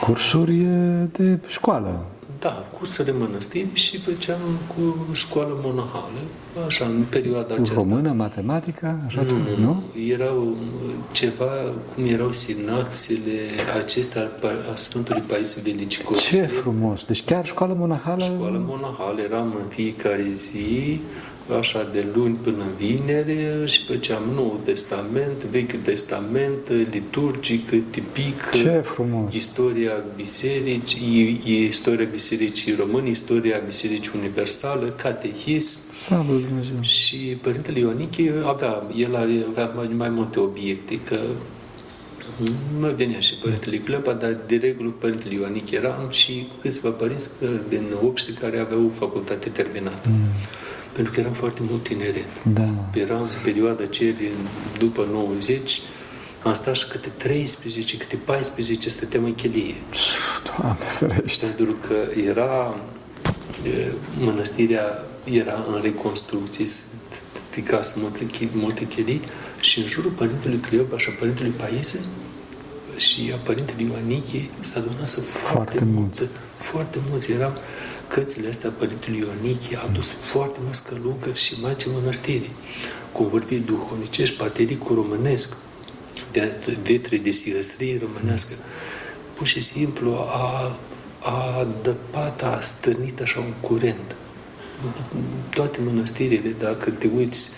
Cursuri 0.00 0.66
de 1.12 1.38
școală? 1.46 2.06
Da, 2.40 2.68
cursuri 2.78 3.04
de 3.04 3.14
mănăstiri 3.18 3.66
și 3.72 3.98
făceam 3.98 4.40
cu 4.74 5.06
școală 5.12 5.60
monahală, 5.62 6.20
așa, 6.66 6.84
în 6.84 7.04
perioada 7.08 7.54
cu 7.54 7.60
aceasta. 7.60 7.74
română, 7.74 8.12
matematică, 8.12 8.98
așa, 9.06 9.22
nu, 9.22 9.36
nu, 9.36 9.64
nu? 9.64 9.82
Erau 10.08 10.56
ceva, 11.12 11.50
cum 11.94 12.04
erau 12.04 12.32
sinaxele 12.32 13.38
acestea 13.82 14.30
a 14.72 14.74
Sfântului 14.74 15.22
Paisie 15.28 15.62
de 15.64 15.70
Licicostie. 15.70 16.38
Ce 16.38 16.46
frumos! 16.46 17.04
Deci 17.04 17.24
chiar 17.24 17.46
școală 17.46 17.74
monahală? 17.78 18.24
Școală 18.24 18.64
monahală, 18.66 19.20
eram 19.20 19.54
în 19.62 19.68
fiecare 19.68 20.26
zi, 20.30 21.00
așa 21.56 21.88
de 21.92 22.06
luni 22.14 22.34
până 22.42 22.62
în 22.62 22.72
vineri 22.76 23.66
și 23.70 23.84
făceam 23.84 24.22
Noul 24.34 24.60
Testament, 24.64 25.44
Vechiul 25.50 25.78
Testament, 25.84 26.68
liturgic, 26.90 27.68
tipic, 27.90 28.50
Ce 28.52 28.80
frumos! 28.84 29.34
istoria 29.34 29.92
bisericii, 30.16 31.40
istoria 31.68 32.06
bisericii 32.10 32.74
române, 32.74 33.08
istoria 33.08 33.60
bisericii 33.66 34.12
universale, 34.16 34.92
catehism. 34.96 35.94
Slavă 35.94 36.32
Dumnezeu! 36.32 36.76
Și 36.80 37.16
Părintele 37.16 37.78
Ioniche 37.78 38.34
avea, 38.44 38.82
el 38.96 39.44
avea 39.50 39.72
mai, 39.76 39.90
mai 39.96 40.08
multe 40.08 40.40
obiecte, 40.40 41.00
că 41.00 41.18
nu 42.78 42.88
venea 42.96 43.20
și 43.20 43.34
Părintele 43.34 43.76
Cleopa, 43.76 44.12
dar 44.12 44.36
de 44.46 44.56
regulă 44.56 44.94
Părintele 44.98 45.34
Ioniche 45.34 45.76
era 45.76 46.06
și 46.10 46.46
câțiva 46.60 46.88
părinți 46.88 47.30
din 47.68 47.82
obște 48.04 48.32
care 48.32 48.58
aveau 48.58 48.92
facultate 48.98 49.48
terminată. 49.48 50.08
Mm 50.08 50.16
pentru 50.98 51.16
că 51.16 51.20
eram 51.20 51.32
foarte 51.32 51.60
mult 51.68 51.82
tineret. 51.82 52.30
Da. 52.42 52.68
Eram 52.94 53.20
în 53.20 53.28
perioada 53.44 53.82
aceea 53.82 54.12
din 54.12 54.32
după 54.78 55.08
90, 55.10 55.80
am 56.42 56.52
stat 56.52 56.76
și 56.76 56.88
câte 56.88 57.08
13, 57.16 57.96
câte 57.96 58.16
14 58.16 58.88
stăteam 58.88 59.24
în 59.24 59.34
chelie. 59.34 59.74
Doamne 60.44 60.78
ferește! 60.78 61.46
Pentru 61.46 61.76
că 61.86 61.94
era 62.26 62.76
mănăstirea 64.18 65.04
era 65.24 65.64
în 65.68 65.80
reconstrucție, 65.82 66.64
sticase 67.50 67.94
multe, 68.00 68.26
multe 68.52 68.86
chelii 68.86 69.20
și 69.60 69.78
în 69.78 69.86
jurul 69.86 70.10
Părintelui 70.10 70.58
Cleopa 70.58 70.98
și 70.98 71.08
a 71.10 71.16
Părintelui 71.18 71.52
Paise 71.52 72.00
și 72.96 73.32
a 73.34 73.36
Părintelui 73.36 73.90
Ioanichie 73.92 74.48
s-a 74.60 74.78
adunat 74.78 75.08
foarte, 75.08 75.30
foarte 75.30 75.84
mulți. 75.84 76.24
Foarte 76.56 76.98
mulți. 77.10 77.32
Erau 77.32 77.52
cărțile 78.08 78.48
astea 78.48 78.70
Părintelui 78.70 79.18
Ionichi 79.18 79.74
a 79.74 79.82
adus 79.88 80.10
foarte 80.10 80.58
mulți 80.62 80.84
călugări 80.88 81.38
și 81.38 81.54
mai 81.60 81.76
ce 81.76 81.86
mănăstiri, 81.94 82.50
cu 83.12 83.22
vorbiri 83.22 83.60
duhovnicești, 83.60 84.36
patericul 84.36 84.94
românesc, 84.94 85.56
de 86.32 86.56
vetre 86.82 87.16
de 87.16 87.30
sihăstrie 87.30 88.00
românească. 88.02 88.54
Pur 89.34 89.46
și 89.46 89.60
simplu 89.60 90.14
a, 90.14 90.76
a 91.22 91.66
dăpat, 91.82 92.42
a 92.42 92.60
stârnit 92.60 93.20
așa 93.20 93.40
un 93.40 93.52
curent 93.60 94.16
toate 95.54 95.78
mănăstirile, 95.84 96.54
dacă 96.58 96.90
te 96.90 97.08
uiți 97.16 97.48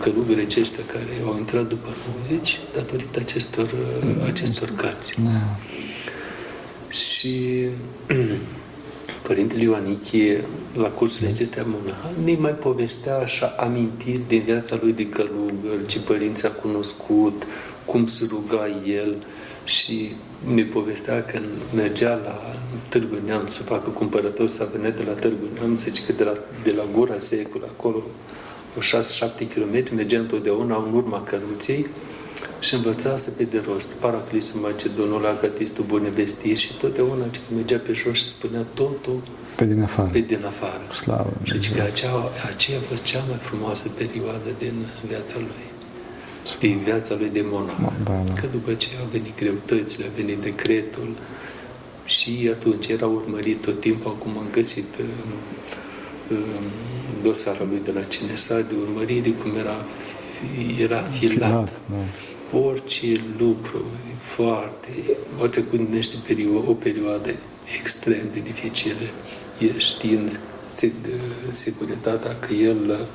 călugării 0.00 0.44
aceștia 0.44 0.82
care 0.92 1.22
au 1.24 1.36
intrat 1.38 1.66
după 1.66 1.88
90 2.28 2.58
datorită 2.74 3.18
acestor, 3.18 3.70
mm. 4.02 4.22
acestor 4.26 4.70
cărți. 4.76 5.14
Da. 5.20 5.56
Și 6.88 7.66
Părintele 9.28 9.62
Ioanichie, 9.62 10.44
la 10.74 10.88
cursurile 10.88 11.28
acestea 11.28 11.64
monahale, 11.66 12.14
ne 12.24 12.36
mai 12.38 12.50
povestea 12.50 13.18
așa 13.18 13.46
amintiri 13.46 14.20
din 14.28 14.42
viața 14.42 14.78
lui 14.82 14.92
de 14.92 15.08
călugăr, 15.08 15.86
ce 15.86 16.00
părinți 16.00 16.46
a 16.46 16.50
cunoscut, 16.50 17.46
cum 17.84 18.06
se 18.06 18.26
ruga 18.30 18.66
el 18.86 19.26
și 19.64 20.12
ne 20.54 20.62
povestea 20.62 21.24
că 21.24 21.38
mergea 21.74 22.20
la 22.24 22.54
Târgu 22.88 23.16
Neam 23.26 23.46
să 23.46 23.62
facă 23.62 23.90
cumpărător, 23.90 24.46
să 24.46 24.68
venea 24.72 24.90
de 24.90 25.02
la 25.06 25.12
Târgu 25.12 25.46
Neam, 25.54 25.74
să 25.74 25.84
zice 25.86 26.02
că 26.06 26.12
de 26.12 26.24
la, 26.24 26.32
de 26.62 26.72
la 26.72 26.84
Gura 26.92 27.18
Secul, 27.18 27.68
acolo, 27.76 28.02
o 28.78 28.80
6-7 28.80 29.54
km, 29.54 29.94
mergea 29.94 30.18
întotdeauna 30.18 30.84
în 30.86 30.94
urma 30.94 31.22
căruței 31.22 31.86
și 32.60 32.74
învățase 32.74 33.30
pe 33.30 33.44
de 33.44 33.62
rost 33.66 33.88
Paraclisul 33.92 34.60
Macedonul, 34.60 35.26
Acatistul 35.26 35.84
Bunevestie 35.84 36.54
și 36.54 36.76
totdeauna 36.76 37.24
ce 37.30 37.40
mergea 37.54 37.78
pe 37.78 37.92
jos 37.92 38.16
și 38.16 38.26
spunea 38.26 38.66
totul 38.74 39.20
pe 39.56 39.64
din 39.64 39.82
afară. 39.82 40.08
Pe 40.12 40.18
din 40.18 40.44
afară. 40.46 40.80
Slavă 40.92 41.32
și 41.42 41.52
că 41.52 41.82
aceea, 41.82 42.12
aceea 42.48 42.78
a 42.78 42.82
fost 42.88 43.04
cea 43.04 43.24
mai 43.28 43.38
frumoasă 43.40 43.88
perioadă 43.88 44.50
din 44.58 44.74
viața 45.08 45.36
lui. 45.38 45.66
Din 46.58 46.78
viața 46.84 47.14
lui 47.18 47.30
de 47.32 47.44
monah. 47.50 47.76
Da, 48.04 48.22
da. 48.26 48.32
Că 48.40 48.46
după 48.50 48.74
ce 48.74 48.88
au 49.00 49.08
venit 49.12 49.36
greutățile, 49.36 50.04
a 50.06 50.16
venit 50.16 50.38
decretul 50.40 51.08
și 52.04 52.50
atunci 52.52 52.86
era 52.86 53.06
urmărit 53.06 53.62
tot 53.62 53.80
timpul, 53.80 54.16
acum 54.18 54.38
am 54.38 54.46
găsit 54.52 54.96
um, 55.00 55.32
um, 56.36 56.64
dosarul 57.22 57.68
lui 57.68 57.80
de 57.84 57.90
la 57.90 58.00
CNSA 58.00 58.60
de 58.60 58.74
urmărire, 58.80 59.30
cum 59.30 59.56
era, 59.56 59.76
era 60.78 61.02
filat. 61.02 61.30
filat 61.30 61.80
da 61.90 61.96
orice 62.52 63.20
lucru 63.38 63.82
foarte, 64.20 64.88
a 65.42 65.46
trecut 65.46 65.78
în 65.78 65.86
niște 65.90 66.16
perioade, 66.26 66.66
o 66.68 66.72
perioadă 66.72 67.30
extrem 67.80 68.22
de 68.32 68.40
dificile, 68.40 69.10
știind 69.76 70.40
securitatea 71.48 72.36
că 72.40 72.52
el 72.52 73.08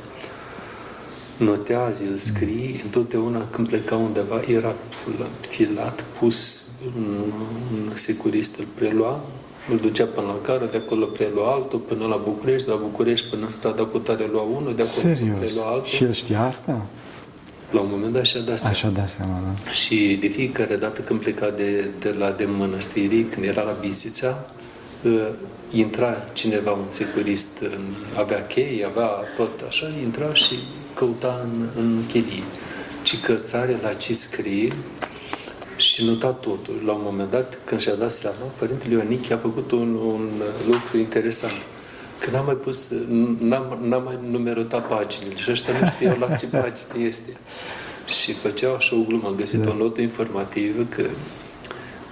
notează, 1.38 2.04
el 2.04 2.18
scrie, 2.18 2.82
întotdeauna 2.84 3.48
când 3.50 3.68
pleca 3.68 3.96
undeva 3.96 4.40
era 4.48 4.76
filat, 5.50 6.04
pus 6.20 6.62
un, 6.98 7.32
un 7.74 7.92
securist 7.94 8.60
îl 8.60 8.66
prelua, 8.76 9.22
îl 9.72 9.78
ducea 9.78 10.06
până 10.06 10.28
la 10.28 10.40
cară, 10.42 10.68
de 10.72 10.78
acolo 10.78 11.06
prelua 11.06 11.52
altul, 11.52 11.80
până 11.80 12.06
la 12.06 12.22
București, 12.24 12.68
de 12.68 12.74
la 12.74 12.80
București 12.82 13.30
până 13.30 13.46
în 13.46 13.52
strada 13.52 13.84
cu 13.84 13.98
tare 13.98 14.30
lua 14.32 14.42
unul, 14.42 14.76
de 14.76 14.84
acolo 14.90 15.16
Serios? 15.16 15.38
prelua 15.38 15.66
altul. 15.72 15.86
Și 15.86 16.04
el 16.04 16.12
știa 16.12 16.46
asta? 16.46 16.86
La 17.74 17.80
un 17.80 17.88
moment 17.90 18.14
dat 18.14 18.26
și-a 18.26 18.40
dat 18.40 18.58
seama. 18.58 18.72
Așa 18.72 18.88
dat 18.88 19.10
seama, 19.10 19.40
da. 19.46 19.72
Și 19.72 20.18
de 20.20 20.28
fiecare 20.28 20.76
dată 20.76 21.02
când 21.02 21.20
pleca 21.20 21.50
de, 21.50 21.90
de 22.00 22.16
la 22.18 22.32
de 22.32 22.46
mănăstirii, 22.46 23.24
când 23.24 23.46
era 23.46 23.62
la 23.62 23.78
Bisița, 23.80 24.46
uh, 25.04 25.28
intra 25.72 26.26
cineva, 26.34 26.72
un 26.72 26.86
securist, 26.88 27.60
în, 27.62 27.94
avea 28.18 28.46
chei, 28.46 28.84
avea 28.86 29.10
tot 29.36 29.62
așa, 29.68 29.92
intra 30.04 30.34
și 30.34 30.56
căuta 30.94 31.42
în, 31.44 31.68
în 31.78 32.04
chelie. 32.08 32.44
Ci 33.04 33.20
cărțare 33.20 33.80
la 33.82 33.94
ce 33.94 34.14
scrie 34.14 34.68
și 35.78 36.06
nota 36.06 36.32
totul. 36.32 36.82
La 36.86 36.92
un 36.92 37.02
moment 37.04 37.30
dat, 37.30 37.58
când 37.66 37.82
și-a 37.82 37.96
dat 37.96 38.12
seama, 38.12 38.46
Părintele 38.58 38.94
Ionichi 38.94 39.34
a 39.34 39.38
făcut 39.38 39.72
un, 39.72 39.96
un 39.96 40.30
lucru 40.70 40.98
interesant 40.98 41.54
că 42.24 42.30
n-am 42.32 42.46
mai 42.46 42.54
pus, 42.56 42.92
n-am, 43.40 43.78
n-am 43.82 44.04
mai 44.04 44.18
numerotat 44.30 44.88
paginile 44.88 45.36
și 45.36 45.52
ăștia 45.52 45.74
nu 45.80 45.88
știau 45.88 46.18
la 46.20 46.36
ce 46.36 46.46
pagină 46.46 47.08
este. 47.08 47.32
Și 48.08 48.34
făceau 48.34 48.74
așa 48.74 48.96
o 48.96 49.04
glumă, 49.08 49.28
am 49.28 49.36
găsit 49.36 49.60
da. 49.60 49.70
o 49.70 49.76
notă 49.76 50.02
informativă 50.02 50.84
că 50.90 51.04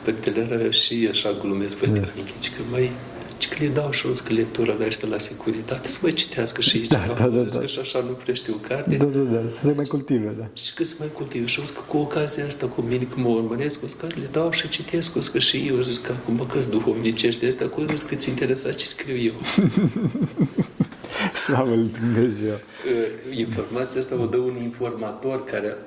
Părintele 0.03 0.47
era 0.51 0.71
și 0.71 1.07
așa 1.11 1.35
glumesc 1.41 1.77
pe 1.77 1.85
da. 1.85 1.99
că 1.99 2.61
mai 2.71 2.91
ci 3.41 3.47
că 3.47 3.55
le 3.59 3.67
dau 3.67 3.91
și 3.91 4.05
o 4.05 4.13
scăletură 4.13 4.75
la 4.79 4.85
ăștia 4.85 5.07
la 5.07 5.17
securitate, 5.17 5.87
să 5.87 5.99
mai 6.01 6.11
citească 6.11 6.61
și 6.61 6.77
aici, 6.77 6.87
da, 6.87 7.13
da, 7.17 7.27
da, 7.27 7.41
da. 7.41 7.65
și 7.65 7.79
așa 7.79 7.99
nu 7.99 8.11
prea 8.11 8.33
știu 8.33 8.53
carte. 8.67 8.95
Da, 8.95 9.05
da, 9.05 9.19
da, 9.19 9.47
să 9.47 9.65
se 9.65 9.71
mai 9.71 9.85
cultive, 9.85 10.35
da. 10.39 10.47
Și 10.53 10.73
că 10.73 10.83
să 10.83 10.95
mai 10.99 11.09
cultive. 11.13 11.45
Și 11.45 11.59
o 11.59 11.63
că 11.73 11.81
cu 11.87 11.97
ocazia 11.97 12.45
asta, 12.45 12.65
cu 12.67 12.81
mine, 12.81 13.03
când 13.13 13.25
mă 13.25 13.31
urmăresc, 13.31 13.83
o 13.83 13.87
să 13.87 13.95
le 14.07 14.27
dau 14.31 14.51
și 14.51 14.69
citesc, 14.69 15.15
o 15.15 15.21
să 15.21 15.31
că 15.31 15.39
și 15.39 15.67
eu, 15.67 15.79
zic 15.79 16.01
că 16.01 16.11
acum 16.11 16.45
că 16.51 16.59
duhovnicești 16.69 17.39
de 17.39 17.47
astea, 17.47 17.67
cu 17.67 17.85
zic 17.95 18.07
că 18.07 18.15
ți 18.15 18.29
interesa 18.29 18.71
ce 18.71 18.85
scriu 18.85 19.17
eu. 19.17 19.33
Slavă 21.43 21.75
lui 21.75 21.91
Dumnezeu! 21.99 22.59
Informația 23.35 23.99
asta 23.99 24.15
o 24.21 24.25
dă 24.25 24.37
un 24.37 24.55
informator 24.63 25.43
care 25.43 25.77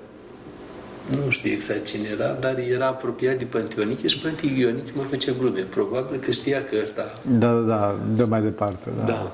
nu 1.10 1.30
știu 1.30 1.50
exact 1.50 1.84
cine 1.84 2.08
era, 2.12 2.36
dar 2.40 2.58
era 2.58 2.86
apropiat 2.86 3.38
de 3.38 3.44
Panteoniche 3.44 4.08
și 4.08 4.18
Panteoniche 4.18 4.90
mă 4.94 5.02
făcea 5.02 5.32
glume. 5.38 5.60
Probabil 5.60 6.18
că 6.18 6.30
știa 6.30 6.64
că 6.64 6.76
ăsta... 6.80 7.20
Da, 7.22 7.52
da, 7.52 7.60
da, 7.60 7.98
de 8.14 8.24
mai 8.24 8.42
departe, 8.42 8.88
da. 8.96 9.04
da. 9.04 9.32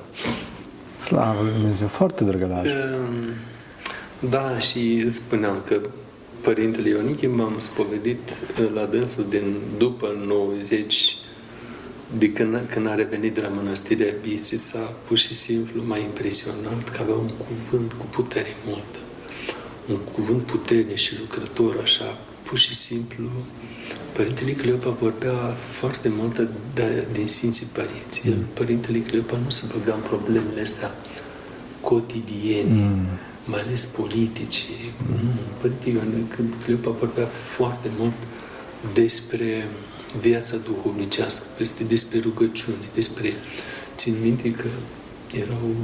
Slavă 1.00 1.42
Lui 1.42 1.52
Dumnezeu, 1.52 1.86
foarte 1.86 2.24
drăgălaș. 2.24 2.64
Ehm, 2.64 3.34
da, 4.30 4.58
și 4.58 5.10
spuneam 5.10 5.62
că 5.66 5.80
Părintele 6.40 6.88
Ioniche 6.88 7.26
m-am 7.26 7.54
spovedit 7.58 8.18
la 8.74 8.84
dânsul 8.84 9.26
din 9.28 9.56
după 9.78 10.06
90 10.26 11.16
de 12.18 12.32
când, 12.32 12.60
când 12.70 12.88
a 12.88 12.94
revenit 12.94 13.34
de 13.34 13.40
la 13.40 13.48
mănăstirea 13.48 14.14
s-a 14.54 14.92
pur 15.06 15.16
și 15.16 15.34
simplu 15.34 15.82
m-a 15.86 15.96
impresionat 15.96 16.88
că 16.88 16.98
avea 17.02 17.14
un 17.14 17.28
cuvânt 17.28 17.92
cu 17.92 18.04
putere 18.04 18.56
multă 18.66 18.98
un 19.92 19.98
cuvânt 19.98 20.42
puternic 20.42 20.96
și 20.96 21.18
lucrător, 21.18 21.80
așa, 21.82 22.18
pur 22.42 22.58
și 22.58 22.74
simplu, 22.74 23.24
Părintele 24.12 24.52
Cleopa 24.52 24.90
vorbea 24.90 25.56
foarte 25.78 26.08
mult 26.08 26.48
de, 26.74 27.06
din 27.12 27.26
Sfinții 27.26 27.66
Părinți. 27.72 28.22
El, 28.24 28.34
mm. 28.34 28.44
Părintele 28.54 28.98
Cleopa 28.98 29.38
nu 29.44 29.50
se 29.50 29.64
băga 29.72 29.94
în 29.94 30.00
problemele 30.00 30.60
astea 30.60 30.94
cotidiene, 31.80 32.82
mm. 32.82 33.06
mai 33.44 33.60
ales 33.60 33.84
politice. 33.84 34.64
Mm. 35.10 35.30
Părintele 35.60 36.26
Cleopa 36.64 36.90
vorbea 36.90 37.26
foarte 37.26 37.88
mult 37.98 38.16
despre 38.92 39.68
viața 40.20 40.56
duhovnicească, 40.56 41.46
despre 41.88 42.18
rugăciune, 42.18 42.88
despre... 42.94 43.32
Țin 43.96 44.14
minte 44.22 44.50
că 44.50 44.68
erau, 45.32 45.74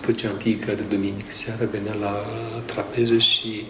făceam 0.00 0.36
fiecare 0.36 0.84
duminică 0.88 1.30
seara, 1.30 1.64
venea 1.64 1.94
la 1.94 2.24
trapeză 2.64 3.18
și 3.18 3.66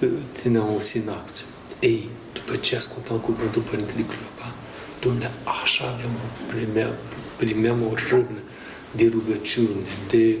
uh, 0.00 0.08
țineam 0.32 0.74
o 0.76 0.80
sinax. 0.80 1.44
Ei, 1.80 2.08
după 2.32 2.56
ce 2.56 2.76
ascultam 2.76 3.18
cuvântul 3.18 3.62
Părintele 3.62 4.02
Cleopa, 4.02 4.54
Doamne, 5.00 5.30
așa 5.62 5.84
aveam, 5.84 6.10
primeam, 6.46 6.94
primeam 7.36 7.82
o 7.90 7.94
râvnă 8.08 8.38
de 8.90 9.08
rugăciune, 9.12 9.90
de 10.08 10.38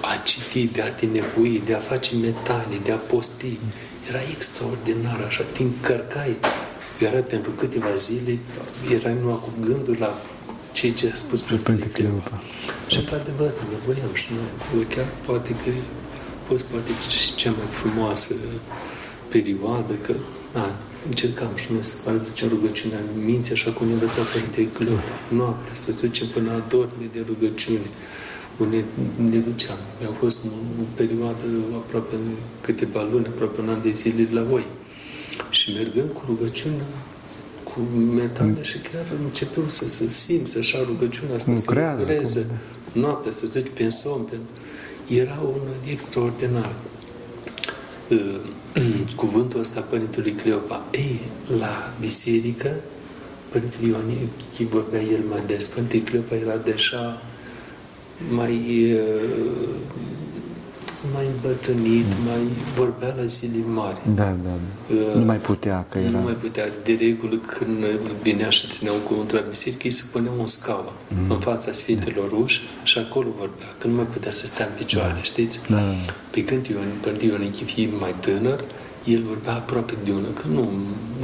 a 0.00 0.16
citi, 0.24 0.66
de 0.72 0.82
a 0.82 0.90
te 0.90 1.06
nevoi, 1.06 1.62
de 1.64 1.74
a 1.74 1.78
face 1.78 2.16
metane, 2.16 2.76
de 2.82 2.92
a 2.92 2.96
posti. 2.96 3.58
Era 4.08 4.18
extraordinar, 4.30 5.20
așa, 5.26 5.42
te 5.52 5.62
încărcai. 5.62 6.36
Era 7.00 7.20
pentru 7.20 7.50
câteva 7.50 7.94
zile, 7.94 8.38
erai 8.92 9.16
numai 9.20 9.40
cu 9.42 9.50
gândul 9.60 9.96
la 9.98 10.22
ceea 10.76 10.92
ce 10.92 11.10
a 11.12 11.14
spus 11.14 11.40
Părintele 11.40 11.84
Cleopa. 11.96 12.36
Și 12.86 12.96
într-adevăr, 12.98 13.52
nevoiam 13.74 14.14
și 14.20 14.28
noi. 14.36 14.84
Chiar 14.94 15.08
poate 15.26 15.50
că 15.50 15.70
a 16.40 16.42
fost 16.48 16.64
poate 16.64 16.90
și 17.18 17.34
cea 17.34 17.50
mai 17.58 17.68
frumoasă 17.80 18.34
perioadă, 19.28 19.92
că 20.06 20.14
na, 20.54 20.66
încercam 21.06 21.52
și 21.54 21.72
noi 21.72 21.84
să 21.84 21.94
facem 22.04 22.48
rugăciunea 22.48 22.98
în 22.98 23.24
minți, 23.24 23.52
așa 23.52 23.70
cum 23.70 23.86
ne 23.86 23.92
învăța 23.92 24.22
Părintele 24.32 24.66
Cleopa. 24.76 25.14
Noaptea, 25.28 25.74
să 25.74 25.90
ducem 26.00 26.26
până 26.26 26.50
la 26.50 26.64
dorme 26.68 27.06
de 27.12 27.24
rugăciune. 27.26 27.88
Ne, 28.70 28.82
ne 29.30 29.38
duceam. 29.38 29.78
A 30.10 30.12
fost 30.20 30.38
o 30.44 30.84
perioadă 30.94 31.44
aproape 31.74 32.14
câteva 32.60 33.02
luni, 33.10 33.26
aproape 33.26 33.60
un 33.60 33.68
an 33.68 33.82
de 33.82 33.92
zile 33.92 34.28
la 34.32 34.42
voi. 34.42 34.66
Și 35.50 35.72
mergând 35.72 36.10
cu 36.12 36.22
rugăciunea, 36.26 36.86
cu 37.76 37.96
metale 37.96 38.62
și 38.62 38.78
chiar 38.78 39.06
începeau 39.24 39.68
să 39.68 39.88
se 39.88 40.08
simți 40.08 40.58
așa 40.58 40.78
rugăciunea 40.86 41.36
asta, 41.36 41.50
Lucrează, 41.50 42.04
să 42.04 42.12
lucreze 42.12 42.46
cum... 42.92 43.00
noaptea, 43.00 43.30
să 43.30 43.46
zici 43.46 43.66
pe 43.74 43.88
somn. 43.88 44.24
Pe... 44.24 44.36
Era 45.14 45.40
un 45.42 45.90
extraordinar. 45.90 46.74
Uh, 48.08 48.40
cuvântul 49.16 49.60
ăsta 49.60 49.80
Părintelui 49.80 50.32
Cleopa. 50.32 50.84
Ei, 50.90 51.20
la 51.58 51.94
biserică, 52.00 52.74
Părintele 53.48 53.86
Ionichi 53.86 54.64
vorbea 54.70 55.00
el 55.00 55.22
mai 55.28 55.42
des. 55.46 55.66
Părintele 55.66 56.02
Cleopa 56.02 56.34
era 56.34 56.56
deja 56.56 57.22
mai 58.30 58.92
uh, 58.92 59.74
mai 61.14 61.26
îmbătrânit, 61.34 62.06
mm. 62.18 62.24
mai 62.24 62.42
vorbea 62.74 63.14
la 63.18 63.24
zile 63.24 63.64
mari. 63.66 63.98
Da, 64.14 64.36
da. 64.44 64.54
Uh, 64.94 65.14
nu 65.14 65.24
mai 65.24 65.36
putea, 65.36 65.84
că 65.88 65.98
era... 65.98 66.10
Nu 66.10 66.18
mai 66.18 66.32
putea. 66.32 66.64
De 66.84 66.96
regulă, 67.00 67.36
când 67.36 67.84
vinea 68.22 68.50
și 68.50 68.68
ținea 68.68 68.92
un 68.92 69.00
cuvânt 69.00 69.30
la 69.32 69.40
biserică, 69.48 69.82
îi 69.84 69.90
se 69.90 70.04
punea 70.12 70.30
un 70.38 70.46
scaun 70.46 70.92
mm. 71.08 71.30
în 71.30 71.38
fața 71.38 71.72
Sfintelor 71.72 72.32
Uși 72.42 72.60
și 72.82 72.98
acolo 72.98 73.28
vorbea, 73.38 73.70
că 73.78 73.86
nu 73.86 73.94
mai 73.94 74.04
putea 74.04 74.30
să 74.30 74.46
stea 74.46 74.66
în 74.66 74.72
picioare, 74.76 75.12
da. 75.12 75.22
știți? 75.22 75.60
Da. 75.68 75.82
Pe 76.30 76.44
când 76.44 76.66
Ion, 76.66 76.86
Părinte 77.00 77.24
Ionichi, 77.24 77.64
fiind 77.64 77.92
mai 78.00 78.14
tânăr, 78.20 78.64
el 79.04 79.22
vorbea 79.26 79.54
aproape 79.54 79.94
de 80.04 80.10
unul, 80.10 80.32
că 80.40 80.46
nu, 80.48 80.70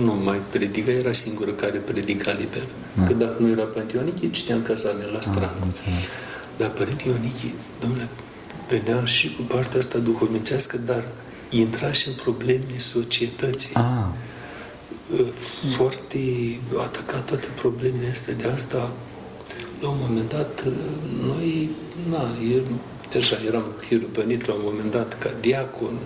nu 0.05 0.13
mai 0.25 0.41
predica, 0.51 0.91
era 0.91 1.13
singurul 1.13 1.55
care 1.55 1.79
predica 1.79 2.33
liber. 2.33 2.67
Da. 2.95 3.05
Că 3.05 3.13
dacă 3.13 3.37
nu 3.39 3.49
era 3.49 3.63
Părinte 3.63 3.97
Ionichi, 3.97 4.31
citea 4.31 4.55
în 4.55 4.63
casa 4.63 4.89
mea 4.99 5.07
la 5.13 5.21
strană. 5.21 5.51
Ah, 5.61 5.83
Dar 6.57 6.71
Părinte 6.71 7.09
Ionichi, 7.09 7.55
domnule, 7.81 8.09
venea 8.69 9.05
și 9.05 9.35
cu 9.35 9.43
partea 9.43 9.79
asta 9.79 9.99
duhovnicească, 9.99 10.77
dar 10.77 11.05
intra 11.51 11.93
și 11.93 12.09
în 12.09 12.15
problemele 12.15 12.79
societății. 12.79 13.75
Ah. 13.75 14.07
Foarte 15.77 16.19
atacat 16.79 17.25
toate 17.25 17.47
problemele 17.55 18.09
astea. 18.11 18.35
De 18.35 18.45
asta, 18.55 18.91
la 19.81 19.89
un 19.89 19.97
moment 20.01 20.31
dat, 20.31 20.65
noi, 21.27 21.71
na, 22.09 22.29
el, 22.55 22.63
deja 23.13 23.37
eram 23.47 23.65
hirupănit 23.89 24.47
la 24.47 24.55
un 24.55 24.61
moment 24.65 24.91
dat 24.91 25.19
ca 25.19 25.31
diacon, 25.41 25.99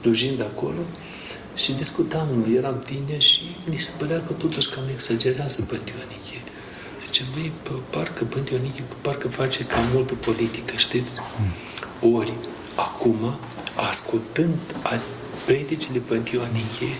slujind 0.00 0.40
acolo, 0.40 0.78
și 1.54 1.72
discutam, 1.72 2.28
noi 2.44 2.56
eram 2.56 2.78
tine 2.78 3.18
și 3.18 3.42
mi 3.64 3.78
se 3.78 3.90
părea 3.98 4.22
că 4.26 4.32
totuși 4.32 4.70
cam 4.70 4.84
exagerează 4.92 5.62
Pântioniche. 5.62 6.15
Zice, 7.06 7.24
băi, 7.34 7.52
parcă 7.90 8.24
Pântioniche, 8.24 8.82
parcă 9.00 9.28
face 9.28 9.64
cam 9.64 9.84
multă 9.92 10.14
politică, 10.14 10.72
știți? 10.76 11.18
Mm. 12.00 12.14
Ori, 12.14 12.32
acum, 12.74 13.38
ascultând 13.90 14.54
predicile 15.44 15.98
Pântioniche, 15.98 16.90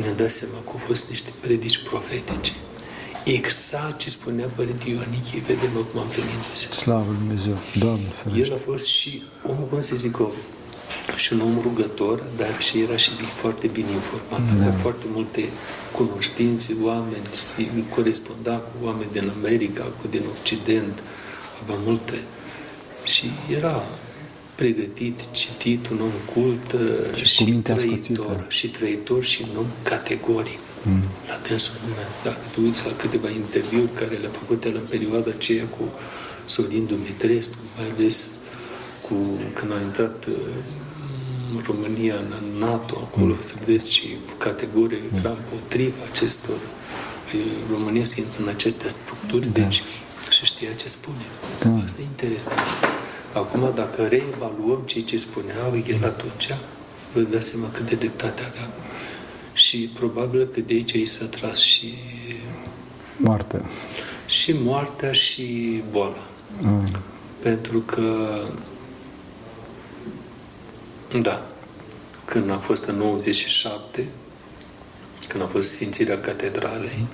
ne-am 0.00 0.16
dat 0.16 0.30
seama 0.30 0.54
că 0.54 0.70
au 0.72 0.78
fost 0.86 1.08
niște 1.08 1.30
predici 1.40 1.82
profetice. 1.82 2.52
Exact 3.24 3.98
ce 3.98 4.08
spunea 4.08 4.46
Părinte 4.54 4.90
Ioanichie, 4.90 5.42
vedem 5.46 5.70
acum 5.70 6.00
împlinindu-se. 6.00 6.72
Slavă 6.72 7.12
Dumnezeu, 7.18 7.56
Doamne 7.78 8.06
ferește. 8.12 8.52
El 8.52 8.58
a 8.58 8.60
fost 8.70 8.86
și 8.86 9.22
omul, 9.46 9.66
cum 9.70 9.80
să 9.80 9.96
zic, 9.96 10.16
și 11.16 11.32
un 11.32 11.40
om 11.40 11.58
rugător, 11.62 12.22
dar 12.36 12.54
și 12.58 12.80
era 12.80 12.96
și 12.96 13.10
foarte 13.10 13.66
bine 13.66 13.90
informat. 13.90 14.40
Da. 14.46 14.52
Avea 14.54 14.72
foarte 14.72 15.04
multe 15.12 15.48
cunoștințe, 15.96 16.76
oameni, 16.82 17.26
coresponda 17.94 18.56
cu 18.56 18.72
oameni 18.82 19.10
din 19.12 19.32
America, 19.38 19.82
cu 19.82 20.06
din 20.10 20.22
Occident, 20.38 20.98
avea 21.62 21.76
multe. 21.84 22.18
Și 23.04 23.26
era 23.58 23.82
pregătit, 24.54 25.20
citit, 25.30 25.88
un 25.88 26.00
om 26.00 26.16
cult 26.34 26.76
și, 27.14 27.24
și 27.24 27.44
trăitor, 27.44 28.44
și 28.48 28.68
trăitor 28.68 29.24
și 29.24 29.44
un 29.50 29.56
om 29.56 29.66
categoric. 29.82 30.58
Mm. 30.82 31.02
La 31.28 31.36
dânsul 31.48 31.76
nume. 31.82 32.06
Dacă 32.24 32.44
tu 32.52 32.60
uiți 32.62 32.86
la 32.86 32.92
câteva 32.96 33.28
interviuri 33.30 33.92
care 34.00 34.16
le-a 34.16 34.38
făcut 34.40 34.64
el 34.64 34.74
în 34.74 34.86
perioada 34.88 35.30
aceea 35.30 35.64
cu 35.64 35.84
Sorin 36.44 36.86
Dumitrescu, 36.86 37.58
mai 37.76 37.86
ales 37.96 38.32
cu, 39.08 39.14
când 39.54 39.72
a 39.72 39.80
intrat 39.80 40.28
România 41.66 42.14
în 42.14 42.58
NATO, 42.58 42.94
acolo, 43.02 43.32
mm. 43.32 43.44
să 43.44 43.54
vedeți 43.64 43.84
ce 43.84 44.02
categorie 44.38 45.02
mm. 45.10 45.18
era 45.18 45.30
împotriva 45.30 45.94
acestor 46.12 46.58
România 47.70 48.04
să 48.04 48.14
intră 48.16 48.42
în 48.42 48.48
aceste 48.48 48.88
structuri, 48.88 49.52
da. 49.52 49.60
deci 49.60 49.82
și 50.30 50.44
știa 50.44 50.72
ce 50.72 50.88
spune. 50.88 51.24
Da. 51.60 51.84
Asta 51.84 52.00
e 52.00 52.04
interesant. 52.04 52.58
Acum, 53.32 53.72
dacă 53.74 54.06
reevaluăm 54.06 54.82
ceea 54.84 55.04
ce 55.04 55.16
spuneau 55.16 55.82
el 55.88 56.04
atunci, 56.04 56.48
vă 57.12 57.20
dați 57.20 57.48
seama 57.48 57.68
cât 57.72 57.88
de 57.88 57.94
dreptate 57.94 58.42
avea. 58.42 58.68
Și 59.52 59.90
probabil 59.94 60.44
că 60.46 60.60
de 60.60 60.74
aici 60.74 60.92
i 60.92 61.06
s-a 61.06 61.24
tras 61.24 61.58
și... 61.58 61.94
Moartea. 63.16 63.62
Și 64.26 64.54
moartea 64.62 65.12
și 65.12 65.82
boala. 65.90 66.26
Mm. 66.60 66.88
Pentru 67.42 67.78
că 67.78 68.38
da. 71.22 71.46
Când 72.24 72.50
a 72.50 72.58
fost 72.58 72.84
în 72.84 72.96
97, 72.96 74.08
când 75.28 75.42
a 75.42 75.46
fost 75.46 75.70
sfințirea 75.70 76.20
catedralei, 76.20 77.06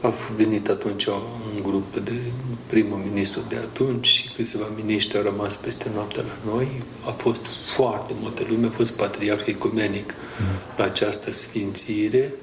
a 0.00 0.12
venit 0.36 0.68
atunci 0.68 1.04
un 1.06 1.62
grup 1.62 1.96
de 1.96 2.12
primul 2.66 2.98
ministru 2.98 3.40
de 3.48 3.56
atunci 3.56 4.06
și 4.06 4.30
câțiva 4.36 4.64
miniștri 4.76 5.16
au 5.16 5.22
rămas 5.22 5.56
peste 5.56 5.86
noapte 5.94 6.20
la 6.20 6.52
noi. 6.52 6.82
A 7.06 7.10
fost 7.10 7.46
foarte 7.64 8.14
multă 8.20 8.42
lume, 8.48 8.66
a 8.66 8.70
fost 8.70 8.96
patriarh 8.96 9.46
ecumenic 9.46 10.14
mm. 10.40 10.46
la 10.76 10.84
această 10.84 11.30
sfințire 11.30 12.34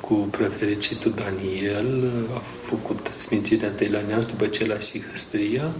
cu 0.00 0.14
prefericitul 0.14 1.12
Daniel, 1.12 2.10
a 2.34 2.42
făcut 2.68 3.06
sfințirea 3.10 3.68
întâi 3.68 3.88
la 3.88 4.00
Neamț, 4.00 4.24
după 4.24 4.46
ce 4.46 4.66
la 4.66 4.78
Sihăstria 4.78 5.70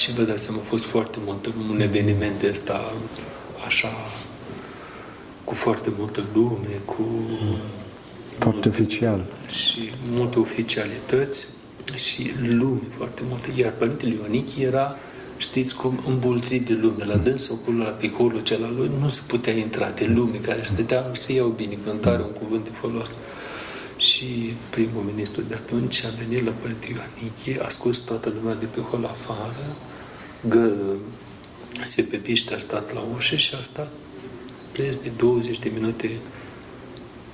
și 0.00 0.12
vă 0.12 0.22
dați 0.22 0.44
seama, 0.44 0.60
a 0.60 0.64
fost 0.64 0.84
foarte 0.84 1.18
mult 1.24 1.46
un 1.70 1.80
eveniment 1.80 2.42
ăsta 2.42 2.92
așa 3.66 3.88
cu 5.44 5.54
foarte 5.54 5.92
multă 5.98 6.24
lume, 6.32 6.80
cu 6.84 7.04
foarte 8.38 8.68
oficial. 8.68 9.24
Și 9.48 9.90
multe 10.10 10.38
oficialități 10.38 11.46
și 11.94 12.30
lume 12.48 12.80
foarte 12.88 13.22
multă. 13.28 13.46
Iar 13.56 13.72
Părintele 13.72 14.14
Ionichi 14.14 14.62
era, 14.62 14.96
știți 15.36 15.76
cum, 15.76 16.00
îmbulțit 16.06 16.66
de 16.66 16.78
lume. 16.80 17.04
La 17.04 17.16
dânsul 17.16 17.58
acolo, 17.62 17.82
la 17.82 17.90
picolul 17.90 18.42
celălalt, 18.42 18.76
lui, 18.76 18.90
nu 19.00 19.08
se 19.08 19.20
putea 19.26 19.52
intra 19.52 19.90
de 19.90 20.04
lume 20.14 20.36
care 20.36 20.60
stătea 20.62 21.10
să 21.12 21.32
iau 21.32 21.48
binecuvântare, 21.48 22.22
un 22.22 22.32
cuvânt 22.32 22.64
de 22.64 22.70
folos. 22.80 23.10
Și 24.20 24.54
primul 24.70 25.02
ministru 25.02 25.40
de 25.40 25.54
atunci 25.54 26.04
a 26.04 26.08
venit 26.18 26.44
la 26.44 26.50
Părintele 26.50 26.92
Ionichi, 26.92 27.60
a 27.60 27.68
scos 27.68 27.98
toată 27.98 28.32
lumea 28.34 28.54
de 28.54 28.64
pe 28.64 28.80
hol 28.80 29.04
afară, 29.04 29.76
gă, 30.48 30.72
se 31.82 32.02
pepiște 32.02 32.54
a 32.54 32.58
stat 32.58 32.94
la 32.94 33.04
ușă 33.14 33.36
și 33.36 33.54
a 33.54 33.62
stat 33.62 33.92
preț 34.72 34.96
de 34.96 35.10
20 35.16 35.58
de 35.58 35.70
minute, 35.74 36.10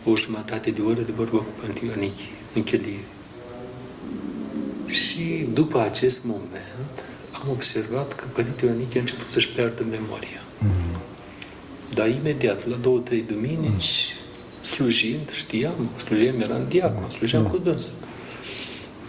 o 0.05 0.16
jumătate 0.16 0.70
de 0.70 0.80
oră 0.80 1.01
de 1.01 1.12
vorbă 1.12 1.37
cu 1.37 1.51
Pântionichi 1.61 2.30
în 2.55 2.62
chelie. 2.62 3.05
Și 4.87 5.47
după 5.53 5.80
acest 5.80 6.24
moment 6.24 7.05
am 7.32 7.51
observat 7.51 8.12
că 8.12 8.24
Părinte 8.32 8.66
Ionichi 8.66 8.97
a 8.97 9.01
început 9.01 9.26
să-și 9.26 9.49
piardă 9.49 9.84
memoria. 9.91 10.43
Mm. 10.59 11.01
Dar 11.95 12.09
imediat, 12.09 12.68
la 12.68 12.76
două, 12.76 12.99
trei 12.99 13.22
duminici, 13.22 14.14
mm. 14.14 14.15
Slujind, 14.66 15.30
știam, 15.32 15.90
slujeam, 15.96 16.40
eram 16.40 16.64
diacon, 16.68 17.10
slujeam 17.10 17.42
mm. 17.42 17.48
cu 17.48 17.58
dânsul. 17.58 17.92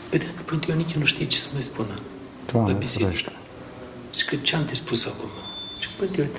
Vedeam 0.10 0.32
că 0.36 0.42
Părinte 0.42 0.72
Ionichi 0.72 0.98
nu 0.98 1.06
știe 1.06 1.26
ce 1.26 1.38
să 1.38 1.50
mai 1.54 1.62
spună 1.62 2.00
Doamne, 2.52 2.72
la 2.72 2.78
biserică. 2.78 3.32
Și 4.14 4.26
că 4.26 4.36
ce 4.36 4.56
am 4.56 4.66
de 4.66 4.74
spus 4.74 5.06
acum? 5.06 5.30
Și 5.80 5.88
bă, 6.00 6.06
uite, 6.10 6.30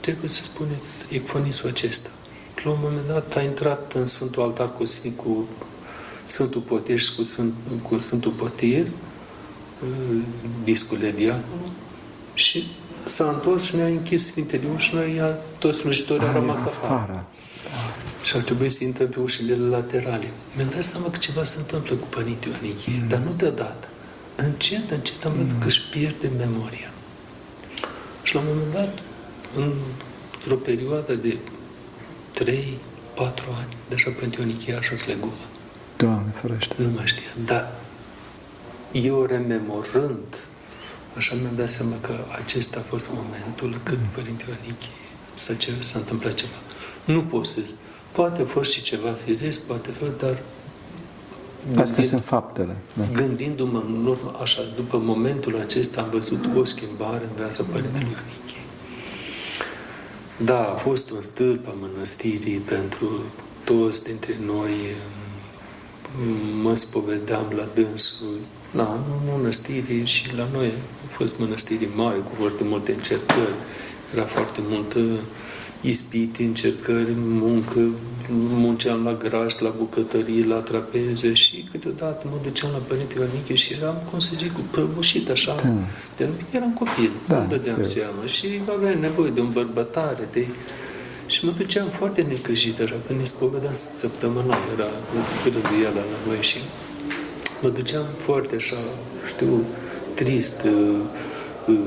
trebuie 0.00 0.28
să 0.28 0.42
spuneți 0.42 1.06
ecfonisul 1.14 1.68
acesta. 1.68 2.08
La 2.64 2.70
un 2.70 2.78
moment 2.82 3.06
dat 3.06 3.36
a 3.36 3.42
intrat 3.42 3.92
în 3.92 4.06
Sfântul 4.06 4.42
Altar 4.42 4.72
cu, 4.72 4.82
cu 5.16 5.48
Sfântul 6.24 6.60
Potir 6.60 6.98
și 6.98 7.14
cu, 7.14 7.22
Sfânt, 7.22 7.54
cu 7.82 7.98
Sfântul 7.98 8.30
Potir, 8.30 8.86
uh, 8.86 10.22
discul 10.64 10.98
de 10.98 11.10
diaconul, 11.10 11.70
și 12.34 12.66
s-a 13.04 13.28
întors 13.28 13.64
și 13.64 13.76
ne-a 13.76 13.86
închis 13.86 14.26
Sfintele 14.26 14.68
Uși 14.74 14.88
și 14.88 14.94
noi, 14.94 15.34
toți 15.58 15.78
slujitorii 15.78 16.26
au 16.26 16.32
rămas 16.32 16.60
afară. 16.60 16.92
afară. 16.94 17.24
Și 18.34 18.40
ar 18.40 18.46
trebui 18.46 18.70
să 18.70 18.84
intrăm 18.84 19.08
pe 19.08 19.20
ușile 19.20 19.56
laterale. 19.56 20.30
Mi-am 20.56 20.68
dat 20.68 20.82
seama 20.82 21.10
că 21.10 21.16
ceva 21.16 21.44
se 21.44 21.58
întâmplă 21.58 21.94
cu 21.94 22.06
Părinte 22.06 22.48
Ioanichie, 22.48 22.98
mm. 23.00 23.08
dar 23.08 23.18
nu 23.18 23.32
deodată. 23.36 23.88
Încet, 24.36 24.90
încet 24.90 25.24
am 25.24 25.32
văzut 25.32 25.52
mm. 25.52 25.58
că 25.58 25.66
își 25.66 25.88
pierde 25.88 26.30
memoria. 26.38 26.90
Și 28.22 28.34
la 28.34 28.40
un 28.40 28.46
moment 28.48 28.72
dat, 28.72 29.02
într-o 29.56 30.54
perioadă 30.54 31.14
de 31.14 31.36
3-4 32.34 32.44
ani, 33.60 33.76
deja 33.88 34.10
pentru 34.18 34.40
Ionichia 34.40 34.80
și 34.82 34.96
sleguvă. 34.96 35.44
Doamne, 35.96 36.32
ferește. 36.34 36.74
Nu 36.78 36.88
mai 36.88 37.06
știa. 37.06 37.30
Dar 37.44 37.72
eu 38.92 39.24
rememorând, 39.24 40.46
așa 41.16 41.34
mi-am 41.34 41.56
dat 41.56 41.68
seama 41.68 41.96
că 42.00 42.14
acesta 42.42 42.78
a 42.78 42.88
fost 42.88 43.08
momentul 43.12 43.80
când 43.82 44.00
mm. 44.00 44.08
Părinte 44.14 44.44
Ionichie 44.48 44.90
s-a, 45.34 45.54
s-a 45.80 45.98
întâmplat 45.98 46.34
ceva. 46.34 46.58
Nu 47.04 47.22
pot 47.22 47.46
să 47.46 47.60
Poate 48.14 48.42
a 48.42 48.44
fost 48.44 48.72
și 48.72 48.82
ceva 48.82 49.10
firesc, 49.10 49.66
poate 49.66 49.88
fi, 49.98 50.18
dar 50.18 50.36
Astea 51.76 52.04
sunt 52.04 52.24
faptele. 52.24 52.76
Da. 52.92 53.04
Gândindu-mă 53.12 53.82
în 53.86 54.06
urmă, 54.06 54.36
așa, 54.40 54.62
după 54.76 54.98
momentul 55.04 55.60
acesta 55.60 56.00
am 56.00 56.08
văzut 56.10 56.48
o 56.56 56.64
schimbare 56.64 57.24
în 57.24 57.36
viața 57.36 57.64
Părintelui 57.72 58.16
Ioniche. 58.16 58.60
Da, 60.36 60.60
a 60.60 60.74
fost 60.74 61.10
un 61.10 61.22
stâlp 61.22 61.66
a 61.68 61.74
mănăstirii 61.80 62.56
pentru 62.56 63.22
toți 63.64 64.04
dintre 64.04 64.38
noi, 64.46 64.70
mă 66.62 66.74
spovedeam 66.74 67.52
la 67.56 67.68
dânsul, 67.74 68.38
la 68.72 68.98
mănăstiri 69.32 70.04
și 70.04 70.36
la 70.36 70.48
noi 70.52 70.66
au 71.02 71.08
fost 71.08 71.38
mănăstiri 71.38 71.88
mari 71.94 72.22
cu 72.22 72.34
foarte 72.34 72.64
multe 72.64 72.92
încercări. 72.92 73.54
Era 74.12 74.24
foarte 74.24 74.60
multă 74.68 74.98
ispiti, 75.84 76.42
încercări, 76.42 77.12
muncă, 77.16 77.80
munceam 78.30 79.04
la 79.04 79.12
graș, 79.12 79.58
la 79.58 79.74
bucătărie, 79.78 80.46
la 80.46 80.56
trapeze 80.56 81.32
și 81.32 81.68
câteodată 81.70 82.26
mă 82.30 82.38
duceam 82.42 82.70
la 82.72 82.78
Părinte 82.78 83.14
Ioaniche 83.18 83.54
și 83.54 83.72
eram, 83.72 83.96
cum 84.10 84.18
să 84.18 84.30
zic, 84.38 84.52
prăbușit 84.70 85.30
așa. 85.30 85.54
Da. 85.54 85.68
De 86.16 86.28
eram 86.50 86.72
copil, 86.72 87.10
da, 87.28 87.38
nu 87.38 87.46
dădeam 87.48 87.82
se... 87.82 87.88
seama 87.88 88.26
și 88.26 88.46
aveam 88.76 88.98
nevoie 89.00 89.30
de 89.30 89.40
o 89.40 89.44
îmbărbătare, 89.44 90.28
de... 90.32 90.46
Și 91.26 91.44
mă 91.44 91.52
duceam 91.56 91.86
foarte 91.86 92.22
necăjit 92.22 92.80
așa, 92.80 92.96
când 93.06 93.18
ne 93.18 93.24
spovedeam 93.24 93.72
săptămânal, 93.72 94.58
era 94.74 94.88
rânduiala 95.44 95.94
la 95.94 96.18
noi 96.26 96.38
și 96.40 96.58
mă 97.62 97.68
duceam 97.68 98.04
foarte 98.18 98.54
așa, 98.54 98.76
știu, 99.26 99.64
trist, 100.14 100.62
uh, 100.62 100.96
uh, 101.66 101.78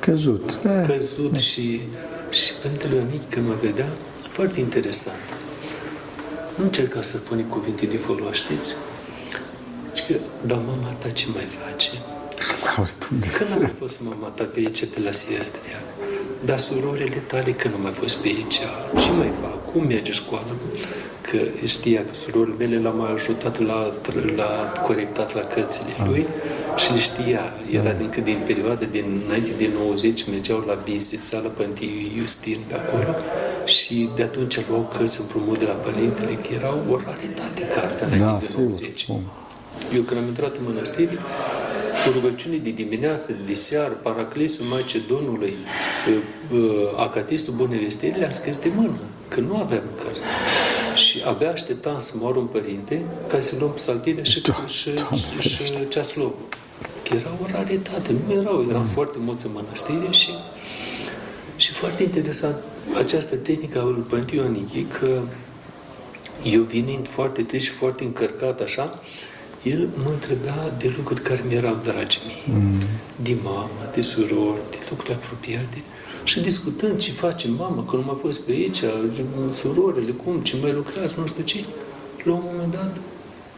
căzut. 0.00 0.60
Căzut 0.86 1.32
da. 1.32 1.38
și, 1.38 1.80
și 2.34 2.52
Părintele 2.62 2.94
Ioanic, 2.94 3.30
când 3.30 3.46
mă 3.48 3.54
vedea, 3.62 3.86
foarte 4.28 4.60
interesant. 4.60 5.24
Nu 6.54 6.64
încerca 6.64 7.02
să 7.02 7.16
pune 7.16 7.42
cuvinte 7.42 7.86
de 7.86 7.96
folos, 7.96 8.36
știți? 8.36 8.74
Deci 9.86 10.06
că, 10.06 10.14
dar 10.46 10.58
mama 10.66 10.88
ta 10.98 11.08
ce 11.08 11.26
mai 11.32 11.46
face? 11.64 11.90
Când 13.38 13.64
a 13.64 13.70
fost 13.78 14.00
mama 14.00 14.26
ta 14.28 14.44
pe 14.44 14.58
aici, 14.58 14.84
pe 14.84 15.00
la 15.00 15.12
Siestria? 15.12 15.78
Dar 16.44 16.58
surorile 16.58 17.22
tale 17.26 17.52
că 17.52 17.68
nu 17.68 17.78
mai 17.82 17.92
fost 17.92 18.16
pe 18.16 18.26
aici? 18.26 18.58
Ce 19.00 19.10
mai 19.10 19.32
fac? 19.40 19.72
Cum 19.72 19.86
merge 19.86 20.12
școala? 20.12 20.54
Că 21.30 21.38
știa 21.66 22.04
că 22.04 22.14
surorile 22.14 22.54
mele 22.58 22.80
l-am 22.80 23.00
ajutat 23.00 23.60
la, 23.60 23.92
la 24.36 24.72
corectat 24.86 25.34
la 25.34 25.40
cărțile 25.40 25.94
lui 26.06 26.26
și 26.76 26.92
le 26.92 26.98
știa. 26.98 27.42
Era 27.70 27.92
din, 27.92 28.10
din 28.24 28.38
perioada 28.46 28.86
din 28.90 29.04
înainte 29.26 29.52
de 29.58 29.68
90, 29.78 30.24
mergeau 30.30 30.64
la 30.66 30.74
Bistrița, 30.84 31.40
la 31.42 31.48
Părinte 31.48 31.84
Justin 32.18 32.58
pe 32.66 32.74
acolo 32.74 33.14
și 33.64 34.08
de 34.16 34.22
atunci 34.22 34.58
luau 34.68 34.92
cărți 34.96 35.20
împrumut 35.20 35.58
de 35.58 35.64
la 35.64 35.72
părintele, 35.72 36.32
că 36.32 36.48
era 36.54 36.74
o 36.90 36.96
raritate 37.06 37.62
cartea 37.74 38.06
înainte 38.06 38.26
da, 38.26 38.38
de 38.38 38.62
90. 38.62 39.00
Sigur. 39.00 39.20
Eu 39.94 40.02
când 40.02 40.20
am 40.20 40.26
intrat 40.26 40.56
în 40.56 40.62
mănăstire, 40.64 41.18
cu 42.04 42.10
rugăciune 42.12 42.56
de 42.56 42.70
dimineață, 42.70 43.32
de 43.46 43.54
seară, 43.54 43.92
Paraclesul 44.02 44.64
Macedonului, 44.64 45.54
Acatistul 46.96 47.54
Bunevestirii, 47.54 48.18
le-am 48.18 48.32
scris 48.32 48.58
de 48.58 48.70
mână, 48.74 48.98
că 49.28 49.40
nu 49.40 49.56
aveam 49.56 49.82
cărți. 50.02 50.22
Și 50.94 51.22
abia 51.26 51.50
așteptam 51.50 51.98
să 51.98 52.12
moară 52.16 52.38
un 52.38 52.46
părinte 52.46 53.04
ca 53.28 53.40
să 53.40 53.56
luăm 53.58 53.72
psaltire 53.72 54.22
și, 54.22 54.40
da, 54.40 54.66
și, 54.66 54.90
și, 55.40 55.64
și 55.64 55.88
ceaslovul. 55.88 56.42
Că 57.08 57.16
era 57.16 57.30
o 57.42 57.46
raritate, 57.52 58.12
nu 58.26 58.32
erau, 58.32 58.66
eram 58.68 58.82
mm. 58.82 58.88
foarte 58.88 59.18
mulți 59.20 59.46
în 59.46 59.52
mănăstire 59.52 60.10
și, 60.10 60.30
și 61.56 61.72
foarte 61.72 62.02
interesant 62.02 62.56
această 62.98 63.36
tehnică 63.36 63.80
a 63.80 63.84
lui 63.84 64.04
Părinte 64.08 64.34
Ionichi, 64.34 64.82
că 64.82 65.22
eu 66.42 66.62
venind 66.62 67.08
foarte 67.08 67.42
trist 67.42 67.66
și 67.66 67.72
foarte 67.72 68.04
încărcat 68.04 68.60
așa, 68.60 69.00
el 69.62 69.88
mă 70.04 70.10
întreba 70.10 70.72
de 70.78 70.92
lucruri 70.96 71.20
care 71.20 71.44
mi 71.48 71.54
erau 71.54 71.78
dragi 71.82 72.20
mie. 72.26 72.56
Mm. 72.56 72.80
De 73.22 73.36
mama, 73.42 73.90
de 73.94 74.00
surori, 74.00 74.60
de 74.70 74.76
lucruri 74.90 75.12
apropiate. 75.12 75.82
Și 76.24 76.40
discutând 76.40 76.98
ce 76.98 77.10
face 77.10 77.48
mama, 77.48 77.84
că 77.84 77.96
nu 77.96 78.02
m-a 78.02 78.14
fost 78.14 78.40
pe 78.40 78.52
aici, 78.52 78.80
surorile, 79.52 80.12
cum, 80.12 80.40
ce 80.40 80.56
mai 80.60 80.72
lucrează, 80.72 81.14
nu 81.18 81.26
știu 81.26 81.42
ce, 81.42 81.64
la 82.22 82.32
un 82.32 82.42
moment 82.44 82.72
dat, 82.72 83.00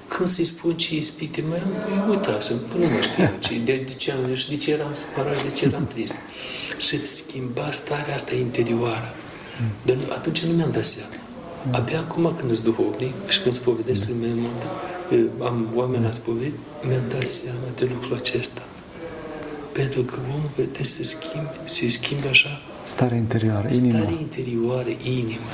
când 0.09 0.29
să-i 0.29 0.45
spun 0.45 0.77
ce 0.77 0.97
ispite 0.97 1.45
mai 1.49 1.59
am, 1.59 1.69
păi, 1.69 2.11
uite 2.11 2.31
așa, 2.31 2.53
nu 2.53 2.85
mă 2.85 3.01
știu 3.01 3.31
ce, 3.39 3.59
de, 3.65 3.85
de, 3.87 3.95
ce, 3.95 4.13
de 4.49 4.57
ce 4.57 4.71
eram 4.71 4.93
supărat, 4.93 5.43
de 5.43 5.55
ce 5.55 5.65
eram 5.65 5.87
trist. 5.87 6.15
Și-ți 6.79 7.17
schimba 7.17 7.71
starea 7.71 8.15
asta 8.15 8.35
interioară. 8.35 9.15
Dar 9.83 9.97
atunci 10.09 10.41
nu 10.41 10.53
mi-am 10.53 10.71
dat 10.71 10.85
seama. 10.85 11.13
Abia 11.71 11.99
acum 11.99 12.35
când 12.39 12.51
ești 12.51 12.65
duhovnic 12.65 13.29
și 13.29 13.41
când 13.41 13.55
spovedesc 13.55 14.09
lumea 14.09 14.31
multă, 14.35 14.67
am 15.45 15.73
oameni 15.75 16.05
la 16.05 16.13
spovedit, 16.13 16.55
mi-am 16.89 17.03
dat 17.09 17.27
seama 17.27 17.69
de 17.77 17.89
lucrul 17.93 18.17
acesta. 18.17 18.63
Pentru 19.77 20.03
că 20.03 20.15
omul 20.35 20.51
vede 20.57 20.85
să 20.85 21.05
schimbe, 21.05 21.51
se 21.65 21.89
schimbă 21.89 22.29
așa. 22.29 22.61
Starea 22.83 23.17
interioară, 23.17 23.69
inima. 23.73 23.99
Starea 23.99 24.19
interioară, 24.21 24.89
inima. 25.03 25.53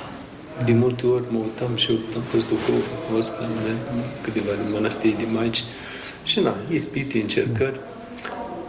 De 0.65 0.73
multe 0.73 1.07
ori 1.07 1.25
mă 1.31 1.39
uitam 1.39 1.77
și 1.77 1.91
eu 1.91 1.97
am 2.17 2.23
fost 2.23 2.49
duhov, 2.49 2.83
am 2.97 3.15
fost 3.15 3.33
în 3.41 3.77
câteva 4.23 4.51
de 4.51 4.73
mănăstiri 4.73 5.17
de 5.17 5.27
maici 5.33 5.65
și 6.25 6.41
na, 6.41 6.57
ispite, 6.73 7.19
încercări. 7.19 7.81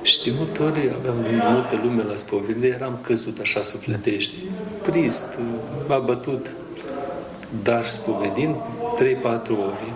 Și 0.01 0.23
de 0.23 0.31
multe 0.37 0.63
ori 0.63 0.79
aveam 0.99 1.17
multă 1.53 1.79
lume 1.83 2.03
la 2.03 2.15
spovedie, 2.15 2.69
eram 2.69 2.99
căzut 3.01 3.39
așa 3.39 3.61
sufletești, 3.61 4.33
trist, 4.81 5.39
abătut, 5.87 6.51
dar 7.63 7.85
spovedind 7.85 8.55
3-4 8.55 8.59
ori 9.49 9.93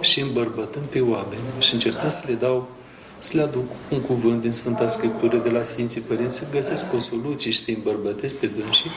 și 0.00 0.20
îmbărbătând 0.20 0.86
pe 0.86 1.00
oameni 1.00 1.40
și 1.58 1.74
încercând 1.74 2.10
să 2.10 2.22
le 2.26 2.34
dau 2.34 2.68
să 3.18 3.36
le 3.36 3.42
aduc 3.42 3.64
un 3.90 4.00
cuvânt 4.00 4.40
din 4.40 4.52
Sfânta 4.52 4.88
Scriptură 4.88 5.36
de 5.36 5.48
la 5.48 5.62
Sfinții 5.62 6.00
Părinți, 6.00 6.36
să 6.38 6.46
găsesc 6.52 6.84
o 6.94 6.98
soluție 6.98 7.50
și 7.50 7.58
să-i 7.58 7.74
îmbărbătesc 7.74 8.34
pe 8.34 8.46
dânsii, 8.46 8.90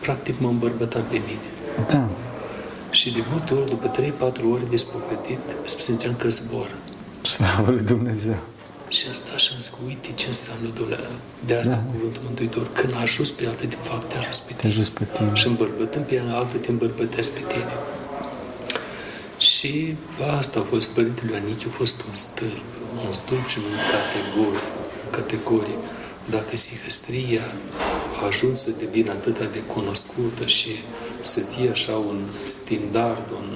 practic 0.00 0.34
mă 0.40 0.48
îmbărbătam 0.48 1.02
pe 1.10 1.20
mine. 1.26 1.86
Da. 1.88 2.08
Și 2.90 3.12
de 3.12 3.22
multe 3.30 3.54
ori, 3.54 3.68
după 3.68 3.90
3-4 4.30 4.52
ori 4.52 4.70
de 4.70 4.76
spovedit, 4.76 5.38
simțeam 5.64 6.14
că 6.14 6.28
zbor. 6.28 6.68
Slavă 7.22 7.70
lui 7.70 7.82
Dumnezeu! 7.82 8.36
Și 8.88 9.04
asta 9.10 9.36
și 9.36 9.48
am 9.52 9.58
zis, 9.60 9.70
uite 9.86 10.08
ce 10.20 10.26
înseamnă 10.34 10.68
Dumnezeu. 10.80 11.14
De 11.48 11.54
asta 11.54 11.78
da. 11.82 11.90
cuvântul 11.92 12.22
Mântuitor. 12.24 12.66
Când 12.78 12.92
a 12.94 13.00
ajuns 13.00 13.30
pe 13.30 13.46
altă, 13.46 13.64
de 13.66 13.80
fapt, 13.88 14.04
te 14.10 14.16
ajuns 14.22 14.38
pe 14.38 14.52
tine. 14.56 14.60
Te 14.60 14.66
ajuns 14.66 14.88
pe 14.88 15.04
tine. 15.12 15.30
Și 15.40 15.46
îmbărbătând 15.46 16.04
pe 16.04 16.22
altă, 16.40 16.56
te 16.64 16.70
îmbărbătesc 16.70 17.30
pe 17.36 17.42
tine. 17.52 17.74
Și 19.62 19.96
asta 20.38 20.58
a 20.60 20.62
fost, 20.62 20.88
Părintele 20.88 21.30
Ioanichi 21.32 21.66
a 21.68 21.72
fost 21.80 22.00
un 22.08 22.16
stâlp, 22.16 22.64
un 23.06 23.12
stâlp 23.12 23.46
și 23.46 23.58
un 23.58 23.74
categorie, 23.94 24.68
categorie. 25.10 25.78
Dacă 26.30 26.56
sihăstria 26.56 27.44
a 28.22 28.26
ajuns 28.26 28.60
să 28.60 28.70
devină 28.78 29.10
atât 29.10 29.38
de 29.52 29.62
cunoscută 29.74 30.46
și 30.46 30.70
să 31.20 31.40
fie 31.40 31.70
așa 31.70 31.92
un 31.92 32.20
standard, 32.44 33.30
un 33.40 33.48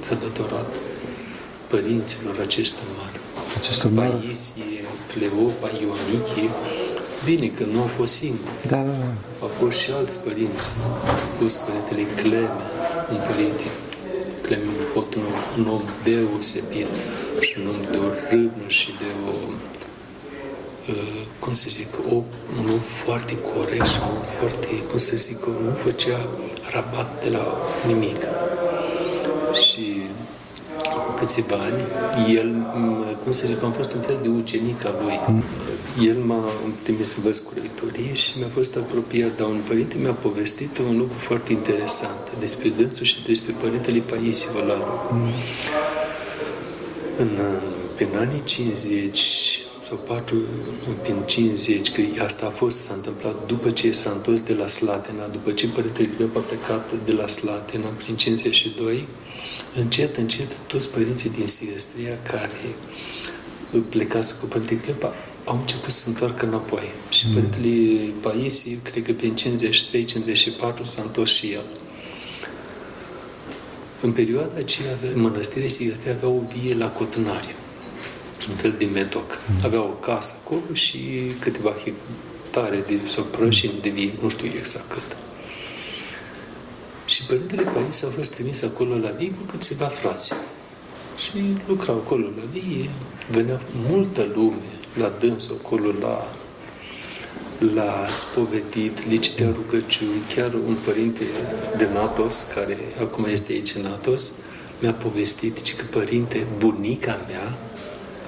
fădătorat 0.00 0.74
părinților 1.66 2.36
acestor 2.40 2.86
mari. 2.98 3.18
Acestor 3.56 3.90
mari. 3.90 4.10
Paisie, 4.10 4.84
Cleopa, 5.12 5.68
Ionichie, 5.80 6.50
bine 7.24 7.46
că 7.46 7.64
nu 7.72 7.80
au 7.80 7.90
fost 7.98 8.14
singuri. 8.14 8.56
Da, 8.66 8.76
da, 8.76 8.90
da. 8.90 9.10
Au 9.40 9.50
fost 9.58 9.78
și 9.78 9.90
alți 9.90 10.18
părinți. 10.18 10.68
A 11.04 11.14
fost 11.38 11.56
Părintele 11.56 12.02
Clement, 12.20 12.60
un 13.10 13.20
părinte 13.28 13.64
Clement 14.96 15.14
Hot, 15.14 15.14
un, 15.14 15.24
un 15.58 15.68
om 15.72 15.82
deosebit 16.04 16.86
și 17.40 17.58
un 17.60 17.66
om 17.68 17.80
de 17.90 17.96
o 17.96 18.08
râvnă 18.30 18.68
și 18.68 18.90
de 18.98 19.04
o 19.28 19.32
uh, 20.88 21.22
cum 21.38 21.52
să 21.52 21.64
zic, 21.68 21.94
o, 22.10 22.14
un 22.58 22.70
om 22.72 22.78
foarte 22.78 23.38
corect 23.38 23.86
și 23.86 23.98
un 24.02 24.16
om 24.16 24.22
foarte, 24.22 24.68
cum 24.90 24.98
să 24.98 25.16
zic, 25.16 25.46
nu 25.46 25.74
făcea 25.74 26.26
rabat 26.72 27.24
de 27.24 27.30
la 27.30 27.56
nimic. 27.86 28.16
Și 31.18 31.24
câțiva 31.24 31.56
ani, 31.56 31.82
el, 32.34 32.66
cum 33.22 33.32
să 33.32 33.46
zic, 33.46 33.62
am 33.62 33.72
fost 33.72 33.92
un 33.92 34.00
fel 34.00 34.18
de 34.22 34.28
ucenic 34.28 34.84
al 34.84 34.94
lui. 35.02 35.20
El 36.06 36.16
m-a 36.16 36.44
trimis 36.82 37.08
să 37.08 37.16
văd 37.22 37.36
curătorie 37.36 38.14
și 38.14 38.38
mi-a 38.38 38.48
fost 38.54 38.76
apropiat, 38.76 39.36
dar 39.36 39.46
un 39.46 39.60
părinte 39.68 39.96
mi-a 39.98 40.12
povestit 40.12 40.78
un 40.78 40.96
lucru 40.98 41.18
foarte 41.18 41.52
interesant 41.52 42.32
despre 42.38 42.68
dânsul 42.68 43.04
și 43.04 43.24
despre 43.26 43.54
părintele 43.60 43.98
Paisie 43.98 44.48
Vălaru. 44.52 45.08
Mm. 45.12 45.30
În, 47.18 47.28
prin 47.94 48.08
anii 48.16 48.42
50 48.44 49.18
sau 49.88 49.96
4, 49.96 50.36
prin 51.02 51.16
50, 51.26 51.92
că 51.92 52.22
asta 52.24 52.46
a 52.46 52.50
fost, 52.50 52.78
s-a 52.78 52.94
întâmplat 52.94 53.46
după 53.46 53.70
ce 53.70 53.92
s-a 53.92 54.10
întors 54.10 54.40
de 54.40 54.54
la 54.54 54.66
Slatena, 54.66 55.26
după 55.26 55.50
ce 55.50 55.68
Părintele 55.68 56.08
Clep 56.16 56.36
a 56.36 56.40
plecat 56.40 56.92
de 57.04 57.12
la 57.12 57.26
Slatena 57.26 57.86
prin 57.86 58.16
52, 58.16 59.08
încet, 59.76 60.16
încet, 60.16 60.56
toți 60.66 60.90
părinții 60.90 61.30
din 61.30 61.48
Silestria 61.48 62.18
care 62.22 62.74
plecați 63.88 64.38
cu 64.38 64.46
Părintele 64.46 64.80
Clepa 64.80 65.14
au 65.44 65.58
început 65.60 65.92
să 65.92 65.98
se 65.98 66.08
întoarcă 66.08 66.46
înapoi. 66.46 66.90
Și 67.10 67.26
mm. 67.26 67.34
Părintele 67.34 68.12
Paisie, 68.20 68.78
cred 68.82 69.04
că 69.04 69.12
prin 69.12 69.34
53-54 69.34 70.82
s-a 70.82 71.02
întors 71.02 71.34
și 71.34 71.52
el. 71.52 71.64
În 74.00 74.12
perioada 74.12 74.54
aceea, 74.56 74.98
mănăstirea 75.14 75.68
Silestria 75.68 76.12
avea 76.12 76.28
o 76.28 76.40
vie 76.56 76.74
la 76.74 76.88
Cotânari, 76.88 77.54
un 78.48 78.54
fel 78.54 78.74
de 78.78 78.84
metoc. 78.84 79.38
Mm. 79.46 79.64
Avea 79.64 79.80
o 79.80 79.84
casă 80.08 80.32
acolo 80.44 80.72
și 80.72 80.98
câteva 81.38 81.74
hectare 81.84 82.84
de, 82.86 82.98
sau 83.08 83.24
prășini 83.24 83.80
de 83.82 83.88
vie, 83.88 84.12
nu 84.22 84.28
știu 84.28 84.50
exact 84.56 84.92
cât. 84.92 85.16
Și 87.06 87.26
Părintele 87.26 87.62
Paisie 87.62 88.06
a 88.06 88.10
fost 88.10 88.34
trimis 88.34 88.62
acolo 88.62 88.96
la 88.96 89.10
vii 89.10 89.34
cu 89.38 89.52
câțiva 89.52 89.86
frați. 89.86 90.34
și 91.18 91.56
lucrau 91.68 91.94
acolo 91.94 92.26
la 92.36 92.42
vie, 92.52 92.90
venea 93.30 93.60
multă 93.88 94.26
lume 94.34 94.70
la 94.98 95.12
dâns 95.18 95.50
acolo 95.60 95.92
la 96.00 96.26
la 97.74 98.06
spovedit, 98.12 99.08
le 99.08 99.16
citea 99.16 99.52
rugăciuni, 99.54 100.22
chiar 100.34 100.54
un 100.54 100.76
părinte 100.84 101.24
de 101.76 101.88
Natos, 101.92 102.46
care 102.54 102.78
acum 103.00 103.24
este 103.24 103.52
aici 103.52 103.74
în 103.74 103.82
Natos, 103.82 104.32
mi-a 104.80 104.92
povestit 104.92 105.58
că 105.58 105.84
părinte, 105.90 106.46
bunica 106.58 107.24
mea, 107.28 107.52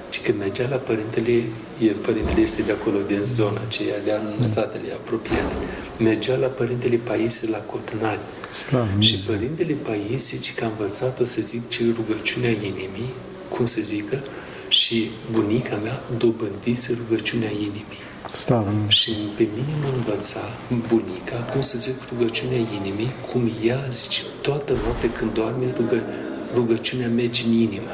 ci 0.09 0.21
că 0.21 0.31
mergea 0.37 0.67
la 0.69 0.75
părintele, 0.75 1.43
el, 1.81 1.93
părintele 1.93 2.41
este 2.41 2.61
de 2.61 2.71
acolo, 2.71 2.97
din 3.07 3.23
zona 3.23 3.61
aceea, 3.67 3.95
de 4.03 4.11
în 4.37 4.43
statele 4.43 4.91
apropiate, 4.91 5.55
mergea 5.97 6.35
la 6.35 6.47
părintele 6.47 6.95
Paisie 6.95 7.49
la 7.49 7.57
Cotnani. 7.57 8.19
Și 8.99 9.15
părintele 9.15 9.73
Paisie, 9.73 10.39
ci 10.39 10.53
că 10.53 10.63
a 10.63 10.67
învățat-o 10.67 11.25
să 11.25 11.41
zic 11.41 11.69
ce 11.69 11.83
rugăciunea 11.95 12.49
inimii, 12.49 13.13
cum 13.49 13.65
să 13.65 13.81
zică, 13.81 14.23
și 14.67 15.09
bunica 15.31 15.75
mea 15.75 16.03
dobândise 16.17 16.97
rugăciunea 16.97 17.49
inimii. 17.49 18.07
Slavă. 18.31 18.73
Și 18.87 19.11
pe 19.37 19.47
mine 19.55 19.73
mă 19.81 19.89
învăța 19.95 20.39
bunica 20.87 21.35
cum 21.35 21.61
să 21.61 21.77
zic 21.77 21.95
rugăciunea 22.09 22.57
inimii, 22.57 23.11
cum 23.31 23.51
ea 23.63 23.85
zice 23.91 24.21
toată 24.41 24.73
noaptea 24.73 25.11
când 25.11 25.33
doarme 25.33 25.65
rugă, 25.77 26.03
rugăciunea 26.53 27.07
merge 27.07 27.43
în 27.45 27.51
inimă. 27.51 27.91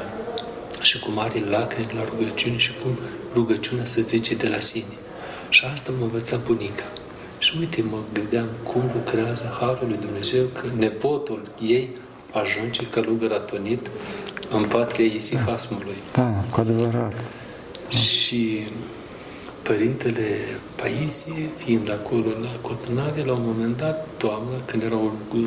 Și 0.82 0.98
cum 0.98 1.18
are 1.18 1.44
lacrimi 1.50 1.92
la 1.94 2.04
rugăciune 2.10 2.56
și 2.56 2.72
cum 2.82 2.98
rugăciunea 3.34 3.86
să 3.86 4.00
zice 4.00 4.34
de 4.34 4.48
la 4.48 4.60
sine. 4.60 4.96
Și 5.48 5.64
asta 5.72 5.92
mă 5.98 6.04
învăța 6.04 6.36
bunica. 6.46 6.84
Și 7.38 7.56
uite, 7.58 7.84
mă 7.90 7.98
gândeam 8.12 8.46
cum 8.62 8.82
lucrează 8.94 9.56
Harul 9.60 9.86
lui 9.88 9.98
Dumnezeu 10.00 10.44
că 10.44 10.66
nepotul 10.76 11.42
ei 11.60 11.88
ajunge 12.32 12.86
călugăr 12.86 13.32
atonit 13.32 13.90
în 14.50 14.64
patria 14.64 15.04
isihasmului. 15.04 15.96
Da, 16.12 16.44
cu 16.50 16.60
adevărat. 16.60 17.12
Și 17.88 18.66
Părintele 19.62 20.38
Paisie, 20.74 21.48
fiind 21.56 21.90
acolo 21.90 22.28
la 22.42 22.58
Cotnare, 22.60 23.24
la 23.24 23.32
un 23.32 23.42
moment 23.44 23.76
dat, 23.76 24.08
toamnă, 24.16 24.56
când 24.64 24.82
erau 24.82 25.12
uh, 25.34 25.40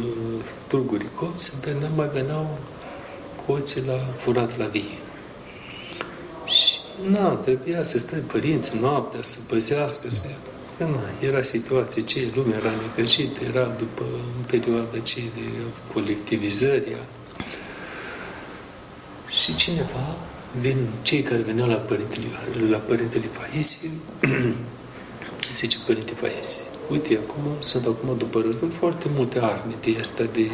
struguri 0.65 1.05
copți, 1.15 1.51
veneau, 1.61 1.91
mai 1.95 2.09
veneau 2.13 2.57
hoții 3.45 3.85
la 3.85 3.99
furat 4.15 4.57
la 4.57 4.65
vie. 4.65 4.97
Și 6.45 6.75
na, 7.09 7.29
trebuia 7.29 7.83
să 7.83 7.99
stai 7.99 8.19
părinți 8.19 8.77
noaptea, 8.79 9.19
să 9.21 9.37
păzească, 9.47 10.09
să... 10.09 10.27
Că, 10.27 10.48
na, 10.85 11.27
era 11.27 11.41
situație 11.41 12.01
ce, 12.01 12.31
lumea 12.35 12.57
era 12.57 12.69
necăjită, 12.69 13.39
era 13.43 13.63
după 13.63 14.03
în 14.37 14.43
perioada 14.47 14.99
ce 15.03 15.19
de 15.19 15.41
colectivizării. 15.93 16.95
Și 19.27 19.55
cineva 19.55 20.15
vin 20.61 20.87
cei 21.01 21.21
care 21.21 21.41
veneau 21.41 21.67
la 21.67 21.75
Părintele, 21.75 22.25
la 22.69 22.77
Părintele 22.77 23.25
Paisie, 23.25 23.89
zice 25.53 25.77
Părinte 25.85 26.11
Paisie, 26.11 26.63
uite, 26.89 27.19
acum, 27.23 27.41
sunt 27.59 27.85
acum 27.85 28.17
după 28.17 28.41
război 28.45 28.69
foarte 28.69 29.05
multe 29.15 29.39
arme 29.41 29.73
de 29.81 29.97
asta 29.99 30.23
de 30.23 30.49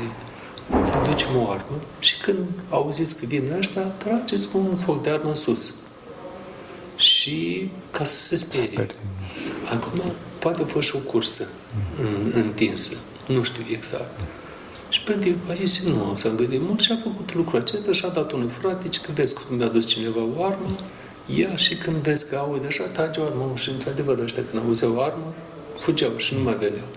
să 0.83 0.93
ducem 1.05 1.35
o 1.35 1.49
armă 1.49 1.79
și 1.99 2.19
când 2.21 2.45
auziți 2.69 3.19
că 3.19 3.25
vin 3.25 3.51
ăștia, 3.57 3.81
trageți 3.81 4.49
cu 4.49 4.57
un 4.57 4.77
foc 4.77 5.03
de 5.03 5.09
armă 5.09 5.29
în 5.29 5.35
sus. 5.35 5.73
Și 6.95 7.69
ca 7.91 8.03
să 8.03 8.17
se 8.17 8.35
sperie. 8.35 8.87
Acum, 9.73 10.01
poate 10.39 10.61
a 10.61 10.65
fost 10.65 10.87
și 10.87 10.95
o 10.95 10.99
cursă 10.99 11.47
în, 11.99 12.31
întinsă. 12.33 12.95
Nu 13.27 13.43
știu 13.43 13.63
exact. 13.71 14.19
Și 14.89 15.01
pe 15.01 15.35
Paisie 15.45 15.89
nu 15.89 16.17
s-a 16.17 16.29
gândit 16.29 16.61
mult 16.61 16.79
și 16.79 16.91
a 16.91 16.95
făcut 17.03 17.35
lucrul 17.35 17.59
acesta 17.59 17.91
și 17.91 18.05
a 18.05 18.09
dat 18.09 18.31
unui 18.31 18.49
frate, 18.59 18.89
că 19.05 19.11
vezi 19.13 19.33
cum 19.33 19.55
mi-a 19.55 19.67
dus 19.67 19.85
cineva 19.85 20.21
o 20.37 20.43
armă, 20.43 20.75
ia 21.25 21.55
și 21.55 21.75
când 21.75 21.95
vezi 21.95 22.29
că 22.29 22.35
aude 22.35 22.67
așa, 22.67 22.83
trage 22.83 23.19
o 23.19 23.23
armă 23.23 23.51
și 23.55 23.69
într-adevăr 23.69 24.19
ăștia 24.19 24.43
când 24.51 24.63
auzeau 24.63 24.95
o 24.95 25.01
armă, 25.01 25.33
fugeau 25.79 26.11
și 26.17 26.35
nu 26.35 26.43
mai 26.43 26.55
veneau. 26.55 26.87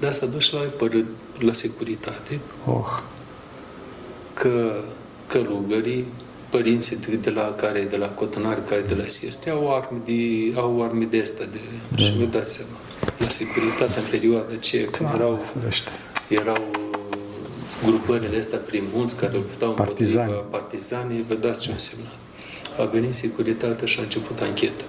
Dar 0.00 0.12
s-a 0.12 0.26
dus 0.26 0.52
la, 0.52 0.58
părât, 0.58 1.06
la 1.38 1.52
securitate 1.52 2.38
oh. 2.66 3.00
că 4.34 4.84
călugării, 5.26 6.04
părinții 6.50 6.98
de 7.20 7.30
la 7.30 7.54
care, 7.60 7.86
de 7.90 7.96
la 7.96 8.06
Cotănari, 8.06 8.64
care 8.64 8.80
de 8.88 8.94
la 8.94 9.06
Sieste, 9.06 9.50
au 9.50 9.74
arme 9.74 9.98
de, 10.04 10.12
au 10.54 10.82
arme 10.82 11.04
de 11.04 11.20
asta, 11.20 11.44
de, 11.52 11.58
mm. 11.88 11.96
și 11.96 12.12
vă 12.18 12.24
dați 12.24 12.52
seama, 12.56 12.76
la 13.18 13.28
securitate 13.28 13.98
în 13.98 14.04
perioada 14.10 14.52
aceea, 14.58 14.84
când 14.90 15.08
erau, 15.14 15.40
erau 16.28 16.70
grupările 17.84 18.38
astea 18.38 18.58
prin 18.58 18.84
munți 18.94 19.16
care 19.16 19.32
luptau 19.32 19.72
Partizani. 19.72 20.30
împotriva 20.30 20.58
partizanii, 20.58 21.24
vă 21.28 21.34
dați 21.34 21.60
ce 21.60 21.70
însemna. 21.70 22.10
A 22.78 22.84
venit 22.84 23.14
securitatea 23.14 23.86
și 23.86 23.98
a 23.98 24.02
început 24.02 24.40
anchetă. 24.40 24.84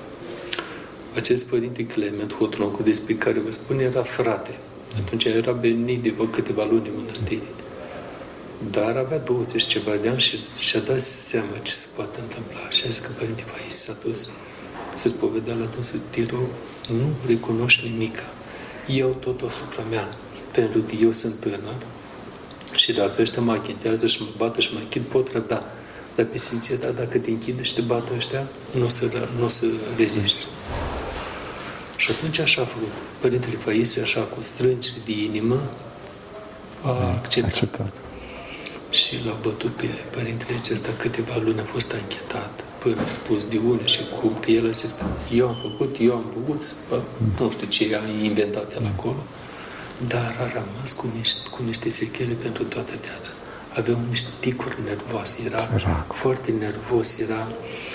Acest 1.15 1.49
părinte 1.49 1.85
Clement 1.85 2.33
Hotroncu, 2.33 2.83
despre 2.83 3.13
care 3.13 3.39
vă 3.39 3.51
spun, 3.51 3.79
era 3.79 4.01
frate. 4.01 4.51
Atunci 4.97 5.23
era 5.23 5.51
venit 5.51 6.01
de 6.01 6.13
câteva 6.31 6.67
luni 6.69 6.87
în 6.87 6.93
mănăstire. 6.97 7.41
Dar 8.71 8.97
avea 8.97 9.17
20 9.17 9.65
ceva 9.65 9.91
de 10.01 10.09
ani 10.09 10.19
și 10.19 10.39
și-a 10.59 10.79
dat 10.79 10.99
seama 10.99 11.57
ce 11.63 11.71
se 11.71 11.87
poate 11.95 12.19
întâmpla. 12.19 12.69
Și 12.69 12.83
a 12.85 12.89
zis 12.89 12.99
că 12.99 13.09
Părinte 13.17 13.43
Pais 13.51 13.77
s-a 13.77 13.95
dus 14.03 14.29
să 14.93 15.07
spovedea 15.07 15.53
la 15.53 15.65
dânsul 15.65 15.99
Tiro, 16.09 16.39
nu 16.87 17.13
recunoști 17.27 17.89
nimica. 17.89 18.23
Eu 18.87 19.09
totul 19.09 19.47
asupra 19.47 19.83
mea, 19.89 20.17
pentru 20.51 20.79
că 20.79 20.95
eu 21.01 21.11
sunt 21.11 21.35
tânăr, 21.39 21.75
și 22.75 22.91
dacă 22.91 23.21
ăștia 23.21 23.41
mă 23.41 23.51
achidează 23.51 24.07
și 24.07 24.21
mă 24.21 24.27
bată 24.37 24.61
și 24.61 24.73
mă 24.73 24.79
închid, 24.79 25.01
pot 25.01 25.31
răbda. 25.31 25.63
Dar 26.15 26.25
pe 26.25 26.37
simție, 26.37 26.75
da, 26.75 26.87
dacă 26.87 27.17
te 27.17 27.29
închide 27.29 27.63
și 27.63 27.73
te 27.73 27.81
bată 27.81 28.11
ăștia, 28.15 28.47
nu 28.71 28.85
o 28.85 28.87
să, 28.87 29.05
nu 29.37 29.45
o 29.45 29.47
să 29.47 29.65
reziști. 29.97 30.45
Și 31.95 32.11
atunci 32.11 32.39
așa 32.39 32.61
a 32.61 32.65
făcut. 32.65 32.91
Părintele 33.19 33.55
Paisie, 33.65 34.01
așa, 34.01 34.21
cu 34.21 34.41
strângere 34.41 34.95
de 35.05 35.11
inimă, 35.11 35.61
a 36.81 36.89
acceptat. 36.89 37.51
acceptat. 37.51 37.93
Și 38.89 39.15
l-a 39.25 39.37
bătut 39.41 39.71
pe 39.71 39.87
părintele 40.15 40.57
acesta 40.61 40.89
câteva 40.97 41.35
luni, 41.43 41.59
a 41.59 41.63
fost 41.63 41.93
anchetat 41.93 42.63
până 42.79 43.01
a 43.07 43.11
spus 43.11 43.45
de 43.45 43.59
unde 43.67 43.85
și 43.85 44.01
cum, 44.19 44.37
că 44.39 44.51
el 44.51 44.67
a 44.67 44.71
zis 44.71 44.91
că 44.91 45.05
eu 45.33 45.47
am 45.47 45.55
făcut, 45.61 45.95
eu 45.99 46.15
am 46.15 46.25
făcut, 46.33 46.61
nu 47.39 47.49
știu 47.51 47.67
ce 47.67 47.99
a 48.01 48.23
inventat 48.23 48.73
el 48.73 48.91
acolo 48.97 49.23
dar 50.07 50.35
a 50.39 50.43
rămas 50.53 50.91
cu 50.91 51.07
niște, 51.17 51.49
cu 51.49 51.63
niște 51.63 51.89
sechele 51.89 52.33
pentru 52.33 52.63
toată 52.63 52.91
viața. 53.05 53.29
Avea 53.75 53.97
niște 54.09 54.29
șticuri 54.37 54.75
nervoase, 54.85 55.35
era 55.45 55.57
Sărac. 55.57 56.13
foarte 56.13 56.51
nervos, 56.59 57.19
era, 57.19 57.47
uh, 57.47 57.88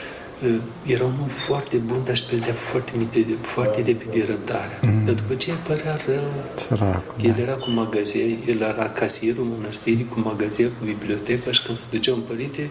era 0.86 1.04
un 1.04 1.14
om 1.20 1.26
foarte 1.26 1.76
bun, 1.76 2.00
dar 2.04 2.12
își 2.12 2.24
pierdea 2.24 2.52
foarte, 2.52 2.92
minte, 2.96 3.26
foarte 3.40 3.82
repede 3.86 4.24
răbdarea. 4.28 4.78
Mm. 4.82 5.04
Dar 5.04 5.14
după 5.14 5.34
ce 5.34 5.50
îi 5.50 5.56
părea 5.66 5.98
rău, 6.06 6.32
Sărac, 6.54 7.04
el 7.22 7.32
da. 7.36 7.42
era 7.42 7.52
cu 7.52 7.70
magazia, 7.70 8.24
el 8.46 8.60
era 8.60 8.88
casierul 8.88 9.44
mănăstirii 9.44 10.08
cu 10.08 10.20
magazia, 10.20 10.66
cu 10.66 10.84
biblioteca 10.84 11.52
și 11.52 11.62
când 11.62 11.76
se 11.76 11.84
ducea 11.90 12.12
un 12.12 12.20
părinte, 12.20 12.70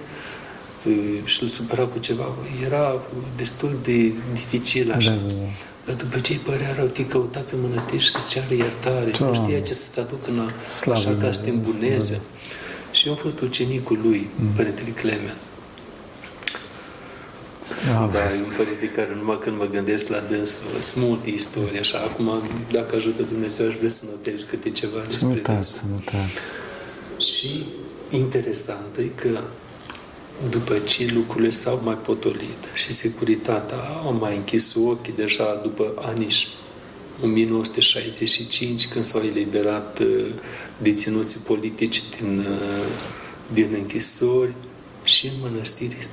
uh, 0.83 1.19
și 1.23 1.43
îl 1.43 1.49
supăra 1.49 1.83
cu 1.83 1.99
ceva, 1.99 2.35
era 2.65 2.95
destul 3.35 3.77
de 3.83 4.11
dificil 4.33 4.91
așa. 4.91 5.09
Da, 5.09 5.15
da, 5.15 5.33
da. 5.33 5.47
Dar 5.85 5.95
după 5.95 6.19
ce 6.19 6.31
îi 6.31 6.39
părea 6.39 6.73
rău, 6.75 6.85
te 6.85 7.05
căuta 7.05 7.39
pe 7.39 7.55
mănăstiri 7.61 8.03
și 8.03 8.09
să-ți 8.09 8.29
ceară 8.29 8.53
iertare. 8.53 9.11
Da. 9.19 9.25
Nu 9.25 9.33
știa 9.33 9.59
ce 9.59 9.73
să-ți 9.73 9.99
aducă 9.99 10.29
în 10.31 10.39
a, 10.39 10.51
așa 10.91 11.15
ca 11.21 11.31
să 11.31 11.41
te 11.41 11.49
îmbuneze. 11.49 12.21
Și 12.91 13.07
eu 13.07 13.13
am 13.13 13.19
fost 13.19 13.39
ucenicul 13.39 13.99
lui, 14.03 14.29
mm. 14.35 14.47
Părintele 14.55 14.89
Clement. 14.89 15.37
Da, 17.87 18.09
da, 18.13 18.19
e 18.19 18.41
un 18.41 18.53
părinte 18.57 18.89
care 18.95 19.15
numai 19.15 19.39
când 19.39 19.57
mă 19.57 19.65
gândesc 19.65 20.07
la 20.07 20.19
dâns, 20.29 20.61
sunt 20.79 21.05
multe 21.05 21.29
istorii, 21.29 21.79
așa. 21.79 21.97
Acum, 21.97 22.41
dacă 22.71 22.95
ajută 22.95 23.21
Dumnezeu, 23.31 23.67
aș 23.67 23.75
vrea 23.75 23.89
să 23.89 24.01
notez 24.09 24.41
câte 24.41 24.69
ceva 24.69 24.97
despre 25.07 25.41
dâns. 25.53 25.83
Și 27.17 27.65
interesant 28.09 28.97
e 28.97 29.03
că 29.15 29.39
după 30.49 30.77
ce 30.77 31.11
lucrurile 31.13 31.49
s-au 31.49 31.81
mai 31.83 31.95
potolit 31.95 32.63
și 32.73 32.93
securitatea 32.93 33.77
au 34.05 34.13
mai 34.13 34.35
închis 34.35 34.75
ochii 34.75 35.13
deja 35.15 35.59
după 35.63 35.93
anii 35.95 36.27
1965, 37.21 38.87
când 38.87 39.05
s-au 39.05 39.21
eliberat 39.21 39.99
uh, 39.99 40.25
deținuții 40.77 41.39
politici 41.39 42.03
din, 42.19 42.39
uh, 42.39 42.87
din 43.53 43.69
închisori 43.73 44.53
și 45.03 45.27
în 45.27 45.33
mănăstiri 45.41 46.07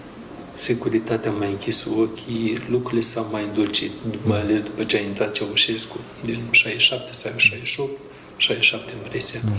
securitatea 0.61 1.31
a 1.31 1.35
mai 1.35 1.51
închis 1.51 1.85
ochii, 1.85 2.59
lucrurile 2.69 3.01
s-au 3.01 3.29
mai 3.31 3.45
îndulcit, 3.45 3.91
mai 4.23 4.41
ales 4.41 4.63
după 4.63 4.85
ce 4.85 4.97
a 4.97 5.01
intrat 5.01 5.33
Ceaușescu 5.33 5.97
din 6.23 6.41
67 6.51 7.13
sau 7.13 7.33
68, 7.37 7.91
67 8.37 8.93
impresia. 9.03 9.41
Mm. 9.45 9.53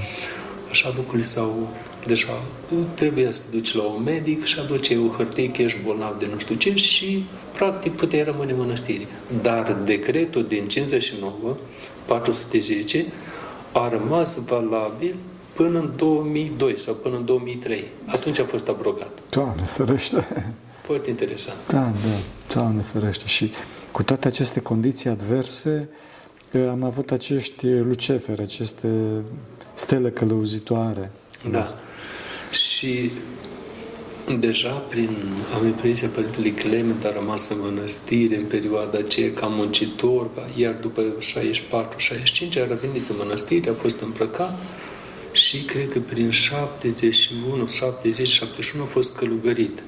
Așa 0.69 0.93
lucrurile 0.95 1.23
s-au 1.23 1.69
deja 2.05 2.41
trebuia 2.93 3.31
să 3.31 3.41
duci 3.51 3.73
la 3.73 3.83
un 3.83 4.03
medic 4.03 4.45
și 4.45 4.59
aduce 4.59 4.97
o 4.97 5.07
hârtie 5.07 5.51
că 5.51 5.61
ești 5.61 5.79
bolnav 5.83 6.19
de 6.19 6.27
nu 6.33 6.39
știu 6.39 6.55
ce 6.55 6.75
și 6.75 7.25
practic 7.53 7.91
puteai 7.91 8.23
rămâne 8.23 8.51
în 8.51 8.57
mănăstire. 8.57 9.07
Dar 9.41 9.77
decretul 9.85 10.45
din 10.45 10.67
59, 10.67 11.55
410, 12.05 13.05
a 13.71 13.89
rămas 13.89 14.43
valabil 14.43 15.15
până 15.53 15.79
în 15.79 15.91
2002 15.95 16.79
sau 16.79 16.93
până 16.93 17.15
în 17.15 17.25
2003. 17.25 17.83
Atunci 18.05 18.39
a 18.39 18.43
fost 18.45 18.69
abrogat. 18.69 19.19
Doamne 19.29 19.63
ferește! 19.63 20.27
Foarte 20.91 21.09
interesant. 21.09 21.57
Da, 21.67 21.77
da, 21.77 22.53
Doamne 22.53 22.81
ferește. 22.81 23.27
Și 23.27 23.51
cu 23.91 24.03
toate 24.03 24.27
aceste 24.27 24.59
condiții 24.59 25.09
adverse, 25.09 25.89
am 26.69 26.83
avut 26.83 27.11
acești 27.11 27.67
luceferi, 27.67 28.41
aceste 28.41 28.87
stele 29.73 30.09
călăuzitoare. 30.09 31.11
Da. 31.51 31.77
Și 32.51 33.11
deja 34.39 34.69
prin, 34.69 35.09
am 35.55 35.65
impresia, 35.65 36.07
Părintele 36.07 36.49
Clement 36.49 37.05
a 37.05 37.11
rămas 37.13 37.49
în 37.49 37.57
mănăstire 37.61 38.35
în 38.35 38.45
perioada 38.45 38.97
aceea 38.97 39.33
ca 39.33 39.47
muncitor, 39.47 40.29
iar 40.55 40.73
după 40.73 41.01
64-65 41.01 42.61
a 42.63 42.67
revenit 42.67 43.09
în 43.09 43.15
mănăstire, 43.17 43.69
a 43.69 43.73
fost 43.73 44.01
îmbrăcat 44.01 44.59
și 45.31 45.57
cred 45.63 45.91
că 45.91 45.99
prin 45.99 46.31
71, 46.31 47.67
70, 47.67 48.27
71 48.27 48.83
a 48.83 48.85
fost 48.85 49.15
călugărit. 49.15 49.83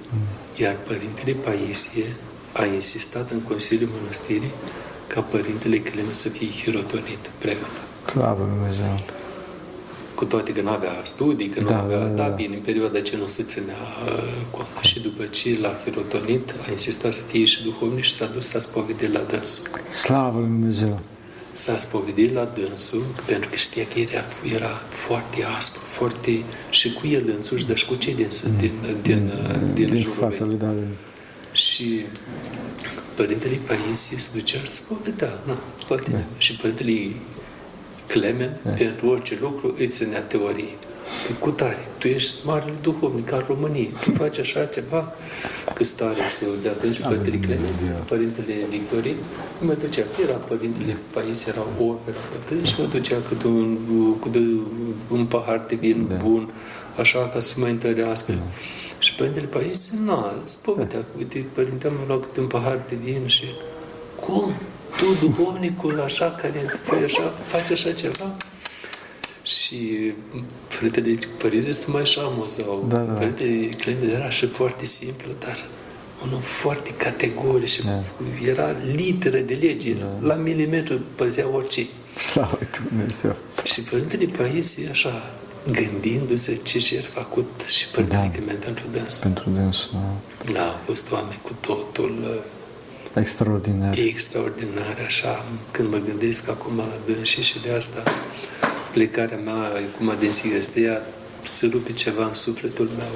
Iar 0.55 0.75
Părintele 0.87 1.31
Paisie 1.31 2.05
a 2.53 2.65
insistat 2.65 3.31
în 3.31 3.39
Consiliul 3.39 3.89
Mănăstirii 3.99 4.51
ca 5.07 5.21
Părintele 5.21 5.77
Clement 5.79 6.15
să 6.15 6.29
fie 6.29 6.47
hirotonit, 6.47 7.29
preot. 7.37 7.75
Slavă 8.05 8.49
Dumnezeu! 8.55 8.99
Cu 10.15 10.25
toate 10.25 10.51
că 10.53 10.61
nu 10.61 10.69
avea 10.69 10.91
studii, 11.03 11.47
că 11.49 11.59
nu 11.61 11.67
Da, 11.67 11.81
avea, 11.81 11.97
da, 11.97 12.05
da, 12.05 12.23
da. 12.23 12.27
bine, 12.27 12.55
în 12.55 12.61
perioada 12.61 13.01
ce 13.01 13.17
nu 13.17 13.27
se 13.27 13.43
ținea 13.43 13.75
uh, 14.05 14.23
cont. 14.51 14.67
Și 14.81 15.01
după 15.01 15.23
ce 15.23 15.57
l-a 15.61 15.75
hirotonit, 15.83 16.53
a 16.67 16.71
insistat 16.71 17.13
să 17.13 17.21
fie 17.21 17.45
și 17.45 17.63
duhovnic 17.63 18.03
și 18.03 18.13
s-a 18.13 18.25
dus 18.25 18.45
să 18.47 18.59
spovedit 18.59 19.13
la 19.13 19.19
dânsul. 19.19 19.63
Slavă 19.89 20.39
lui 20.39 20.47
Dumnezeu! 20.47 20.99
S-a 21.53 21.77
spovedit 21.77 22.33
la 22.33 22.43
dânsul 22.43 23.03
pentru 23.25 23.49
că 23.49 23.55
știa 23.55 23.83
că 23.93 23.99
era, 23.99 24.23
era 24.53 24.81
foarte 24.89 25.43
aspru, 25.57 25.81
foarte... 25.87 26.43
și 26.69 26.93
cu 26.93 27.07
el 27.07 27.31
însuși, 27.35 27.65
dar 27.67 27.77
și 27.77 27.85
cu 27.85 27.95
cei 27.95 28.13
din, 28.13 28.27
din, 28.57 28.71
din, 29.01 29.31
din, 29.73 29.89
din 29.89 29.99
jurul 29.99 30.17
fața 30.19 30.45
lui, 30.45 30.57
da, 30.57 30.65
da. 30.65 30.81
și 31.51 32.05
Părintele 33.15 33.59
Paisie 33.67 34.17
se 34.17 34.29
ducea 34.33 34.57
și 34.57 34.67
se 34.67 34.81
povedea, 34.87 35.39
na, 35.45 35.57
toate. 35.87 36.11
Da. 36.11 36.17
Și 36.37 36.55
Părintele 36.55 37.11
Clement, 38.07 38.59
da. 38.63 38.71
pentru 38.71 39.07
orice 39.07 39.37
lucru, 39.41 39.75
îi 39.77 39.87
ținea 39.87 40.21
teorie. 40.21 40.75
Păi 41.25 41.35
cu 41.39 41.49
tare, 41.49 41.87
tu 41.97 42.07
ești 42.07 42.33
marele 42.45 42.73
duhovnic 42.81 43.31
al 43.31 43.43
României, 43.47 43.93
tu 44.03 44.11
faci 44.11 44.39
așa 44.39 44.65
ceva, 44.65 45.13
că 45.73 45.83
stare 45.83 46.27
să 46.29 46.45
de 46.61 46.69
atunci 46.69 46.93
Slavă 46.93 47.15
Părintele 47.15 47.45
Clement, 47.45 47.61
Dumnezeu. 47.61 48.03
Părintele 48.07 48.53
Victorin, 48.69 49.15
mă 49.61 49.73
ducea, 49.73 50.03
era 50.23 50.33
Părintele 50.33 50.97
Paisie, 51.13 51.51
era 51.55 51.65
o 51.79 51.95
era 52.07 52.17
bătrân 52.31 52.63
și 52.63 52.75
mă 52.77 52.85
ducea 52.85 53.17
câte 53.27 53.47
un, 53.47 53.77
câte 54.19 54.39
un 55.09 55.25
pahar 55.25 55.65
de 55.67 55.75
vin 55.75 56.07
Da. 56.09 56.15
bun, 56.15 56.49
așa 56.99 57.29
ca 57.33 57.39
să 57.39 57.55
mă 57.59 57.65
întărească. 57.65 58.33
Și 58.99 59.15
Părintele 59.15 59.45
Paisie, 59.45 59.97
nu, 60.03 60.25
îți 60.41 60.57
povedea 60.61 60.99
că, 60.99 61.13
uite, 61.17 61.45
Părintele 61.53 61.93
mi-a 61.97 62.03
luat 62.07 62.21
câte 62.21 62.39
un 62.39 62.47
pahar 62.47 62.85
de 62.89 62.95
vin 63.03 63.27
și 63.27 63.45
cum? 64.25 64.53
Tu, 64.97 65.27
duhovnicul, 65.27 66.01
așa, 66.01 66.31
care 66.41 66.79
fai 66.83 67.03
așa, 67.03 67.33
faci 67.47 67.71
așa 67.71 67.91
ceva? 67.91 68.35
Și 69.43 70.11
fratele 70.67 71.17
Părinte 71.37 71.71
se 71.71 71.85
mai 71.87 72.05
și 72.05 72.19
amuzau. 72.19 72.85
Da, 72.89 72.97
da. 72.97 73.11
Părintele 73.13 73.65
Clement 73.65 74.11
era 74.11 74.29
și 74.29 74.45
foarte 74.47 74.85
simplu, 74.85 75.27
dar 75.39 75.65
unul 76.23 76.39
foarte 76.39 76.89
categoric 76.89 77.67
și 77.67 77.83
Da. 77.83 78.03
era 78.47 78.75
literă 78.95 79.37
de 79.37 79.53
lege. 79.53 79.95
La 80.21 80.33
milimetru 80.33 80.99
păzea 81.15 81.47
orice. 81.53 81.87
Slavă 82.31 82.57
lui 82.59 82.69
Dumnezeu! 82.89 83.35
Și 83.63 83.81
Părintele 83.81 84.25
Paisie, 84.25 84.89
așa, 84.89 85.33
gândindu-se 85.71 86.55
ce 86.63 86.79
ce 86.79 86.97
ar 86.97 87.03
făcut 87.03 87.61
și 87.67 87.87
Părintele 87.87 88.21
Da. 88.21 88.29
Clement 88.29 88.59
pentru 88.63 88.85
dânsul. 88.91 89.21
Pentru 89.21 89.49
dânsul, 89.49 89.89
da. 89.93 90.51
Da, 90.51 90.65
au 90.67 90.79
fost 90.85 91.11
oameni 91.11 91.39
cu 91.41 91.51
totul 91.59 92.15
uh, 92.23 92.41
extraordinar. 93.21 93.97
extraordinare, 93.97 95.03
așa, 95.05 95.45
când 95.71 95.89
mă 95.89 95.97
gândesc 96.07 96.49
acum 96.49 96.77
la 96.77 96.87
dânsii 97.05 97.43
și 97.43 97.59
de 97.61 97.71
asta 97.71 98.03
plecarea 98.93 99.37
mea 99.37 99.53
acum 99.53 100.13
din 100.19 100.31
Sigăstea 100.31 101.01
se 101.43 101.67
rupe 101.67 101.91
ceva 101.93 102.25
în 102.25 102.33
sufletul 102.33 102.89
meu. 102.97 103.15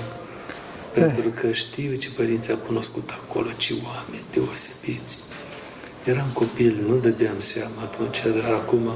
Pentru 0.93 1.29
că 1.29 1.51
știu 1.51 1.93
ce 1.93 2.09
părinți 2.15 2.51
au 2.51 2.57
cunoscut 2.57 3.09
acolo, 3.09 3.47
ce 3.57 3.73
oameni 3.85 4.23
deosebiți. 4.33 5.23
Eram 6.03 6.29
copil, 6.33 6.85
nu 6.87 6.95
dădeam 6.97 7.39
seama 7.39 7.81
atunci, 7.83 8.21
dar 8.41 8.53
acum 8.53 8.91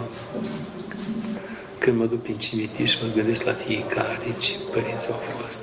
când 1.77 1.97
mă 1.97 2.05
duc 2.05 2.21
prin 2.21 2.37
cimitir 2.37 2.87
și 2.87 2.97
mă 3.01 3.13
gândesc 3.15 3.43
la 3.43 3.53
fiecare, 3.53 4.35
ce 4.39 4.51
părinți 4.73 5.11
au 5.11 5.19
fost. 5.37 5.59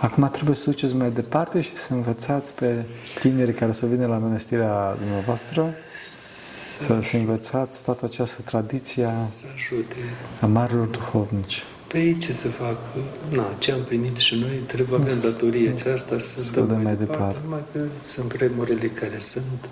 Acum 0.00 0.28
trebuie 0.32 0.56
să 0.56 0.70
duceți 0.70 0.94
mai 0.94 1.10
departe 1.10 1.60
și 1.60 1.76
să 1.76 1.92
învățați 1.92 2.54
pe 2.54 2.84
tinerii 3.20 3.54
care 3.54 3.70
o 3.70 3.74
să 3.74 3.86
vină 3.86 4.06
la 4.06 4.18
mănăstirea 4.18 4.96
dumneavoastră, 4.98 5.74
să, 6.80 7.00
să 7.00 7.16
învățați 7.16 7.84
toată 7.84 8.04
această 8.04 8.42
tradiție 8.42 9.04
a- 9.04 9.08
Să 9.26 9.44
ajute 9.54 9.96
a 10.40 10.46
marilor 10.46 10.86
duhovnici. 10.86 11.62
Păi 11.86 12.16
ce 12.18 12.32
să 12.32 12.48
fac? 12.48 12.76
Na, 13.28 13.46
ce 13.58 13.72
am 13.72 13.82
primit 13.82 14.16
și 14.16 14.34
noi, 14.38 14.60
trebuie 14.66 14.98
avem 15.00 15.20
datoria 15.22 15.70
aceasta 15.70 16.18
să, 16.18 16.42
Să 16.42 16.52
dăm 16.52 16.66
dăm 16.66 16.74
mai 16.74 16.84
mai 16.84 16.96
departe. 16.96 17.22
departe. 17.22 17.38
Numai 17.44 17.62
că 17.72 17.78
sunt 18.02 18.32
vremurile 18.34 18.86
care 18.86 19.16
sunt, 19.18 19.68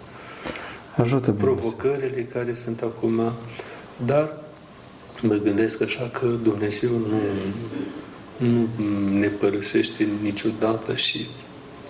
Ajută 0.96 1.30
Dumnezeu. 1.30 1.52
provocările 1.54 2.22
care 2.22 2.54
sunt 2.54 2.80
acum, 2.80 3.32
dar 4.06 4.36
mă 5.20 5.34
gândesc 5.34 5.82
așa 5.82 6.08
că 6.12 6.26
Dumnezeu 6.42 6.90
nu, 6.90 7.20
nu 8.36 8.68
ne 9.18 9.26
părăsește 9.26 10.08
niciodată 10.22 10.96
și 10.96 11.26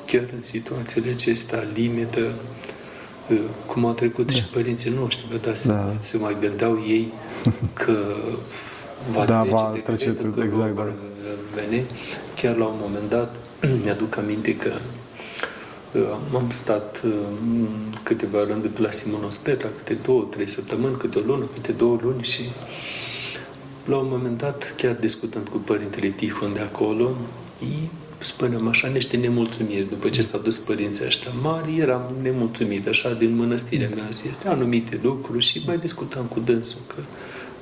chiar 0.06 0.28
în 0.34 0.42
situațiile 0.42 1.10
acestea 1.10 1.62
limită, 1.74 2.32
cum 3.66 3.84
au 3.86 3.92
trecut 3.92 4.30
și 4.30 4.44
părinții 4.44 4.90
noștri, 4.90 5.26
vă 5.30 5.36
dați 5.36 5.66
Da. 5.66 5.74
seama, 5.74 5.94
se 5.98 6.16
mai 6.16 6.36
gândeau 6.40 6.84
ei 6.88 7.12
că 7.72 7.96
va 9.14 9.24
Da, 9.24 9.40
trece 9.40 9.54
va 9.54 9.70
de 9.74 9.80
trece 9.80 10.04
credetul 10.04 10.30
că 10.34 10.42
exact, 10.42 10.74
vor 10.74 10.84
da. 10.84 11.62
veni. 11.62 11.84
Chiar 12.36 12.56
la 12.56 12.64
un 12.64 12.76
moment 12.80 13.08
dat 13.10 13.36
mi-aduc 13.84 14.16
aminte 14.16 14.56
că 14.56 14.72
uh, 15.92 16.02
am 16.34 16.50
stat 16.50 17.02
uh, 17.04 17.10
câteva 18.02 18.44
rânduri 18.44 18.72
pe 18.72 18.80
la 18.80 18.90
Simonos 18.90 19.36
Petra, 19.36 19.68
câte 19.76 19.98
două, 20.02 20.26
trei 20.30 20.48
săptămâni, 20.48 20.96
câte 20.96 21.18
o 21.18 21.22
lună, 21.26 21.44
câte 21.52 21.72
două 21.72 21.98
luni 22.02 22.22
și 22.22 22.42
la 23.84 23.96
un 23.96 24.06
moment 24.10 24.38
dat, 24.38 24.74
chiar 24.76 24.92
discutând 24.94 25.48
cu 25.48 25.56
părintele 25.56 26.08
Tihon 26.08 26.52
de 26.52 26.60
acolo, 26.60 27.16
îi 27.60 27.90
spuneam 28.22 28.68
așa 28.68 28.88
niște 28.88 29.16
nemulțumiri. 29.16 29.88
După 29.88 30.08
ce 30.08 30.22
s-au 30.22 30.40
dus 30.40 30.58
părinții 30.58 31.04
ăștia 31.06 31.30
mari, 31.42 31.78
eram 31.78 32.14
nemulțumit, 32.22 32.86
așa, 32.86 33.12
din 33.12 33.36
mănăstirea 33.36 33.88
mea, 33.94 34.08
zis, 34.12 34.44
anumite 34.44 35.00
lucruri 35.02 35.44
și 35.44 35.62
mai 35.66 35.78
discutam 35.78 36.24
cu 36.24 36.40
dânsul 36.40 36.80
că 36.86 37.02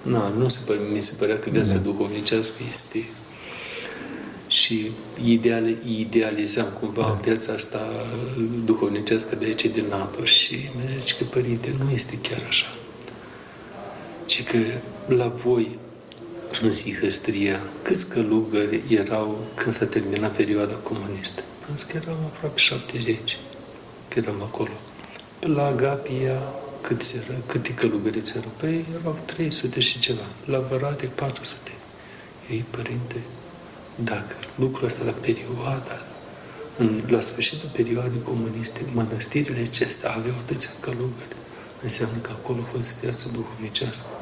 na, 0.03 0.29
nu 0.29 0.49
se 0.49 0.59
pare, 0.67 0.79
mi 0.93 1.01
se 1.01 1.15
părea 1.19 1.39
că 1.39 1.51
viața 1.51 1.77
duhovnicească 1.77 2.63
este 2.73 3.05
și 4.47 4.91
ideal, 5.25 5.77
idealizam 5.87 6.67
cumva 6.81 7.03
da. 7.03 7.19
viața 7.23 7.53
asta 7.53 7.91
duhovnicească 8.65 9.37
de 9.37 9.45
aici 9.45 9.65
din 9.65 9.85
NATO 9.89 10.25
și 10.25 10.57
mi-a 10.77 10.87
zis 10.99 11.13
că, 11.13 11.25
părinte, 11.25 11.75
nu 11.85 11.91
este 11.91 12.19
chiar 12.23 12.45
așa. 12.49 12.67
Ci 14.27 14.43
că 14.43 14.59
la 15.07 15.27
voi, 15.27 15.79
în 16.63 16.73
Sihăstria, 16.73 17.61
câți 17.83 18.09
călugări 18.09 18.83
erau 18.89 19.47
când 19.55 19.73
s-a 19.73 19.85
terminat 19.85 20.37
perioada 20.37 20.73
comunistă? 20.73 21.43
Am 21.69 21.77
zis 21.77 21.85
că 21.85 21.97
erau 22.03 22.15
aproape 22.15 22.59
70, 22.59 23.39
că 24.09 24.19
eram 24.19 24.43
acolo. 24.43 24.71
Pe 25.39 25.49
la 25.49 25.67
Agapia, 25.67 26.43
câți 26.81 27.17
era, 27.17 27.39
câte 27.47 27.75
călugăriți 27.75 28.37
erau? 28.37 28.51
Păi 28.57 28.85
erau 29.01 29.19
300 29.25 29.81
și 29.81 29.99
ceva. 29.99 30.27
La 30.45 30.59
Vărate, 30.59 31.07
400. 31.07 31.71
Ei, 32.51 32.65
părinte, 32.71 33.17
dacă 33.95 34.35
lucrul 34.55 34.87
ăsta 34.87 35.05
la 35.05 35.15
perioada, 35.21 36.07
în, 36.77 37.03
la 37.09 37.21
sfârșitul 37.21 37.69
perioadei 37.73 38.23
comuniste, 38.23 38.81
mănăstirile 38.95 39.61
acestea 39.61 40.11
aveau 40.11 40.35
atâția 40.45 40.71
călugări, 40.81 41.37
înseamnă 41.83 42.17
că 42.23 42.31
acolo 42.31 42.61
a 42.63 42.71
fost 42.77 43.01
viața 43.01 43.27
duhovnicească. 43.33 44.20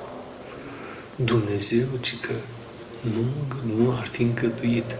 Dumnezeu, 1.25 1.87
ci 2.01 2.21
că 2.21 2.33
nu, 3.01 3.25
nu 3.77 3.97
ar 3.97 4.07
fi 4.07 4.23
îngăduit 4.23 4.97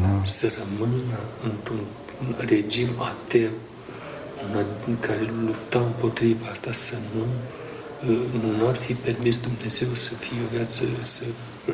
Da. 0.00 0.24
să 0.24 0.52
rămână 0.58 1.18
într-un 1.42 1.80
regim 2.36 2.88
ateu 2.98 3.50
una 4.50 4.64
în 4.86 4.98
care 5.00 5.32
lupta 5.44 5.78
împotriva 5.78 6.46
asta, 6.50 6.72
să 6.72 6.94
nu 7.14 7.26
nu 8.58 8.66
ar 8.68 8.76
fi 8.76 8.92
permis 8.92 9.40
Dumnezeu 9.40 9.94
să 9.94 10.14
fie 10.14 10.38
o 10.46 10.56
viață, 10.56 10.82
să 11.00 11.22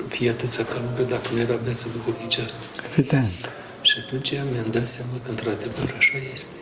fie 0.09 0.31
atâția 0.31 0.65
călugări 0.65 1.09
dacă 1.09 1.29
nu 1.33 1.39
era 1.41 1.55
viață 1.55 1.87
duhovnicească. 1.97 2.65
Evident. 2.91 3.41
Și 3.83 3.95
atunci 4.05 4.31
mi-am 4.53 4.71
dat 4.71 4.87
seama 4.87 5.13
că 5.25 5.31
într-adevăr 5.31 5.95
așa 5.99 6.19
este. 6.35 6.55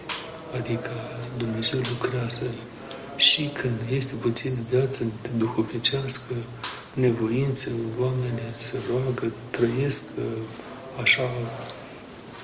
Adică 0.58 0.90
Dumnezeu 1.36 1.80
lucrează 1.92 2.46
și 3.16 3.50
când 3.58 3.76
este 3.90 4.14
puțin 4.14 4.52
viață 4.70 5.00
duhovnicească, 5.36 6.34
nevoință, 6.96 7.70
oamenii 8.00 8.50
se 8.50 8.76
roagă, 8.90 9.32
trăiesc, 9.50 10.02
așa 11.02 11.22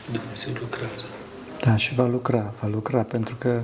Dumnezeu 0.05 0.53
lucrează. 0.61 1.05
Da, 1.61 1.76
și 1.76 1.94
va 1.94 2.07
lucra, 2.07 2.55
va 2.61 2.68
lucra, 2.68 3.03
pentru 3.03 3.34
că 3.38 3.62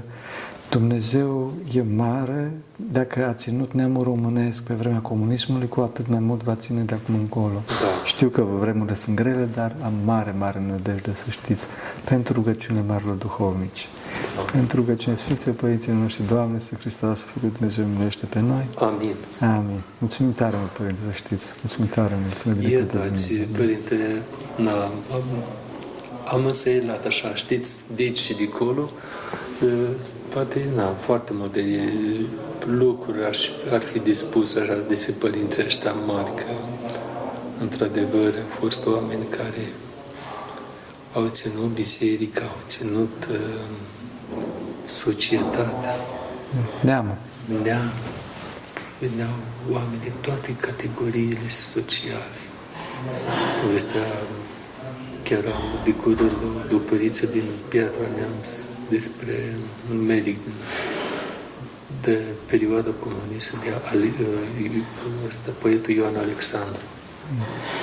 Dumnezeu 0.71 1.53
e 1.75 1.83
mare, 1.97 2.53
dacă 2.93 3.27
a 3.27 3.35
ținut 3.35 3.73
neamul 3.73 4.03
românesc 4.03 4.63
pe 4.63 4.75
vremea 4.75 4.99
comunismului, 4.99 5.69
cu 5.69 5.81
atât 5.81 6.09
mai 6.09 6.19
mult 6.19 6.43
va 6.43 6.55
ține 6.55 6.83
de 6.83 6.95
acum 6.95 7.15
încolo. 7.15 7.63
Da. 7.67 8.05
Știu 8.05 8.29
că 8.29 8.43
vremurile 8.43 8.95
sunt 8.95 9.17
grele, 9.17 9.49
dar 9.55 9.77
am 9.83 9.93
mare, 10.05 10.35
mare 10.39 10.63
nădejde, 10.67 11.15
să 11.15 11.25
știți, 11.31 11.67
pentru 12.05 12.33
rugăciune 12.33 12.85
marilor 12.87 13.15
duhovnici. 13.15 13.89
Da. 14.37 14.43
Pentru 14.43 14.77
rugăciune 14.77 15.17
Sfinței 15.17 15.53
Părinții 15.53 15.93
noștri, 15.93 16.27
Doamne, 16.27 16.59
să 16.59 16.75
Hristos, 16.75 17.23
Fiul 17.23 17.53
Dumnezeu, 17.53 17.85
miluiește 17.85 18.27
pe 18.27 18.41
noi. 18.41 18.67
Amin. 18.79 19.15
Amin. 19.41 19.81
Mulțumim 19.99 20.33
tare 20.33 20.57
mult, 20.59 20.71
Părinte, 20.71 21.01
să 21.05 21.13
știți. 21.13 21.55
Mulțumim 21.61 21.91
tare 21.91 22.19
mult. 22.23 22.39
Să 22.39 22.49
ne 22.49 22.69
Iertați, 22.69 23.33
Părinte, 23.35 24.23
na, 24.57 24.83
am, 25.13 25.23
am 26.25 26.45
însăielat 26.45 27.05
așa, 27.07 27.35
știți, 27.35 27.75
de 27.97 28.03
aici 28.03 28.19
și 28.19 28.37
de 28.37 28.49
acolo, 28.53 28.91
poate, 30.31 30.65
na, 30.75 30.87
foarte 30.93 31.33
multe 31.35 31.93
lucruri 32.67 33.25
aș, 33.25 33.49
ar 33.73 33.81
fi 33.81 33.99
dispus 33.99 34.55
așa 34.55 34.77
despre 34.89 35.13
părinții 35.19 35.65
ăștia 35.65 35.93
mari, 35.93 36.35
că 36.35 36.53
într-adevăr 37.61 38.35
au 38.35 38.49
fost 38.61 38.87
oameni 38.87 39.27
care 39.31 39.73
au 41.13 41.27
ținut 41.29 41.71
biserica, 41.75 42.43
au 42.43 42.61
ținut 42.67 43.29
uh, 43.31 43.37
societatea. 44.85 45.97
Neamă. 46.81 47.17
Neamă. 47.63 47.93
Veneau 48.99 49.35
oameni 49.73 50.01
de 50.03 50.13
toate 50.21 50.57
categoriile 50.61 51.49
sociale. 51.49 52.41
Povestea 53.65 54.07
chiar 55.23 55.45
am 55.45 55.63
de 55.85 55.93
curând 55.93 56.41
o, 56.73 56.75
o 56.75 56.79
păriță 56.79 57.27
din 57.27 57.45
Piatra 57.69 58.07
Neamț 58.17 58.49
despre 58.89 59.57
un 59.91 60.07
medic 60.07 60.37
de 62.01 62.19
perioada 62.47 62.91
comunistă, 63.05 63.55
de 63.65 63.71
Ali, 63.91 64.13
ăsta, 65.27 65.51
poetul 65.59 65.95
Ioan 65.95 66.17
Alexandru. 66.17 66.81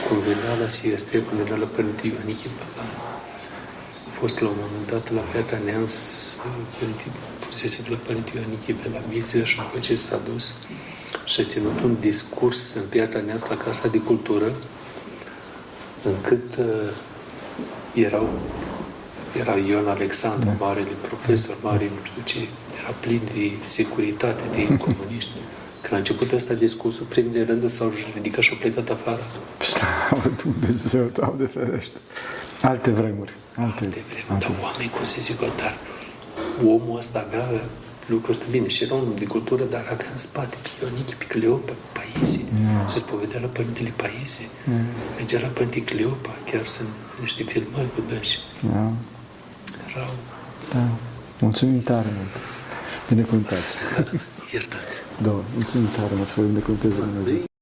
Cum 0.07 0.19
venea 0.19 0.53
la 0.61 0.67
siestie, 0.67 1.19
cum 1.19 1.37
venea 1.37 1.55
la 1.55 1.65
Părinte 1.65 2.07
Ioanichie 2.07 2.49
Palan. 2.59 2.93
A 4.07 4.11
fost 4.19 4.39
la 4.39 4.47
un 4.47 4.55
moment 4.63 4.89
dat 4.91 5.13
la 5.13 5.21
Piatra 5.31 5.57
Neamț, 5.65 5.93
Părinte, 6.79 7.03
pusese 7.45 7.89
la 7.89 7.97
Părinte 8.05 8.31
Ioanichie 8.35 8.73
pe 8.81 8.87
la 8.93 9.01
Bizia 9.09 9.43
și 9.43 9.55
după 9.55 9.79
ce 9.79 9.95
s-a 9.95 10.19
dus 10.31 10.53
și 11.25 11.39
a 11.41 11.43
ținut 11.43 11.79
un 11.83 11.95
discurs 11.99 12.73
în 12.73 12.85
Piatra 12.89 13.21
Neamț 13.21 13.43
la 13.47 13.57
Casa 13.57 13.87
de 13.87 13.97
Cultură, 13.97 14.51
încât 16.03 16.55
uh, 16.57 16.91
erau 17.93 18.29
era 19.39 19.55
Ion 19.57 19.87
Alexandru, 19.87 20.49
da. 20.49 20.65
marele 20.65 20.95
profesor, 21.01 21.55
mare, 21.61 21.83
nu 21.83 22.01
știu 22.03 22.21
ce, 22.23 22.47
era 22.79 22.91
plin 22.99 23.21
de 23.33 23.51
securitate, 23.61 24.43
de 24.55 24.61
comuniști. 24.85 25.31
Când 25.81 25.93
a 25.93 25.97
început 25.97 26.31
ăsta 26.31 26.53
discursul, 26.53 27.05
primele 27.05 27.45
rânduri 27.45 27.71
s-au 27.71 27.91
ridicat 28.13 28.43
și 28.43 28.51
au 28.51 28.57
plecat 28.57 28.89
afară. 28.89 29.23
Slavă 29.73 30.31
Dumnezeu, 30.43 31.05
Doamne 31.13 31.45
ferește. 31.45 31.97
Alte 32.61 32.91
vremuri. 32.91 33.33
Alte, 33.55 33.83
alte 33.83 34.03
vremuri. 34.09 34.25
Alte. 34.29 34.45
Dar 34.47 34.55
oameni, 34.63 34.89
cum 34.89 35.03
se 35.03 35.21
zic, 35.21 35.39
dar 35.39 35.77
omul 36.63 36.97
ăsta 36.97 37.27
avea 37.27 37.47
lucrul 38.05 38.31
ăsta 38.31 38.45
bine 38.51 38.67
și 38.67 38.83
era 38.83 38.93
un 38.93 39.07
om 39.07 39.15
de 39.15 39.25
cultură, 39.25 39.63
dar 39.63 39.85
avea 39.91 40.09
în 40.11 40.17
spate 40.17 40.57
pe 40.61 40.69
Ionichi, 40.81 41.15
pe 41.15 41.25
Cleopa, 41.25 41.71
pe 41.71 41.99
Paisie. 41.99 42.45
Mm. 42.51 42.87
Se 42.87 42.97
spovedea 42.97 43.39
la 43.39 43.47
Părintele 43.47 43.93
Paisie. 43.95 44.45
Mm. 44.65 44.85
Mergea 45.15 45.39
la 45.39 45.47
Părintele 45.47 45.83
Cleopa, 45.83 46.35
chiar 46.51 46.65
sunt 46.65 46.89
niște 47.19 47.43
filmări 47.43 47.93
cu 47.95 48.01
dânsi. 48.07 48.39
Yeah 48.73 48.75
rău. 48.75 49.14
Da. 50.73 50.87
Mulțumim 51.39 51.81
tare 51.81 52.07
mult. 52.15 52.33
Binecuvântați. 53.09 53.81
Iertați. 54.53 55.01
Da, 55.21 55.31
mulțumim 55.53 55.87
tare 55.87 56.13
mult 56.15 56.27
să 56.27 56.33
vă 56.37 56.45
binecuvânteze 56.47 56.99
Dumnezeu. 56.99 57.54